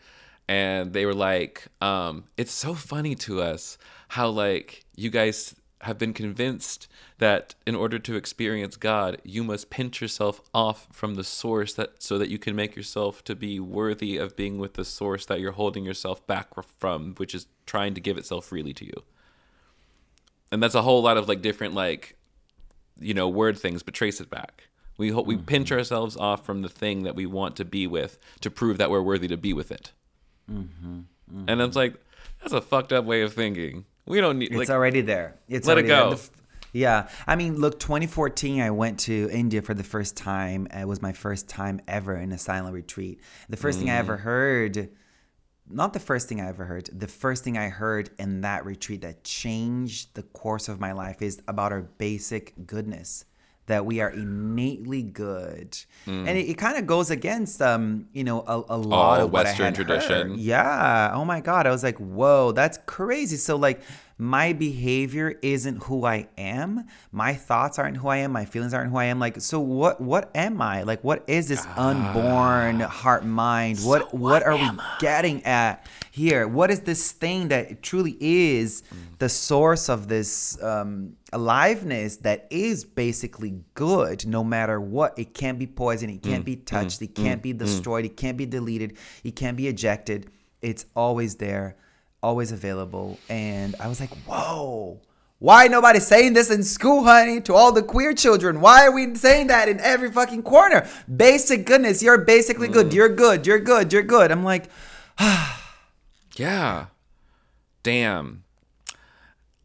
and 0.48 0.92
they 0.92 1.04
were 1.04 1.14
like 1.14 1.66
um 1.82 2.24
it's 2.36 2.52
so 2.52 2.74
funny 2.74 3.14
to 3.16 3.42
us 3.42 3.76
how 4.08 4.28
like 4.28 4.84
you 4.96 5.10
guys 5.10 5.54
have 5.82 5.98
been 5.98 6.14
convinced 6.14 6.88
that 7.18 7.54
in 7.66 7.74
order 7.74 7.98
to 7.98 8.16
experience 8.16 8.76
god 8.76 9.20
you 9.24 9.44
must 9.44 9.68
pinch 9.68 10.00
yourself 10.00 10.40
off 10.54 10.86
from 10.90 11.14
the 11.16 11.24
source 11.24 11.74
that 11.74 12.02
so 12.02 12.16
that 12.16 12.30
you 12.30 12.38
can 12.38 12.56
make 12.56 12.74
yourself 12.74 13.22
to 13.22 13.34
be 13.34 13.60
worthy 13.60 14.16
of 14.16 14.36
being 14.36 14.58
with 14.58 14.74
the 14.74 14.84
source 14.84 15.26
that 15.26 15.38
you're 15.38 15.52
holding 15.52 15.84
yourself 15.84 16.26
back 16.26 16.48
from 16.78 17.14
which 17.16 17.34
is 17.34 17.46
trying 17.66 17.94
to 17.94 18.00
give 18.00 18.16
itself 18.16 18.46
freely 18.46 18.72
to 18.72 18.86
you. 18.86 19.02
And 20.50 20.62
that's 20.62 20.74
a 20.74 20.82
whole 20.82 21.02
lot 21.02 21.16
of 21.16 21.28
like 21.28 21.42
different 21.42 21.74
like 21.74 22.16
you 22.98 23.12
know 23.12 23.28
word 23.28 23.58
things 23.58 23.82
but 23.82 23.94
trace 23.94 24.20
it 24.20 24.30
back. 24.30 24.68
We 24.96 25.10
ho- 25.10 25.22
we 25.22 25.34
mm-hmm. 25.34 25.44
pinch 25.44 25.72
ourselves 25.72 26.16
off 26.16 26.46
from 26.46 26.62
the 26.62 26.68
thing 26.68 27.02
that 27.02 27.14
we 27.14 27.26
want 27.26 27.56
to 27.56 27.64
be 27.64 27.86
with 27.86 28.18
to 28.40 28.50
prove 28.50 28.78
that 28.78 28.90
we're 28.90 29.02
worthy 29.02 29.28
to 29.28 29.36
be 29.36 29.52
with 29.52 29.70
it. 29.70 29.92
Mm-hmm. 30.50 31.00
And 31.48 31.60
it's 31.60 31.70
mm-hmm. 31.70 31.78
like 31.78 31.94
that's 32.40 32.54
a 32.54 32.62
fucked 32.62 32.92
up 32.92 33.04
way 33.04 33.22
of 33.22 33.34
thinking 33.34 33.84
we 34.06 34.20
don't 34.20 34.38
need 34.38 34.46
It's 34.50 34.56
like 34.56 34.70
already 34.70 35.00
there. 35.00 35.36
It's 35.48 35.66
Let 35.66 35.78
it 35.78 35.86
already 35.86 35.88
there. 35.88 36.10
go. 36.10 36.14
The 36.14 36.30
yeah, 36.72 37.08
I 37.26 37.36
mean, 37.36 37.56
look, 37.56 37.80
2014, 37.80 38.60
I 38.60 38.70
went 38.70 39.00
to 39.00 39.30
India 39.32 39.62
for 39.62 39.72
the 39.72 39.82
first 39.84 40.14
time. 40.16 40.66
It 40.66 40.86
was 40.86 41.00
my 41.00 41.12
first 41.12 41.48
time 41.48 41.80
ever 41.88 42.14
in 42.16 42.32
a 42.32 42.38
silent 42.38 42.74
retreat. 42.74 43.20
The 43.48 43.56
first 43.56 43.78
thing 43.78 43.88
I 43.88 43.94
Mm. 43.94 44.00
ever 44.00 44.16
heard, 44.18 44.90
not 45.68 45.94
the 45.94 46.00
first 46.00 46.28
thing 46.28 46.38
I 46.40 46.48
ever 46.48 46.66
heard, 46.66 46.90
the 46.92 47.08
first 47.08 47.44
thing 47.44 47.56
I 47.56 47.68
heard 47.70 48.10
in 48.18 48.42
that 48.42 48.66
retreat 48.66 49.00
that 49.00 49.24
changed 49.24 50.14
the 50.14 50.22
course 50.22 50.68
of 50.68 50.78
my 50.78 50.92
life 50.92 51.22
is 51.22 51.40
about 51.48 51.72
our 51.72 51.80
basic 51.82 52.52
goodness, 52.66 53.24
that 53.66 53.84
we 53.84 54.00
are 54.00 54.10
innately 54.10 55.02
good, 55.02 55.76
Mm. 56.06 56.28
and 56.28 56.38
it, 56.38 56.48
it 56.50 56.54
kind 56.58 56.78
of 56.78 56.86
goes 56.86 57.10
against 57.10 57.60
um 57.60 58.06
you 58.12 58.22
know 58.24 58.40
a, 58.46 58.76
a 58.76 58.78
lot 58.78 59.18
All 59.20 59.24
of 59.26 59.32
what 59.32 59.46
I 59.46 59.50
Western 59.50 59.74
tradition. 59.74 60.30
heard. 60.30 60.38
Yeah. 60.38 61.10
Oh 61.14 61.24
my 61.24 61.40
God. 61.40 61.66
I 61.66 61.70
was 61.70 61.82
like, 61.82 61.98
whoa, 61.98 62.52
that's 62.52 62.78
crazy. 62.86 63.36
So 63.36 63.56
like 63.56 63.80
my 64.18 64.54
behavior 64.54 65.38
isn't 65.42 65.82
who 65.84 66.06
I 66.06 66.28
am. 66.38 66.86
My 67.12 67.34
thoughts 67.34 67.78
aren't 67.78 67.98
who 67.98 68.08
I 68.08 68.18
am. 68.18 68.32
My 68.32 68.46
feelings 68.46 68.72
aren't 68.72 68.90
who 68.90 68.96
I 68.96 69.04
am. 69.06 69.18
Like, 69.18 69.40
so 69.42 69.60
what 69.60 70.00
what 70.00 70.30
am 70.34 70.62
I? 70.62 70.84
Like 70.84 71.04
what 71.04 71.22
is 71.26 71.48
this 71.48 71.64
ah. 71.66 71.88
unborn 71.88 72.80
heart 72.80 73.26
mind? 73.26 73.78
What 73.80 74.14
what 74.14 74.42
are 74.42 74.56
we 74.56 74.68
getting 75.00 75.44
at 75.44 75.86
here? 76.10 76.48
What 76.48 76.70
is 76.70 76.80
this 76.80 77.12
thing 77.12 77.48
that 77.48 77.82
truly 77.82 78.16
is 78.18 78.82
mm. 78.82 79.18
the 79.18 79.28
source 79.28 79.90
of 79.90 80.08
this 80.08 80.62
um 80.62 81.16
aliveness 81.34 82.16
that 82.18 82.46
is 82.50 82.84
basically 82.84 83.60
good 83.74 84.26
no 84.26 84.42
matter 84.42 84.80
what? 84.80 85.18
It 85.18 85.34
can't 85.34 85.58
be 85.58 85.66
poisoned, 85.66 86.10
it 86.10 86.22
can't 86.22 86.42
mm. 86.42 86.46
be 86.46 86.56
mm. 86.56 86.64
touched, 86.64 87.02
it 87.02 87.14
can't 87.14 87.42
be 87.42 87.52
destroyed, 87.52 88.06
it 88.06 88.16
can't 88.16 88.38
be 88.38 88.46
deleted, 88.46 88.96
it 89.24 89.36
can't 89.36 89.58
be 89.58 89.68
ejected. 89.68 90.30
It's 90.62 90.86
always 90.96 91.36
there 91.36 91.76
always 92.26 92.50
available. 92.50 93.18
And 93.28 93.76
I 93.78 93.86
was 93.86 94.00
like, 94.00 94.10
whoa. 94.26 95.00
Why 95.38 95.68
nobody 95.68 96.00
saying 96.00 96.32
this 96.32 96.50
in 96.50 96.64
school, 96.64 97.04
honey? 97.04 97.40
To 97.42 97.54
all 97.54 97.70
the 97.70 97.82
queer 97.82 98.14
children, 98.14 98.60
why 98.60 98.86
are 98.86 98.90
we 98.90 99.14
saying 99.14 99.46
that 99.46 99.68
in 99.68 99.78
every 99.80 100.10
fucking 100.10 100.42
corner? 100.42 100.88
Basic 101.14 101.64
goodness, 101.64 102.02
you're 102.02 102.18
basically 102.18 102.68
good. 102.68 102.92
You're 102.92 103.10
good. 103.10 103.46
You're 103.46 103.60
good. 103.60 103.92
You're 103.92 104.02
good. 104.02 104.32
I'm 104.32 104.42
like, 104.42 104.64
Yeah. 106.36 106.86
Damn. 107.82 108.42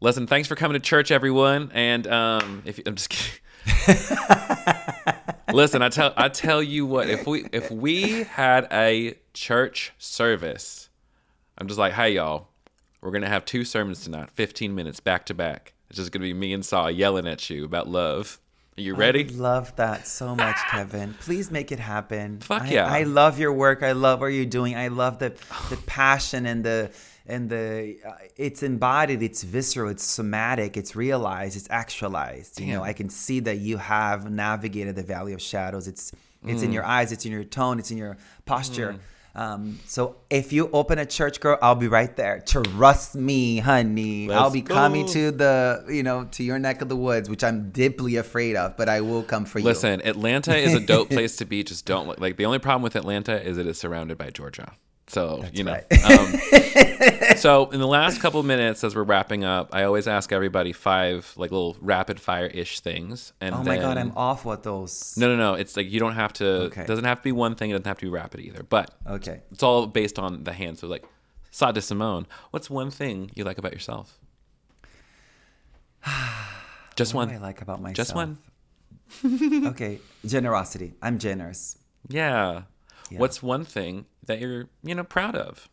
Listen, 0.00 0.26
thanks 0.26 0.46
for 0.46 0.54
coming 0.54 0.74
to 0.74 0.80
church, 0.80 1.10
everyone. 1.10 1.70
And 1.74 2.06
um, 2.06 2.62
if 2.64 2.80
I'm 2.86 2.94
just 2.94 3.10
kidding. 3.10 3.40
Listen, 5.52 5.82
I 5.82 5.88
tell 5.88 6.12
I 6.16 6.28
tell 6.28 6.62
you 6.62 6.86
what, 6.86 7.08
if 7.08 7.26
we 7.26 7.46
if 7.52 7.70
we 7.70 8.24
had 8.24 8.66
a 8.72 9.14
church 9.34 9.92
service, 9.98 10.88
I'm 11.58 11.68
just 11.68 11.78
like, 11.78 11.92
hey 11.92 12.14
y'all, 12.14 12.48
we're 13.02 13.10
gonna 13.10 13.28
have 13.28 13.44
two 13.44 13.64
sermons 13.64 14.02
tonight, 14.04 14.30
15 14.30 14.74
minutes 14.74 15.00
back 15.00 15.26
to 15.26 15.34
back. 15.34 15.74
It's 15.90 15.98
just 15.98 16.12
gonna 16.12 16.22
be 16.22 16.32
me 16.34 16.52
and 16.52 16.64
Sah 16.64 16.86
yelling 16.86 17.26
at 17.26 17.50
you 17.50 17.64
about 17.64 17.88
love. 17.88 18.38
Are 18.78 18.80
you 18.80 18.94
ready? 18.94 19.28
I 19.28 19.32
love 19.34 19.76
that 19.76 20.06
so 20.06 20.34
much, 20.34 20.56
Kevin. 20.70 21.12
Please 21.20 21.50
make 21.50 21.70
it 21.72 21.78
happen. 21.78 22.40
Fuck 22.40 22.62
I, 22.62 22.70
yeah. 22.70 22.86
I 22.86 23.02
love 23.02 23.38
your 23.38 23.52
work. 23.52 23.82
I 23.82 23.92
love 23.92 24.20
what 24.20 24.28
you're 24.28 24.46
doing. 24.46 24.74
I 24.76 24.88
love 24.88 25.18
the 25.18 25.34
the 25.68 25.76
passion 25.86 26.46
and 26.46 26.64
the 26.64 26.90
and 27.26 27.50
the 27.50 27.98
uh, 28.08 28.12
it's 28.36 28.62
embodied. 28.62 29.22
It's 29.22 29.42
visceral. 29.42 29.90
It's 29.90 30.02
somatic. 30.04 30.78
It's 30.78 30.96
realized. 30.96 31.56
It's 31.56 31.68
actualized. 31.68 32.60
You 32.60 32.72
know, 32.72 32.82
I 32.82 32.94
can 32.94 33.10
see 33.10 33.40
that 33.40 33.58
you 33.58 33.76
have 33.76 34.30
navigated 34.30 34.96
the 34.96 35.02
valley 35.02 35.34
of 35.34 35.42
shadows. 35.42 35.86
It's 35.86 36.12
it's 36.46 36.62
Mm. 36.62 36.64
in 36.64 36.72
your 36.72 36.84
eyes. 36.84 37.12
It's 37.12 37.26
in 37.26 37.30
your 37.32 37.44
tone. 37.44 37.78
It's 37.78 37.90
in 37.90 37.98
your 37.98 38.16
posture. 38.46 38.96
Um, 39.34 39.78
so 39.86 40.16
if 40.28 40.52
you 40.52 40.68
open 40.72 40.98
a 40.98 41.06
church, 41.06 41.40
girl, 41.40 41.58
I'll 41.62 41.74
be 41.74 41.88
right 41.88 42.14
there. 42.16 42.42
Trust 42.46 43.14
me, 43.14 43.58
honey. 43.58 44.30
I'll 44.30 44.42
Let's 44.42 44.52
be 44.52 44.62
coming 44.62 45.06
to 45.08 45.30
the, 45.30 45.84
you 45.88 46.02
know, 46.02 46.24
to 46.32 46.42
your 46.42 46.58
neck 46.58 46.82
of 46.82 46.88
the 46.88 46.96
woods, 46.96 47.30
which 47.30 47.42
I'm 47.42 47.70
deeply 47.70 48.16
afraid 48.16 48.56
of, 48.56 48.76
but 48.76 48.88
I 48.88 49.00
will 49.00 49.22
come 49.22 49.44
for 49.44 49.58
you. 49.58 49.64
Listen, 49.64 50.02
Atlanta 50.04 50.56
is 50.56 50.74
a 50.74 50.80
dope 50.80 51.08
place 51.10 51.36
to 51.36 51.44
be. 51.44 51.64
Just 51.64 51.86
don't 51.86 52.06
look 52.06 52.20
like 52.20 52.36
the 52.36 52.44
only 52.44 52.58
problem 52.58 52.82
with 52.82 52.96
Atlanta 52.96 53.42
is 53.42 53.56
it 53.58 53.66
is 53.66 53.78
surrounded 53.78 54.18
by 54.18 54.30
Georgia. 54.30 54.72
So 55.12 55.44
you 55.52 55.62
know. 55.64 55.74
Um, 55.74 56.32
so 57.36 57.68
in 57.70 57.80
the 57.80 57.86
last 57.86 58.20
couple 58.22 58.40
of 58.40 58.46
minutes, 58.46 58.82
as 58.82 58.96
we're 58.96 59.02
wrapping 59.02 59.44
up, 59.44 59.68
I 59.74 59.82
always 59.84 60.08
ask 60.08 60.32
everybody 60.32 60.72
five 60.72 61.30
like 61.36 61.50
little 61.50 61.76
rapid 61.82 62.18
fire 62.18 62.46
ish 62.46 62.80
things. 62.80 63.34
And 63.38 63.54
Oh 63.54 63.62
my 63.62 63.76
god, 63.76 63.98
I'm 63.98 64.12
off 64.16 64.46
with 64.46 64.62
those. 64.62 65.14
no, 65.18 65.28
no, 65.28 65.36
no. 65.36 65.52
It's 65.54 65.76
like 65.76 65.90
you 65.90 66.00
don't 66.00 66.14
have 66.14 66.32
to. 66.34 66.46
Okay. 66.72 66.80
It 66.82 66.86
doesn't 66.86 67.04
have 67.04 67.18
to 67.18 67.24
be 67.24 67.32
one 67.32 67.54
thing. 67.56 67.68
It 67.68 67.74
doesn't 67.74 67.86
have 67.86 67.98
to 67.98 68.06
be 68.06 68.10
rapid 68.10 68.40
either. 68.40 68.62
But 68.62 68.90
Okay. 69.06 69.42
it's 69.52 69.62
all 69.62 69.86
based 69.86 70.18
on 70.18 70.44
the 70.44 70.52
hand. 70.54 70.78
So 70.78 70.86
like, 70.86 71.04
Sah 71.50 71.72
D'Simone, 71.72 72.24
what's 72.50 72.70
one 72.70 72.90
thing 72.90 73.30
you 73.34 73.44
like 73.44 73.58
about 73.58 73.72
yourself? 73.74 74.18
Just 76.96 77.12
What 77.14 77.26
do 77.26 77.32
I 77.32 77.34
one. 77.34 77.42
like 77.42 77.60
about 77.60 77.80
myself? 77.82 77.96
Just 77.96 78.14
one. 78.14 78.38
okay, 79.66 79.98
generosity. 80.24 80.94
I'm 81.02 81.18
generous. 81.18 81.76
Yeah. 82.08 82.62
Yeah. 83.10 83.18
What's 83.18 83.42
one 83.42 83.64
thing 83.64 84.06
that 84.26 84.40
you're, 84.40 84.68
you 84.82 84.94
know, 84.94 85.04
proud 85.04 85.34
of? 85.36 85.68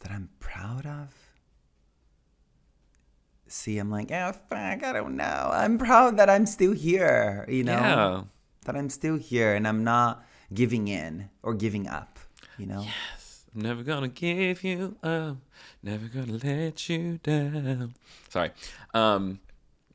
That 0.00 0.12
I'm 0.12 0.28
proud 0.40 0.86
of. 0.86 1.08
See, 3.48 3.78
I'm 3.78 3.90
like, 3.90 4.10
yeah, 4.10 4.32
fuck, 4.32 4.82
I 4.82 4.92
don't 4.92 5.16
know. 5.16 5.50
I'm 5.52 5.78
proud 5.78 6.16
that 6.18 6.28
I'm 6.28 6.46
still 6.46 6.72
here. 6.72 7.44
You 7.48 7.64
know, 7.64 7.72
Yeah. 7.72 8.22
that 8.64 8.76
I'm 8.76 8.90
still 8.90 9.16
here 9.16 9.54
and 9.54 9.66
I'm 9.68 9.84
not 9.84 10.24
giving 10.52 10.88
in 10.88 11.30
or 11.42 11.54
giving 11.54 11.86
up. 11.88 12.18
You 12.58 12.66
know. 12.66 12.82
Yes. 12.82 13.44
I'm 13.54 13.62
never 13.62 13.82
gonna 13.82 14.08
give 14.08 14.64
you 14.64 14.96
up. 15.02 15.36
Never 15.82 16.06
gonna 16.08 16.38
let 16.42 16.88
you 16.88 17.18
down. 17.22 17.94
Sorry. 18.28 18.50
Um, 18.94 19.40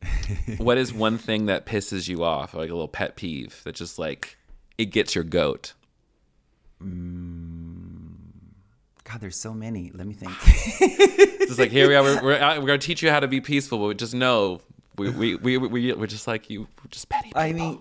what 0.57 0.77
is 0.77 0.93
one 0.93 1.17
thing 1.17 1.45
that 1.47 1.65
pisses 1.65 2.07
you 2.07 2.23
off, 2.23 2.53
like 2.53 2.69
a 2.69 2.73
little 2.73 2.87
pet 2.87 3.15
peeve 3.15 3.61
that 3.65 3.75
just 3.75 3.99
like 3.99 4.37
it 4.81 4.85
gets 4.87 5.15
your 5.15 5.23
goat? 5.23 5.73
God, 9.03 9.19
there's 9.19 9.35
so 9.35 9.53
many. 9.53 9.91
Let 9.93 10.07
me 10.07 10.13
think. 10.13 10.31
It's 11.51 11.59
like 11.59 11.71
here 11.71 11.87
we 11.89 11.95
are. 11.95 12.03
We're, 12.03 12.23
we're, 12.23 12.39
we're 12.61 12.67
gonna 12.67 12.77
teach 12.77 13.01
you 13.03 13.09
how 13.09 13.19
to 13.19 13.27
be 13.27 13.41
peaceful, 13.41 13.77
but 13.79 13.87
we 13.87 13.95
just 13.95 14.13
know 14.13 14.61
we 14.97 15.09
we 15.09 15.35
we 15.35 15.57
we 15.57 15.91
we're 15.93 16.07
just 16.07 16.27
like 16.27 16.49
you. 16.49 16.61
We're 16.61 16.89
just 16.89 17.09
petty. 17.09 17.27
People. 17.27 17.41
I 17.41 17.51
mean, 17.51 17.79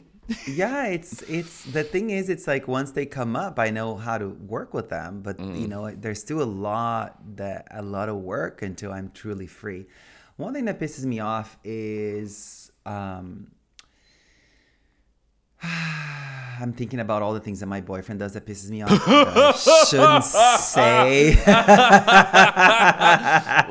yeah, 0.48 0.86
it's 0.86 1.22
it's 1.22 1.64
the 1.66 1.84
thing 1.84 2.10
is, 2.10 2.28
it's 2.28 2.48
like 2.48 2.66
once 2.66 2.90
they 2.90 3.06
come 3.06 3.36
up, 3.36 3.60
I 3.60 3.70
know 3.70 3.94
how 3.94 4.18
to 4.18 4.28
work 4.28 4.74
with 4.74 4.88
them, 4.88 5.20
but 5.22 5.38
Mm. 5.38 5.60
you 5.60 5.68
know, 5.68 5.88
there's 5.92 6.18
still 6.20 6.42
a 6.42 6.50
lot 6.68 7.20
that 7.36 7.68
a 7.70 7.82
lot 7.82 8.08
of 8.08 8.16
work 8.16 8.62
until 8.62 8.90
I'm 8.92 9.12
truly 9.14 9.46
free. 9.46 9.86
One 10.36 10.52
thing 10.52 10.64
that 10.64 10.80
pisses 10.80 11.04
me 11.04 11.20
off 11.20 11.56
is 11.62 12.72
um, 12.86 13.52
I'm 16.60 16.74
thinking 16.74 17.00
about 17.00 17.22
all 17.22 17.32
the 17.32 17.40
things 17.40 17.60
that 17.60 17.66
my 17.66 17.80
boyfriend 17.80 18.20
does 18.20 18.34
that 18.34 18.44
pisses 18.44 18.68
me 18.68 18.82
off. 18.82 18.90
that 18.90 19.54
I 19.66 19.84
shouldn't 19.86 20.24
say. 20.60 21.36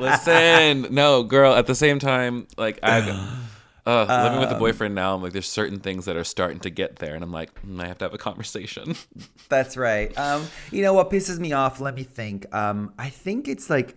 Listen, 0.00 0.92
no, 0.92 1.22
girl. 1.22 1.54
At 1.54 1.66
the 1.68 1.74
same 1.76 2.00
time, 2.00 2.48
like 2.58 2.80
I, 2.82 3.00
uh, 3.86 4.22
living 4.24 4.40
with 4.40 4.50
a 4.50 4.58
boyfriend 4.58 4.96
now, 4.96 5.14
I'm 5.14 5.22
like, 5.22 5.32
there's 5.32 5.48
certain 5.48 5.78
things 5.78 6.06
that 6.06 6.16
are 6.16 6.24
starting 6.24 6.58
to 6.60 6.70
get 6.70 6.96
there, 6.96 7.14
and 7.14 7.22
I'm 7.22 7.30
like, 7.32 7.54
mm, 7.62 7.80
I 7.80 7.86
have 7.86 7.98
to 7.98 8.06
have 8.06 8.14
a 8.14 8.18
conversation. 8.18 8.96
That's 9.48 9.76
right. 9.76 10.16
Um, 10.18 10.46
you 10.72 10.82
know 10.82 10.92
what 10.92 11.10
pisses 11.10 11.38
me 11.38 11.52
off? 11.52 11.80
Let 11.80 11.94
me 11.94 12.02
think. 12.02 12.52
Um, 12.52 12.92
I 12.98 13.08
think 13.08 13.46
it's 13.46 13.70
like, 13.70 13.94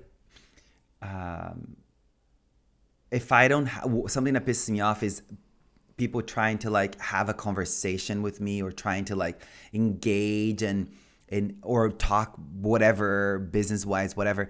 um, 1.01 1.77
if 3.11 3.31
I 3.31 3.47
don't 3.47 3.65
ha- 3.65 3.87
something 4.07 4.33
that 4.35 4.45
pisses 4.45 4.69
me 4.69 4.81
off 4.81 5.01
is 5.01 5.23
people 5.97 6.21
trying 6.21 6.57
to 6.59 6.69
like 6.69 6.99
have 6.99 7.29
a 7.29 7.33
conversation 7.33 8.21
with 8.21 8.41
me 8.41 8.61
or 8.61 8.71
trying 8.71 9.05
to 9.05 9.15
like 9.15 9.41
engage 9.73 10.61
and 10.61 10.91
and 11.29 11.57
or 11.61 11.89
talk 11.89 12.35
whatever 12.59 13.39
business 13.39 13.85
wise 13.85 14.15
whatever 14.15 14.49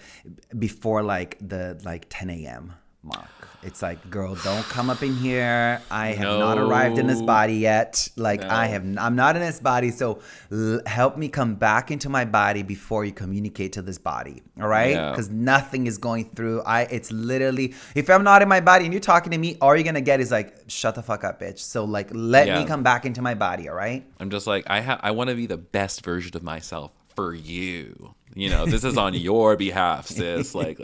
before 0.57 1.03
like 1.03 1.37
the 1.39 1.79
like 1.83 2.05
10 2.09 2.29
a.m. 2.29 2.73
mark. 3.03 3.42
It's 3.65 3.81
like, 3.81 4.09
girl, 4.09 4.35
don't 4.43 4.63
come 4.65 4.89
up 4.89 5.01
in 5.03 5.15
here. 5.15 5.81
I 5.89 6.07
have 6.07 6.39
not 6.39 6.57
arrived 6.57 6.97
in 6.97 7.07
this 7.07 7.21
body 7.21 7.55
yet. 7.55 8.09
Like 8.17 8.43
I 8.43 8.65
No. 8.67 8.71
have, 8.73 8.83
I'm 8.97 9.15
not 9.15 9.35
in 9.35 9.41
this 9.41 9.59
body. 9.59 9.89
So 9.91 10.19
l- 10.51 10.81
help 10.85 11.17
me 11.17 11.29
come 11.29 11.55
back 11.55 11.89
into 11.89 12.09
my 12.09 12.25
body 12.25 12.61
before 12.63 13.05
you 13.05 13.11
communicate 13.13 13.73
to 13.73 13.81
this 13.81 13.97
body. 13.97 14.43
All 14.61 14.67
right? 14.67 14.91
Yeah. 14.91 15.09
Because 15.11 15.29
nothing 15.29 15.87
is 15.87 15.97
going 15.97 16.29
through. 16.35 16.61
I. 16.63 16.81
It's 16.83 17.11
literally, 17.11 17.73
if 17.95 18.09
I'm 18.09 18.23
not 18.23 18.41
in 18.41 18.49
my 18.49 18.59
body 18.59 18.85
and 18.85 18.93
you're 18.93 18.99
talking 19.01 19.31
to 19.31 19.37
me, 19.37 19.57
all 19.61 19.75
you're 19.75 19.83
gonna 19.85 20.01
get 20.01 20.19
is 20.19 20.29
like, 20.31 20.55
shut 20.67 20.95
the 20.95 21.01
fuck 21.01 21.23
up, 21.23 21.39
bitch. 21.39 21.59
So 21.59 21.85
like, 21.85 22.09
let 22.11 22.47
me 22.59 22.65
come 22.65 22.83
back 22.83 23.05
into 23.05 23.21
my 23.21 23.33
body. 23.33 23.69
All 23.69 23.75
right? 23.75 24.05
I'm 24.19 24.29
just 24.29 24.45
like, 24.45 24.65
I 24.69 24.81
have, 24.81 24.99
I 25.01 25.11
want 25.11 25.29
to 25.29 25.35
be 25.35 25.45
the 25.45 25.57
best 25.57 26.03
version 26.03 26.35
of 26.35 26.43
myself 26.43 26.91
for 27.15 27.33
you. 27.33 28.13
You 28.35 28.49
know, 28.49 28.65
this 28.65 28.83
is 28.83 28.97
on 28.97 29.13
your 29.29 29.55
behalf, 29.55 30.07
sis. 30.07 30.53
Like, 30.53 30.79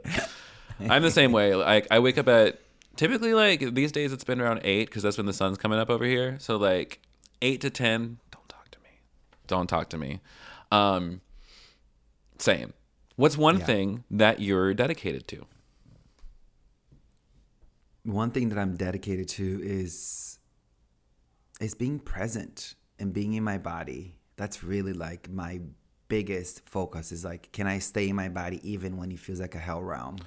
I'm 0.80 1.02
the 1.02 1.12
same 1.12 1.32
way. 1.32 1.56
Like, 1.56 1.88
I 1.92 2.00
wake 2.00 2.18
up 2.18 2.28
at 2.28 2.60
typically 3.00 3.34
like 3.34 3.74
these 3.76 3.94
days 3.94 4.12
it's 4.12 4.26
been 4.26 4.42
around 4.42 4.60
eight 4.66 4.90
because 4.90 5.04
that's 5.04 5.16
when 5.16 5.26
the 5.26 5.32
sun's 5.32 5.58
coming 5.58 5.80
up 5.80 5.90
over 5.90 6.04
here. 6.04 6.36
So 6.42 6.58
like 6.58 7.00
eight 7.42 7.62
to 7.62 7.70
ten. 7.70 8.18
Don't 8.30 8.50
talk 8.50 8.70
to 8.72 8.80
me. 8.80 8.90
Don't 9.48 9.68
talk 9.68 9.90
to 9.92 9.98
me. 9.98 10.20
Um, 10.70 11.22
same. 12.40 12.74
What's 13.16 13.38
one 13.38 13.60
Yeah. 13.60 13.66
thing 13.66 14.04
that 14.12 14.42
you're 14.42 14.74
dedicated 14.74 15.28
to? 15.30 15.46
one 18.04 18.32
thing 18.32 18.50
that 18.50 18.58
I'm 18.58 18.76
dedicated 18.76 19.28
to 19.30 19.60
is 19.62 20.40
is 21.62 21.76
being 21.76 22.00
present 22.00 22.74
and 22.98 23.14
being 23.14 23.34
in 23.34 23.44
my 23.44 23.58
body. 23.58 24.16
That's 24.36 24.64
really 24.64 24.94
like 24.94 25.30
my 25.30 25.62
biggest 26.08 26.68
focus 26.68 27.12
is 27.12 27.24
like 27.24 27.52
can 27.52 27.68
I 27.68 27.80
stay 27.80 28.10
in 28.10 28.16
my 28.16 28.30
body 28.30 28.60
even 28.70 28.98
when 28.98 29.12
it 29.12 29.20
feels 29.20 29.40
like 29.40 29.54
a 29.56 29.60
hell 29.60 29.82
realm? 29.82 30.18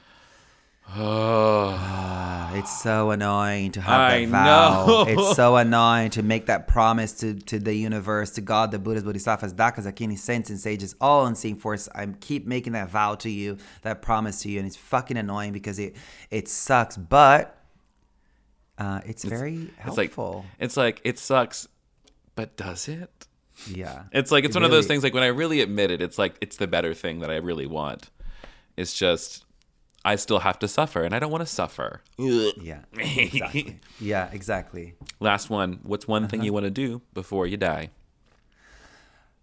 Oh, 0.94 1.74
Ah, 1.78 2.52
it's 2.54 2.82
so 2.82 3.12
annoying 3.12 3.72
to 3.72 3.80
have 3.80 4.00
I 4.12 4.24
that 4.26 4.28
vow. 4.28 4.86
know. 4.86 5.04
It's 5.08 5.36
so 5.36 5.56
annoying 5.64 6.10
to 6.10 6.22
make 6.22 6.46
that 6.46 6.68
promise 6.68 7.12
to, 7.20 7.34
to 7.34 7.58
the 7.58 7.72
universe, 7.74 8.30
to 8.32 8.40
God, 8.42 8.72
the 8.72 8.78
Buddhas, 8.78 9.02
Bodhisattvas, 9.04 9.54
Dakas, 9.54 9.90
Dakinis, 9.90 10.18
Saints, 10.18 10.50
and 10.50 10.58
Sages, 10.60 10.94
all 11.00 11.24
unseen 11.26 11.56
force. 11.56 11.88
I 11.94 12.06
keep 12.20 12.46
making 12.46 12.74
that 12.74 12.90
vow 12.90 13.14
to 13.16 13.30
you, 13.30 13.56
that 13.82 14.02
promise 14.02 14.42
to 14.42 14.50
you, 14.50 14.58
and 14.58 14.66
it's 14.66 14.76
fucking 14.76 15.16
annoying 15.16 15.52
because 15.52 15.78
it 15.78 15.96
it 16.30 16.48
sucks, 16.48 16.96
but 16.98 17.58
uh, 18.76 19.00
it's, 19.06 19.24
very 19.24 19.70
it's 19.86 19.96
like 19.96 20.14
helpful. 20.14 20.44
it's 20.58 20.76
like 20.76 21.00
it 21.04 21.18
sucks, 21.18 21.68
but 22.34 22.56
does 22.56 22.88
it? 22.88 23.28
yeah, 23.66 24.02
It's 24.12 24.30
like 24.30 24.44
it's 24.44 24.56
It 24.56 24.58
one 24.58 24.64
of 24.64 24.70
those 24.70 24.86
things. 24.86 25.02
Like 25.04 25.14
when 25.14 25.22
I 25.22 25.28
really 25.28 25.62
admit 25.62 25.90
it, 25.90 26.02
it's 26.02 26.18
like 26.18 26.36
it's 26.42 26.56
the 26.58 26.66
better 26.66 26.92
thing 26.92 27.20
that 27.20 27.30
I 27.30 27.36
really 27.36 27.66
want. 27.66 28.10
It's 28.76 28.92
just 28.92 29.44
I 30.04 30.16
still 30.16 30.40
have 30.40 30.58
to 30.60 30.68
suffer, 30.68 31.02
and 31.04 31.14
I 31.14 31.18
don't 31.20 31.30
want 31.30 31.42
to 31.42 31.52
suffer. 31.52 32.00
Yeah, 32.18 32.80
exactly. 32.98 33.80
yeah, 34.00 34.28
exactly. 34.32 34.94
Last 35.20 35.48
one. 35.50 35.78
What's 35.84 36.08
one 36.08 36.22
Uh-huh. 36.24 36.30
thing 36.30 36.42
you 36.42 36.52
want 36.52 36.64
to 36.64 36.70
do 36.70 37.02
before 37.14 37.46
you 37.46 37.56
die? 37.56 37.90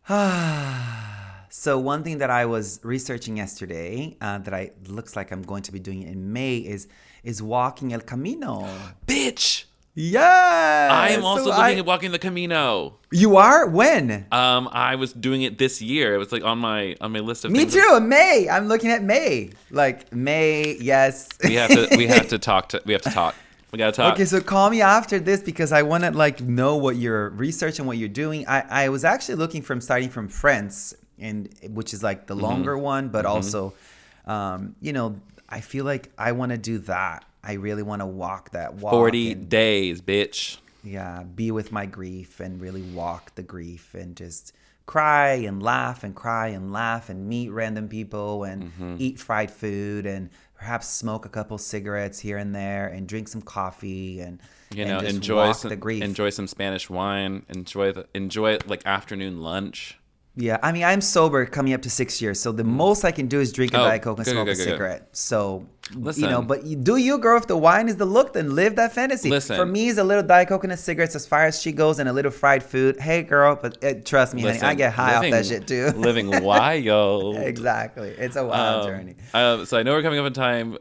So 1.51 1.80
one 1.80 2.03
thing 2.03 2.20
that 2.20 2.30
I 2.30 2.45
was 2.45 2.80
researching 2.84 3.38
yesterday 3.38 4.16
uh, 4.22 4.38
that 4.39 4.53
I 4.53 4.72
looks 4.88 5.16
like 5.16 5.32
I'm 5.32 5.41
going 5.41 5.64
to 5.64 5.72
be 5.72 5.80
doing 5.80 6.03
in 6.03 6.32
May 6.32 6.57
is 6.57 6.88
is 7.24 7.41
walking 7.41 7.91
El 7.91 8.01
Camino. 8.01 8.70
Bitch, 9.07 9.66
Yeah, 10.01 10.87
I 10.89 11.09
am 11.09 11.25
also 11.25 11.47
looking 11.49 11.79
at 11.79 11.85
walking 11.85 12.11
the 12.13 12.19
Camino. 12.19 12.95
You 13.11 13.35
are 13.35 13.67
when? 13.67 14.25
Um, 14.31 14.69
I 14.71 14.95
was 14.95 15.11
doing 15.11 15.41
it 15.41 15.57
this 15.57 15.81
year. 15.81 16.13
It 16.15 16.17
was 16.19 16.31
like 16.31 16.41
on 16.41 16.57
my 16.57 16.95
on 17.01 17.11
my 17.11 17.19
list 17.19 17.43
of 17.43 17.51
Me 17.51 17.65
too. 17.65 17.99
May. 17.99 18.47
I'm 18.49 18.69
looking 18.69 18.91
at 18.91 19.03
May. 19.03 19.49
Like 19.71 20.13
May. 20.13 20.77
Yes. 20.79 21.27
We 21.43 21.55
have 21.55 21.69
to 21.71 21.97
we 21.97 22.07
have 22.07 22.27
to 22.29 22.39
talk 22.39 22.69
to 22.69 22.81
we 22.85 22.93
have 22.93 23.01
to 23.01 23.09
talk. 23.09 23.35
We 23.73 23.77
gotta 23.77 23.91
talk. 23.91 24.13
Okay, 24.13 24.23
so 24.23 24.39
call 24.39 24.69
me 24.69 24.81
after 24.81 25.19
this 25.19 25.43
because 25.43 25.73
I 25.73 25.81
want 25.81 26.05
to 26.05 26.11
like 26.11 26.39
know 26.39 26.77
what 26.77 26.95
you're 26.95 27.31
researching, 27.31 27.85
what 27.85 27.97
you're 27.97 28.07
doing. 28.07 28.47
I, 28.47 28.85
I 28.85 28.89
was 28.89 29.03
actually 29.03 29.35
looking 29.35 29.61
from 29.61 29.81
starting 29.81 30.09
from 30.09 30.29
France, 30.29 30.95
and 31.19 31.49
which 31.71 31.93
is 31.93 32.01
like 32.01 32.25
the 32.25 32.35
Mm-hmm. 32.35 32.43
longer 32.45 32.77
one, 32.77 33.09
but 33.09 33.25
also, 33.25 33.73
um, 34.25 34.75
you 34.81 34.93
know, 34.93 35.19
I 35.49 35.61
feel 35.61 35.83
like 35.85 36.11
I 36.17 36.31
want 36.33 36.51
to 36.51 36.57
do 36.57 36.77
that. 36.79 37.25
I 37.43 37.53
really 37.53 37.83
want 37.83 38.01
to 38.01 38.05
walk 38.05 38.51
that 38.51 38.75
walk. 38.75 38.91
Forty 38.91 39.31
and, 39.31 39.49
days, 39.49 40.01
bitch. 40.01 40.57
yeah, 40.83 41.23
be 41.23 41.51
with 41.51 41.71
my 41.71 41.85
grief 41.85 42.39
and 42.39 42.61
really 42.61 42.81
walk 42.81 43.35
the 43.35 43.43
grief 43.43 43.93
and 43.95 44.15
just 44.15 44.53
cry 44.85 45.33
and 45.33 45.61
laugh 45.61 46.03
and 46.03 46.15
cry 46.15 46.47
and 46.47 46.73
laugh 46.73 47.09
and 47.09 47.27
meet 47.29 47.49
random 47.49 47.87
people 47.87 48.43
and 48.43 48.63
Mm-hmm. 48.63 48.95
eat 48.97 49.19
fried 49.19 49.51
food 49.51 50.05
and 50.07 50.29
perhaps 50.55 50.87
smoke 50.89 51.25
a 51.25 51.29
couple 51.29 51.57
cigarettes 51.59 52.19
here 52.19 52.37
and 52.37 52.55
there 52.55 52.87
and 52.87 53.07
drink 53.07 53.27
some 53.27 53.41
coffee 53.41 54.19
and 54.19 54.39
You 54.73 54.81
and 54.83 54.91
know, 54.91 54.99
just 55.01 55.15
enjoy 55.15 55.47
walk 55.47 55.55
some 55.57 55.69
the 55.69 55.75
grief. 55.75 56.03
enjoy 56.03 56.31
some 56.31 56.47
Spanish 56.47 56.89
wine. 56.89 57.45
Enjoy 57.49 57.91
the 57.91 58.07
enjoy 58.15 58.57
like 58.65 58.83
afternoon 58.85 59.41
lunch. 59.41 59.98
Yeah, 60.41 60.57
I 60.63 60.71
mean, 60.71 60.85
I'm 60.85 61.01
sober 61.01 61.45
coming 61.45 61.73
up 61.73 61.81
to 61.81 61.89
six 61.89 62.21
years, 62.21 62.39
so 62.39 62.53
the 62.53 62.63
most 62.63 63.03
I 63.03 63.11
can 63.11 63.27
do 63.27 63.41
is 63.41 63.51
drink 63.51 63.73
a 63.73 63.77
Oh, 63.81 63.83
diet 63.83 64.03
coke 64.03 64.19
and 64.19 64.25
good, 64.25 64.31
smoke 64.31 64.45
good, 64.45 64.53
a 64.53 64.55
good, 64.55 64.63
cigarette. 64.63 65.09
So, 65.11 65.65
you 66.15 66.27
know, 66.27 66.41
but 66.41 66.65
you, 66.65 66.77
do 66.77 66.95
you, 66.95 67.17
girl? 67.17 67.37
If 67.37 67.47
the 67.47 67.57
wine 67.57 67.89
is 67.89 67.97
the 67.97 68.05
look, 68.05 68.31
then 68.31 68.55
live 68.55 68.77
that 68.77 68.93
fantasy. 68.93 69.29
Listen. 69.29 69.57
For 69.57 69.65
me, 69.65 69.89
it's 69.89 69.99
a 69.99 70.03
little 70.03 70.23
diet 70.23 70.47
coke 70.47 70.63
and 70.63 70.71
a 70.71 70.77
cigarettes 70.77 71.13
as 71.13 71.25
far 71.25 71.45
as 71.45 71.61
she 71.61 71.73
goes, 71.73 71.99
and 71.99 72.07
a 72.07 72.13
little 72.13 72.31
fried 72.31 72.63
food. 72.63 72.97
Hey, 73.01 73.21
girl, 73.21 73.59
but 73.61 73.83
uh, 73.83 73.95
trust 74.05 74.33
me, 74.33 74.41
honey, 74.43 74.61
I 74.61 74.75
get 74.75 74.93
high 74.93 75.15
off 75.15 75.29
that 75.29 75.45
shit 75.45 75.67
too. 75.67 75.87
living 75.97 76.29
wild. 76.41 77.35
exactly, 77.51 78.09
it's 78.09 78.37
a 78.37 78.45
wild 78.45 78.85
Um, 78.85 78.87
journey. 78.89 79.15
uh, 79.33 79.65
so 79.65 79.77
I 79.77 79.83
know 79.83 79.91
we're 79.91 80.03
coming 80.03 80.19
up 80.19 80.25
in 80.25 80.31
time. 80.33 80.77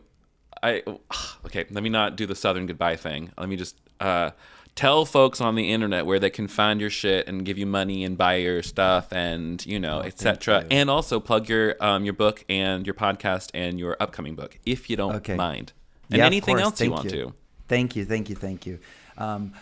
I 0.62 0.84
okay. 1.46 1.64
Let 1.68 1.82
me 1.82 1.88
not 1.88 2.16
do 2.16 2.26
the 2.26 2.36
Southern 2.36 2.66
goodbye 2.66 2.94
thing. 2.96 3.32
Let 3.36 3.48
me 3.48 3.56
just 3.56 3.76
uh, 3.98 4.30
tell 4.78 5.04
folks 5.04 5.40
on 5.40 5.56
the 5.56 5.72
internet 5.72 6.06
where 6.06 6.20
they 6.20 6.30
can 6.30 6.46
find 6.46 6.80
your 6.80 6.88
shit 6.88 7.26
and 7.26 7.44
give 7.44 7.58
you 7.58 7.66
money 7.66 8.04
and 8.04 8.16
buy 8.16 8.36
your 8.36 8.62
stuff 8.62 9.12
and 9.12 9.66
you 9.66 9.80
know 9.80 9.98
etc. 9.98 10.60
you. 10.60 10.66
And 10.70 10.88
also 10.88 11.18
plug 11.18 11.48
your 11.48 11.74
um, 11.80 12.04
your 12.04 12.14
book 12.14 12.44
and 12.48 12.86
your 12.86 12.94
podcast 12.94 13.50
and 13.54 13.76
your 13.78 13.96
upcoming 13.98 14.36
book 14.36 14.56
if 14.64 14.88
you 14.88 14.96
don't 14.96 15.16
Okay. 15.16 15.34
mind. 15.34 15.72
And 16.10 16.18
Yeah, 16.18 16.26
anything 16.26 16.58
else 16.58 16.80
you 16.80 16.90
Thank 16.90 16.92
want 16.92 17.08
to. 17.10 17.34
Thank 17.66 17.96
you, 17.96 18.04
thank 18.04 18.30
you, 18.30 18.36
thank 18.36 18.66
you. 18.66 18.78
Um, 19.18 19.52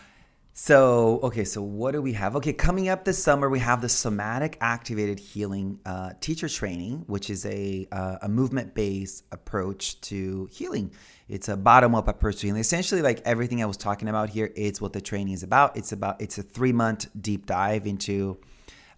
so, 0.59 1.21
okay, 1.23 1.45
so 1.45 1.61
what 1.61 1.93
do 1.93 2.01
we 2.01 2.15
have? 2.15 2.35
Okay, 2.37 2.55
coming 2.55 2.89
up 2.89 3.05
this 3.05 3.23
summer, 3.23 3.51
we 3.51 3.59
have 3.59 3.83
the 3.83 3.91
Somatic 3.91 4.57
Activated 4.63 5.19
Healing 5.19 5.79
uh, 5.85 6.15
Teacher 6.23 6.49
Training, 6.49 7.05
which 7.09 7.29
is 7.29 7.45
a, 7.45 7.87
uh, 7.93 8.17
a 8.23 8.29
movement 8.31 8.75
based 8.75 9.25
approach 9.33 10.01
to 10.01 10.49
healing. 10.51 10.93
It's 11.29 11.51
a 11.51 11.59
bottom 11.59 11.95
up 11.95 12.09
approach 12.09 12.37
to 12.37 12.47
healing. 12.47 12.61
Essentially, 12.63 13.03
like 13.03 13.21
everything 13.27 13.63
I 13.63 13.67
was 13.67 13.77
talking 13.77 14.09
about 14.09 14.31
here, 14.31 14.51
it's 14.57 14.81
what 14.81 14.95
the 14.95 15.01
training 15.03 15.35
is 15.35 15.43
about. 15.43 15.77
It's 15.77 15.93
about 15.93 16.23
it's 16.23 16.39
a 16.39 16.43
three 16.43 16.73
month 16.73 17.11
deep 17.21 17.45
dive 17.45 17.87
into 17.87 18.39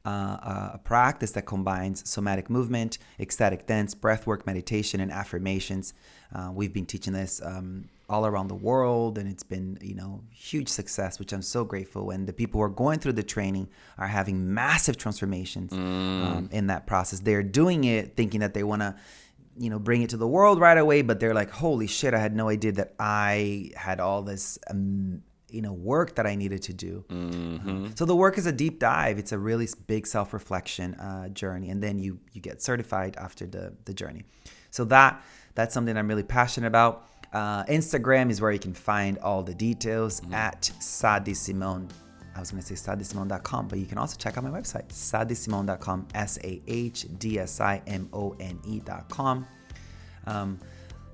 uh, 0.06 0.70
a 0.74 0.80
practice 0.84 1.32
that 1.32 1.42
combines 1.42 2.08
somatic 2.08 2.48
movement, 2.48 2.98
ecstatic 3.18 3.66
dance, 3.66 3.96
breathwork, 3.96 4.46
meditation, 4.46 5.00
and 5.00 5.10
affirmations. 5.10 5.92
Uh, 6.32 6.52
we've 6.54 6.72
been 6.72 6.86
teaching 6.86 7.14
this 7.14 7.42
um, 7.44 7.88
all 8.08 8.26
around 8.26 8.48
the 8.48 8.54
world, 8.54 9.18
and 9.18 9.28
it's 9.28 9.42
been 9.42 9.78
you 9.80 9.94
know 9.94 10.22
huge 10.30 10.68
success, 10.68 11.18
which 11.18 11.32
I'm 11.32 11.42
so 11.42 11.64
grateful. 11.64 12.10
And 12.10 12.26
the 12.26 12.32
people 12.32 12.58
who 12.58 12.64
are 12.64 12.70
going 12.70 12.98
through 12.98 13.14
the 13.14 13.22
training 13.22 13.68
are 13.98 14.06
having 14.06 14.54
massive 14.54 14.96
transformations 14.96 15.72
um, 15.72 16.48
in 16.52 16.68
that 16.68 16.86
process. 16.86 17.20
They're 17.20 17.42
doing 17.42 17.84
it 17.84 18.16
thinking 18.16 18.40
that 18.40 18.54
they 18.54 18.62
want 18.62 18.82
to 18.82 18.94
you 19.56 19.70
know 19.70 19.78
bring 19.78 20.02
it 20.02 20.10
to 20.10 20.16
the 20.16 20.28
world 20.28 20.60
right 20.60 20.78
away 20.78 21.02
but 21.02 21.18
they're 21.18 21.34
like 21.34 21.50
holy 21.50 21.88
shit 21.88 22.14
i 22.14 22.18
had 22.18 22.32
no 22.32 22.48
idea 22.48 22.70
that 22.70 22.94
i 23.00 23.68
had 23.74 23.98
all 23.98 24.22
this 24.22 24.56
um, 24.70 25.20
you 25.50 25.60
know 25.60 25.72
work 25.72 26.14
that 26.14 26.26
i 26.28 26.36
needed 26.36 26.62
to 26.62 26.72
do. 26.72 27.04
Uh, 27.10 27.88
so 27.96 28.04
the 28.04 28.14
work 28.14 28.38
is 28.38 28.46
a 28.46 28.52
deep 28.52 28.78
dive. 28.78 29.18
It's 29.18 29.32
a 29.32 29.38
really 29.38 29.66
big 29.88 30.06
self-reflection 30.06 30.94
uh, 30.94 31.28
journey 31.30 31.70
and 31.70 31.82
then 31.82 31.98
you 31.98 32.20
you 32.32 32.40
get 32.40 32.62
certified 32.62 33.16
after 33.16 33.46
the 33.46 33.74
the 33.84 33.92
journey. 33.92 34.24
So 34.70 34.84
that 34.84 35.22
that's 35.58 35.74
something 35.74 35.96
i'm 35.96 36.06
really 36.06 36.22
passionate 36.22 36.68
about 36.68 37.08
uh, 37.32 37.64
instagram 37.64 38.30
is 38.30 38.40
where 38.40 38.52
you 38.52 38.58
can 38.58 38.72
find 38.74 39.18
all 39.18 39.42
the 39.42 39.54
details 39.54 40.22
at 40.32 40.62
sahdsimone 40.80 41.90
I 42.36 42.40
was 42.40 42.52
going 42.52 42.62
to 42.62 42.76
say 42.76 42.92
sahdsimone.com, 42.92 43.66
but 43.66 43.80
you 43.80 43.86
can 43.86 43.98
also 43.98 44.16
check 44.16 44.38
out 44.38 44.44
my 44.44 44.50
website, 44.50 44.86
sahdsimone.com, 44.90 46.06
S 46.14 46.38
A 46.44 46.62
H 46.68 47.06
D 47.18 47.40
S 47.40 47.60
I 47.60 47.82
M 47.88 48.08
O 48.12 48.36
N 48.38 48.60
E.com. 48.64 49.44
Um, 50.24 50.60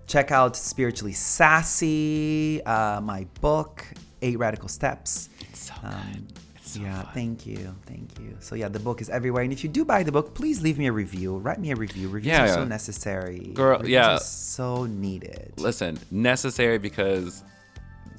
check 0.06 0.30
out 0.32 0.54
Spiritually 0.54 1.14
Sassy, 1.14 2.62
uh, 2.66 3.00
my 3.00 3.26
book, 3.40 3.86
Eight 4.20 4.38
Radical 4.38 4.68
Steps. 4.68 5.30
It's 5.40 5.68
so 5.68 5.74
Um, 5.82 5.94
good. 6.12 6.40
So 6.74 6.80
yeah, 6.80 7.02
fun. 7.02 7.12
thank 7.14 7.46
you, 7.46 7.74
thank 7.86 8.18
you. 8.18 8.36
So 8.40 8.54
yeah, 8.54 8.68
the 8.68 8.80
book 8.80 9.00
is 9.00 9.08
everywhere, 9.10 9.42
and 9.42 9.52
if 9.52 9.62
you 9.62 9.70
do 9.70 9.84
buy 9.84 10.02
the 10.02 10.12
book, 10.12 10.34
please 10.34 10.62
leave 10.62 10.78
me 10.78 10.86
a 10.86 10.92
review. 10.92 11.36
Write 11.38 11.58
me 11.60 11.70
a 11.70 11.76
review. 11.76 12.08
Reviews 12.08 12.32
Yeah, 12.32 12.44
are 12.44 12.46
yeah. 12.46 12.54
so 12.54 12.64
necessary. 12.64 13.38
Girl, 13.54 13.78
Reviews 13.78 13.90
yeah. 13.90 14.16
so 14.18 14.84
needed. 14.86 15.52
listen, 15.58 15.98
necessary 16.10 16.78
because 16.78 17.42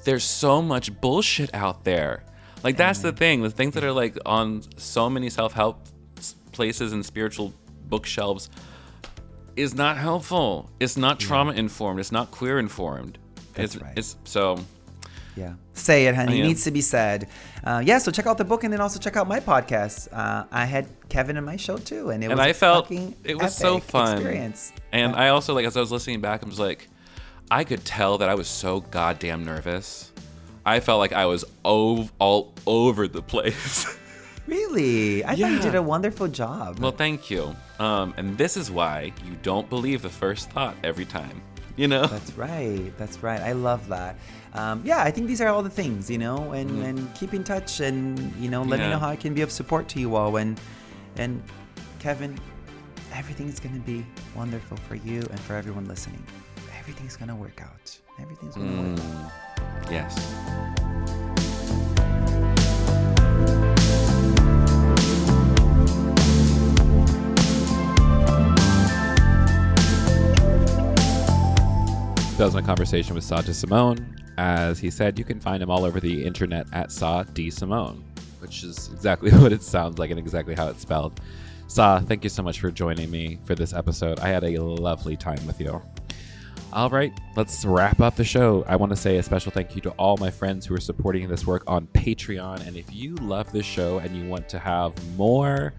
there's 0.03 0.23
so 0.23 0.61
much 0.61 0.99
bullshit 1.01 1.53
out 1.53 1.83
there. 1.83 2.23
Like 2.63 2.77
that's 2.77 2.99
the 2.99 3.11
thing. 3.11 3.41
The 3.43 3.49
things 3.49 3.73
that 3.75 3.83
are 3.83 3.91
like 3.91 4.17
on 4.25 4.63
so 4.77 5.09
many 5.09 5.29
self-help 5.29 5.87
places 6.51 6.93
and 6.93 7.05
spiritual 7.05 7.53
bookshelves 7.89 8.49
is 9.55 9.75
not 9.75 9.97
helpful. 9.97 10.69
It's 10.79 10.97
not 10.97 11.19
trauma 11.19 11.51
informed. 11.53 11.99
It's 11.99 12.11
not 12.11 12.31
queer 12.31 12.57
informed. 12.59 13.17
That's 13.53 13.75
it's 13.75 13.83
right. 13.83 13.93
it's 13.97 14.15
so 14.23 14.57
Yeah. 15.35 15.53
Say 15.73 16.07
it, 16.07 16.15
honey. 16.15 16.39
It 16.39 16.43
needs 16.43 16.63
to 16.63 16.71
be 16.71 16.81
said. 16.81 17.27
Uh, 17.63 17.81
yeah, 17.85 17.97
so 17.97 18.09
check 18.11 18.25
out 18.25 18.37
the 18.37 18.45
book 18.45 18.63
and 18.63 18.71
then 18.71 18.79
also 18.79 18.99
check 18.99 19.17
out 19.17 19.27
my 19.27 19.39
podcast. 19.39 20.07
Uh, 20.13 20.45
I 20.51 20.63
had 20.65 20.87
Kevin 21.09 21.35
in 21.37 21.43
my 21.43 21.57
show 21.57 21.77
too, 21.77 22.09
and 22.11 22.23
it 22.23 22.27
and 22.27 22.37
was 22.39 22.47
I 22.47 22.53
felt 22.53 22.85
fucking 22.85 23.15
it 23.23 23.37
was 23.37 23.53
so 23.55 23.79
fun. 23.79 24.13
experience. 24.13 24.71
And 24.93 25.11
Yeah. 25.13 25.19
I 25.19 25.29
also 25.29 25.53
like 25.53 25.65
as 25.65 25.75
I 25.75 25.81
was 25.81 25.91
listening 25.91 26.21
back, 26.21 26.43
I 26.43 26.45
was 26.47 26.59
like, 26.59 26.87
I 27.51 27.63
could 27.65 27.83
tell 27.83 28.17
that 28.19 28.29
I 28.29 28.35
was 28.35 28.47
so 28.47 28.79
goddamn 28.79 29.43
nervous. 29.43 30.11
I 30.65 30.79
felt 30.79 30.99
like 30.99 31.11
I 31.13 31.25
was 31.25 31.43
ov- 31.65 32.11
all 32.19 32.53
over 32.65 33.07
the 33.07 33.21
place. 33.21 33.85
Really? 34.47 35.25
I 35.25 35.29
thought 35.35 35.51
you 35.51 35.59
did 35.59 35.73
a 35.73 35.81
wonderful 35.81 36.27
job. 36.27 36.77
well, 36.77 36.91
thank 36.91 37.31
you. 37.31 37.55
Um, 37.79 38.13
and 38.15 38.37
this 38.37 38.55
is 38.57 38.69
why 38.69 39.11
you 39.25 39.35
don't 39.41 39.67
believe 39.71 40.03
the 40.03 40.09
first 40.09 40.51
thought 40.51 40.75
every 40.83 41.05
time. 41.05 41.41
You 41.81 41.89
know? 41.89 42.07
That's 42.07 42.31
right. 42.37 42.93
That's 42.97 43.21
right. 43.21 43.41
I 43.41 43.51
love 43.51 43.89
that. 43.89 44.15
Um, 44.53 44.81
yeah, 44.85 45.03
I 45.03 45.11
think 45.11 45.27
these 45.27 45.41
are 45.41 45.49
all 45.49 45.61
the 45.61 45.69
things, 45.69 46.09
you 46.09 46.17
know, 46.17 46.53
and, 46.53 46.81
and 46.81 47.13
keep 47.15 47.33
in 47.33 47.43
touch 47.43 47.81
and, 47.81 48.17
you 48.37 48.49
know, 48.49 48.61
let 48.61 48.79
me 48.79 48.85
Mm-hmm. 48.85 48.91
Know 48.91 48.99
how 48.99 49.09
I 49.09 49.17
can 49.17 49.33
be 49.33 49.41
of 49.41 49.51
support 49.51 49.89
to 49.89 49.99
you 49.99 50.15
all. 50.15 50.37
And, 50.37 50.57
and 51.17 51.43
Kevin, 51.99 52.39
everything's 53.13 53.59
going 53.59 53.75
to 53.75 53.81
be 53.85 54.05
wonderful 54.35 54.77
for 54.87 54.95
you 54.95 55.19
and 55.19 55.39
for 55.41 55.55
everyone 55.55 55.85
listening. 55.85 56.23
Everything's 56.79 57.17
going 57.17 57.29
to 57.29 57.35
work 57.35 57.61
out. 57.61 57.97
Everything's 58.21 58.55
going 58.55 58.71
to 58.71 58.91
work 58.91 58.99
out. 58.99 59.31
Mm, 59.83 59.91
yes. 59.91 60.84
That 72.37 72.43
was 72.43 72.53
my 72.53 72.61
conversation 72.61 73.15
with 73.15 73.23
Sah 73.23 73.39
Simone. 73.39 74.17
As 74.37 74.77
he 74.77 74.91
said, 74.91 75.17
you 75.17 75.23
can 75.23 75.39
find 75.39 75.63
him 75.63 75.71
all 75.71 75.85
over 75.85 76.01
the 76.01 76.25
internet 76.25 76.67
at 76.73 76.91
Sah 76.91 77.23
D 77.23 77.49
Simone, 77.49 78.03
which 78.39 78.61
is 78.65 78.89
exactly 78.91 79.31
what 79.39 79.53
it 79.53 79.63
sounds 79.63 79.99
like 79.99 80.09
and 80.09 80.19
exactly 80.19 80.53
how 80.53 80.67
it's 80.67 80.81
spelled. 80.81 81.21
Sah, 81.67 82.01
thank 82.01 82.25
you 82.25 82.29
so 82.29 82.43
much 82.43 82.59
for 82.59 82.71
joining 82.71 83.09
me 83.09 83.39
for 83.45 83.55
this 83.55 83.71
episode. 83.71 84.19
I 84.19 84.27
had 84.27 84.43
a 84.43 84.57
lovely 84.61 85.15
time 85.15 85.47
with 85.47 85.61
you. 85.61 85.81
All 86.73 86.89
right, 86.89 87.17
let's 87.37 87.63
wrap 87.63 88.01
up 88.01 88.17
the 88.17 88.25
show. 88.25 88.65
I 88.67 88.75
want 88.75 88.89
to 88.89 88.97
say 88.97 89.15
a 89.15 89.23
special 89.23 89.53
thank 89.53 89.73
you 89.73 89.81
to 89.83 89.91
all 89.91 90.17
my 90.17 90.29
friends 90.29 90.65
who 90.65 90.75
are 90.75 90.81
supporting 90.81 91.29
this 91.29 91.47
work 91.47 91.63
on 91.67 91.87
Patreon. 91.87 92.67
And 92.67 92.75
if 92.75 92.93
you 92.93 93.15
love 93.15 93.49
this 93.53 93.65
show 93.65 93.99
and 93.99 94.13
you 94.13 94.27
want 94.27 94.49
to 94.49 94.59
have 94.59 94.91
more 95.15 95.73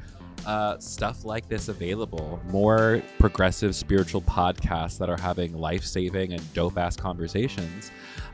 uh, 0.45 0.79
stuff 0.79 1.25
like 1.25 1.49
this 1.49 1.69
available, 1.69 2.41
more 2.49 3.03
progressive 3.19 3.75
spiritual 3.75 4.23
podcasts 4.23 4.99
that 4.99 5.09
are 5.09 5.21
having 5.21 5.57
life 5.57 5.85
saving 5.85 6.33
and 6.33 6.55
dope 6.55 6.79
ass 6.79 6.97
conversations, 6.97 7.91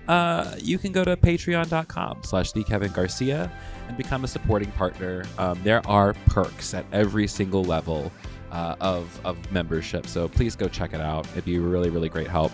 uh, 0.08 0.54
you 0.58 0.78
can 0.78 0.92
go 0.92 1.04
to 1.04 1.16
patreon.com 1.16 2.20
slash 2.22 2.52
the 2.52 2.64
Kevin 2.64 2.92
Garcia 2.92 3.50
and 3.88 3.96
become 3.96 4.24
a 4.24 4.28
supporting 4.28 4.70
partner. 4.72 5.24
Um, 5.38 5.60
there 5.62 5.86
are 5.86 6.14
perks 6.26 6.74
at 6.74 6.84
every 6.92 7.26
single 7.26 7.64
level 7.64 8.10
uh, 8.50 8.76
of, 8.80 9.20
of 9.24 9.52
membership. 9.52 10.06
So 10.06 10.28
please 10.28 10.56
go 10.56 10.68
check 10.68 10.92
it 10.92 11.00
out. 11.00 11.26
It'd 11.32 11.44
be 11.44 11.58
really, 11.58 11.90
really 11.90 12.08
great 12.08 12.28
help. 12.28 12.52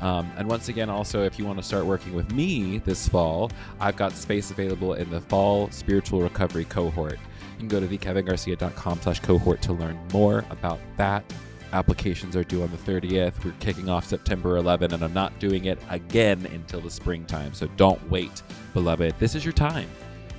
Um, 0.00 0.30
and 0.36 0.48
once 0.48 0.68
again, 0.68 0.88
also, 0.88 1.24
if 1.24 1.38
you 1.38 1.44
want 1.44 1.58
to 1.58 1.64
start 1.64 1.84
working 1.84 2.14
with 2.14 2.32
me 2.32 2.78
this 2.78 3.08
fall, 3.08 3.50
I've 3.80 3.96
got 3.96 4.12
space 4.12 4.50
available 4.50 4.94
in 4.94 5.10
the 5.10 5.20
fall 5.20 5.70
spiritual 5.70 6.22
recovery 6.22 6.64
cohort. 6.64 7.18
You 7.58 7.66
can 7.66 7.80
go 7.80 7.84
to 7.84 7.88
thekevingarcia.com 7.88 9.00
slash 9.02 9.18
cohort 9.18 9.60
to 9.62 9.72
learn 9.72 9.98
more 10.12 10.44
about 10.50 10.78
that. 10.96 11.24
Applications 11.72 12.36
are 12.36 12.44
due 12.44 12.62
on 12.62 12.70
the 12.70 12.76
30th. 12.76 13.44
We're 13.44 13.52
kicking 13.58 13.88
off 13.88 14.06
September 14.06 14.58
11, 14.58 14.94
and 14.94 15.02
I'm 15.02 15.12
not 15.12 15.36
doing 15.40 15.64
it 15.64 15.76
again 15.90 16.46
until 16.46 16.80
the 16.80 16.88
springtime. 16.88 17.52
So 17.54 17.66
don't 17.76 18.00
wait, 18.08 18.44
beloved. 18.74 19.16
This 19.18 19.34
is 19.34 19.44
your 19.44 19.52
time. 19.52 19.88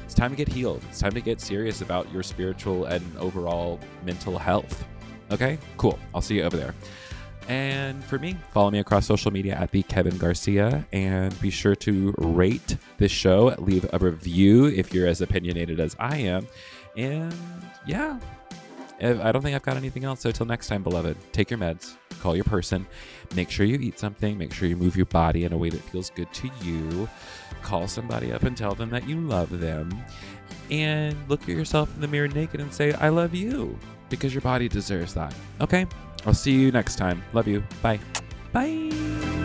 It's 0.06 0.14
time 0.14 0.32
to 0.32 0.38
get 0.38 0.48
healed. 0.48 0.82
It's 0.88 1.00
time 1.00 1.12
to 1.12 1.20
get 1.20 1.42
serious 1.42 1.82
about 1.82 2.10
your 2.14 2.24
spiritual 2.24 2.86
and 2.86 3.04
overall 3.18 3.82
mental 4.06 4.40
health. 4.40 4.86
Okay, 5.30 5.60
cool. 5.76 6.00
I'll 6.16 6.22
see 6.22 6.38
you 6.38 6.44
over 6.44 6.56
there. 6.56 6.74
And 7.50 8.04
for 8.04 8.18
me, 8.20 8.38
follow 8.54 8.70
me 8.72 8.80
across 8.80 9.08
social 9.08 9.32
media 9.32 9.56
at 9.56 9.72
the 9.72 9.84
Kevin 9.84 10.18
Garcia, 10.20 10.86
and 10.94 11.38
be 11.42 11.50
sure 11.50 11.76
to 11.78 12.14
rate 12.20 12.78
this 12.98 13.12
show, 13.12 13.56
leave 13.58 13.90
a 13.92 13.98
review 13.98 14.68
if 14.68 14.94
you're 14.94 15.08
as 15.08 15.20
opinionated 15.20 15.80
as 15.80 15.96
I 16.00 16.18
am, 16.18 16.48
and 16.98 17.36
yeah, 17.86 18.20
I 19.02 19.32
don't 19.32 19.42
think 19.42 19.56
I've 19.56 19.64
got 19.64 19.78
anything 19.78 20.04
else. 20.04 20.22
So, 20.22 20.32
till 20.32 20.46
next 20.46 20.68
time, 20.68 20.84
beloved, 20.84 21.18
take 21.32 21.50
your 21.50 21.60
meds, 21.60 21.96
call 22.20 22.36
your 22.36 22.44
person, 22.44 22.86
make 23.36 23.50
sure 23.50 23.66
you 23.66 23.78
eat 23.80 23.98
something, 23.98 24.38
make 24.38 24.54
sure 24.54 24.68
you 24.68 24.76
move 24.76 24.96
your 24.98 25.06
body 25.06 25.46
in 25.46 25.54
a 25.54 25.58
way 25.58 25.70
that 25.70 25.82
feels 25.82 26.10
good 26.10 26.32
to 26.34 26.50
you, 26.62 27.08
call 27.62 27.88
somebody 27.88 28.32
up 28.32 28.44
and 28.44 28.58
tell 28.58 28.76
them 28.76 28.90
that 28.90 29.08
you 29.08 29.22
love 29.22 29.60
them, 29.60 29.90
and 30.70 31.16
look 31.30 31.42
at 31.44 31.50
yourself 31.50 31.94
in 31.96 32.02
the 32.02 32.08
mirror 32.08 32.28
naked 32.28 32.60
and 32.60 32.74
say, 32.74 32.94
I 32.94 33.10
love 33.10 33.34
you, 33.34 33.78
because 34.10 34.34
your 34.34 34.42
body 34.42 34.68
deserves 34.68 35.14
that. 35.14 35.34
Okay? 35.62 35.86
I'll 36.26 36.34
see 36.34 36.52
you 36.52 36.72
next 36.72 36.98
time. 36.98 37.24
Love 37.34 37.48
you. 37.48 37.64
Bye. 37.82 38.00
Bye. 38.52 39.39